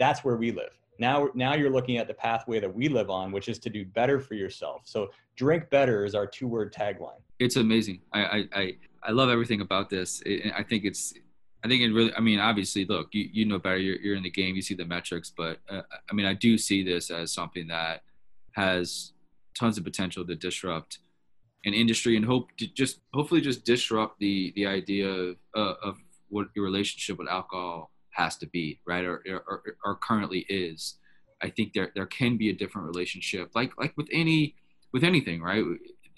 That's 0.00 0.24
where 0.24 0.36
we 0.36 0.50
live. 0.50 0.76
Now, 0.98 1.28
now 1.34 1.54
you're 1.54 1.70
looking 1.70 1.96
at 1.98 2.08
the 2.08 2.14
pathway 2.14 2.60
that 2.60 2.74
we 2.74 2.88
live 2.88 3.10
on, 3.10 3.32
which 3.32 3.48
is 3.48 3.58
to 3.60 3.70
do 3.70 3.84
better 3.84 4.20
for 4.20 4.34
yourself. 4.34 4.82
So, 4.84 5.10
drink 5.36 5.70
better 5.70 6.04
is 6.04 6.14
our 6.14 6.26
two-word 6.26 6.72
tagline 6.72 7.20
it's 7.38 7.56
amazing. 7.56 8.00
I, 8.12 8.48
I, 8.52 8.74
I 9.02 9.10
love 9.12 9.30
everything 9.30 9.60
about 9.60 9.90
this. 9.90 10.22
I 10.26 10.62
think 10.62 10.84
it's, 10.84 11.14
I 11.64 11.68
think 11.68 11.82
it 11.82 11.92
really, 11.92 12.12
I 12.14 12.20
mean, 12.20 12.40
obviously, 12.40 12.84
look, 12.84 13.08
you, 13.12 13.28
you 13.32 13.44
know 13.44 13.58
better, 13.58 13.78
you're, 13.78 13.96
you're 13.96 14.16
in 14.16 14.22
the 14.22 14.30
game, 14.30 14.56
you 14.56 14.62
see 14.62 14.74
the 14.74 14.84
metrics, 14.84 15.32
but 15.36 15.58
uh, 15.68 15.82
I 16.10 16.14
mean, 16.14 16.26
I 16.26 16.34
do 16.34 16.58
see 16.58 16.82
this 16.82 17.10
as 17.10 17.32
something 17.32 17.68
that 17.68 18.02
has 18.52 19.12
tons 19.56 19.78
of 19.78 19.84
potential 19.84 20.26
to 20.26 20.34
disrupt 20.34 20.98
an 21.64 21.74
industry 21.74 22.16
and 22.16 22.24
hope 22.24 22.50
to 22.58 22.66
just, 22.66 23.00
hopefully 23.12 23.40
just 23.40 23.64
disrupt 23.64 24.18
the, 24.18 24.52
the 24.56 24.66
idea 24.66 25.08
of, 25.08 25.36
uh, 25.54 25.74
of 25.82 25.98
what 26.28 26.48
your 26.54 26.64
relationship 26.64 27.18
with 27.18 27.28
alcohol 27.28 27.90
has 28.18 28.36
to 28.38 28.46
be, 28.46 28.80
right? 28.86 29.04
Or, 29.04 29.22
or, 29.48 29.62
or 29.84 29.94
currently 29.96 30.40
is. 30.48 30.94
I 31.40 31.48
think 31.50 31.72
there, 31.72 31.90
there 31.94 32.06
can 32.06 32.36
be 32.36 32.50
a 32.50 32.52
different 32.52 32.88
relationship, 32.88 33.50
like, 33.54 33.72
like 33.78 33.96
with 33.96 34.08
any, 34.12 34.56
with 34.92 35.04
anything, 35.04 35.40
right? 35.40 35.64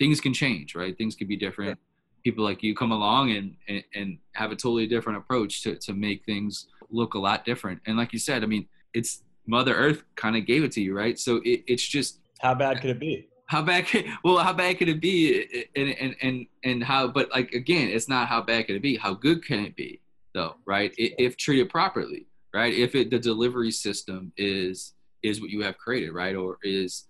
things 0.00 0.20
can 0.20 0.32
change, 0.32 0.74
right? 0.74 0.96
Things 0.96 1.14
can 1.14 1.28
be 1.28 1.36
different. 1.36 1.78
People 2.24 2.42
like 2.42 2.62
you 2.62 2.74
come 2.74 2.90
along 2.90 3.30
and, 3.32 3.54
and, 3.68 3.84
and 3.94 4.18
have 4.32 4.50
a 4.50 4.56
totally 4.56 4.86
different 4.86 5.18
approach 5.18 5.62
to, 5.62 5.76
to 5.76 5.92
make 5.92 6.24
things 6.24 6.66
look 6.90 7.14
a 7.14 7.18
lot 7.18 7.44
different. 7.44 7.80
And 7.86 7.96
like 7.96 8.12
you 8.12 8.18
said, 8.18 8.42
I 8.42 8.46
mean, 8.46 8.66
it's 8.94 9.22
Mother 9.46 9.74
Earth 9.74 10.02
kind 10.16 10.36
of 10.36 10.46
gave 10.46 10.64
it 10.64 10.72
to 10.72 10.80
you, 10.80 10.96
right? 10.96 11.18
So 11.18 11.36
it, 11.44 11.64
it's 11.66 11.86
just 11.86 12.20
how 12.40 12.54
bad 12.54 12.80
could 12.80 12.90
it 12.90 12.98
be? 12.98 13.28
How 13.46 13.62
bad? 13.62 13.86
Could, 13.86 14.06
well, 14.24 14.38
how 14.38 14.52
bad 14.52 14.78
could 14.78 14.88
it 14.88 15.00
be? 15.00 15.66
And, 15.76 15.90
and 16.00 16.16
and 16.22 16.46
and 16.64 16.84
how? 16.84 17.08
But 17.08 17.30
like 17.30 17.52
again, 17.52 17.88
it's 17.88 18.08
not 18.08 18.28
how 18.28 18.40
bad 18.42 18.66
could 18.66 18.76
it 18.76 18.82
be. 18.82 18.96
How 18.96 19.12
good 19.12 19.44
can 19.44 19.64
it 19.64 19.76
be, 19.76 20.00
though? 20.34 20.56
Right? 20.66 20.92
If 20.96 21.36
treated 21.36 21.70
properly, 21.70 22.26
right? 22.54 22.72
If 22.72 22.94
it 22.94 23.10
the 23.10 23.18
delivery 23.18 23.70
system 23.70 24.32
is 24.36 24.94
is 25.22 25.40
what 25.40 25.50
you 25.50 25.62
have 25.62 25.76
created, 25.78 26.12
right? 26.12 26.34
Or 26.34 26.58
is 26.62 27.06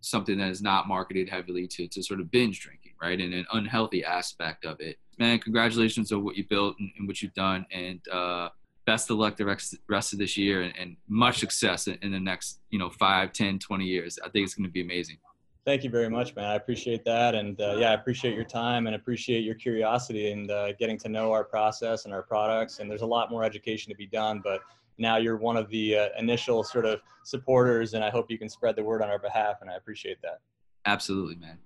something 0.00 0.38
that 0.38 0.50
is 0.50 0.62
not 0.62 0.86
marketed 0.86 1.28
heavily 1.28 1.66
to, 1.66 1.88
to 1.88 2.02
sort 2.02 2.20
of 2.20 2.30
binge 2.30 2.60
drinking, 2.60 2.92
right? 3.00 3.20
And 3.20 3.32
an 3.32 3.46
unhealthy 3.52 4.04
aspect 4.04 4.64
of 4.64 4.80
it. 4.80 4.98
Man, 5.18 5.38
congratulations 5.38 6.12
on 6.12 6.24
what 6.24 6.36
you 6.36 6.44
built 6.44 6.76
and, 6.78 6.90
and 6.98 7.08
what 7.08 7.22
you've 7.22 7.34
done. 7.34 7.64
And 7.70 8.00
uh, 8.08 8.50
best 8.86 9.10
of 9.10 9.16
luck 9.16 9.36
the 9.36 9.46
rest, 9.46 9.76
rest 9.88 10.12
of 10.12 10.18
this 10.18 10.36
year 10.36 10.62
and, 10.62 10.74
and 10.78 10.96
much 11.08 11.38
success 11.38 11.86
in, 11.86 11.98
in, 12.02 12.12
the 12.12 12.20
next, 12.20 12.60
you 12.70 12.78
know, 12.78 12.90
5, 12.90 13.32
10, 13.32 13.58
20 13.58 13.84
years. 13.84 14.18
I 14.22 14.28
think 14.28 14.44
it's 14.44 14.54
going 14.54 14.66
to 14.66 14.72
be 14.72 14.82
amazing. 14.82 15.18
Thank 15.64 15.82
you 15.82 15.88
very 15.88 16.10
much, 16.10 16.36
man. 16.36 16.44
I 16.44 16.56
appreciate 16.56 17.04
that. 17.06 17.34
And 17.34 17.58
uh, 17.58 17.76
yeah, 17.78 17.90
I 17.90 17.94
appreciate 17.94 18.34
your 18.34 18.44
time 18.44 18.86
and 18.86 18.94
appreciate 18.94 19.44
your 19.44 19.54
curiosity 19.54 20.30
and 20.30 20.50
uh, 20.50 20.72
getting 20.74 20.98
to 20.98 21.08
know 21.08 21.32
our 21.32 21.42
process 21.42 22.04
and 22.04 22.12
our 22.12 22.22
products. 22.22 22.80
And 22.80 22.90
there's 22.90 23.00
a 23.00 23.06
lot 23.06 23.30
more 23.30 23.42
education 23.42 23.90
to 23.90 23.96
be 23.96 24.06
done, 24.06 24.42
but 24.44 24.60
now 24.98 25.16
you're 25.16 25.36
one 25.36 25.56
of 25.56 25.68
the 25.70 25.96
uh, 25.96 26.08
initial 26.18 26.62
sort 26.62 26.84
of 26.84 27.00
supporters, 27.24 27.94
and 27.94 28.04
I 28.04 28.10
hope 28.10 28.30
you 28.30 28.38
can 28.38 28.48
spread 28.48 28.76
the 28.76 28.84
word 28.84 29.02
on 29.02 29.08
our 29.08 29.18
behalf, 29.18 29.56
and 29.60 29.70
I 29.70 29.74
appreciate 29.74 30.20
that. 30.22 30.40
Absolutely, 30.86 31.36
man. 31.36 31.58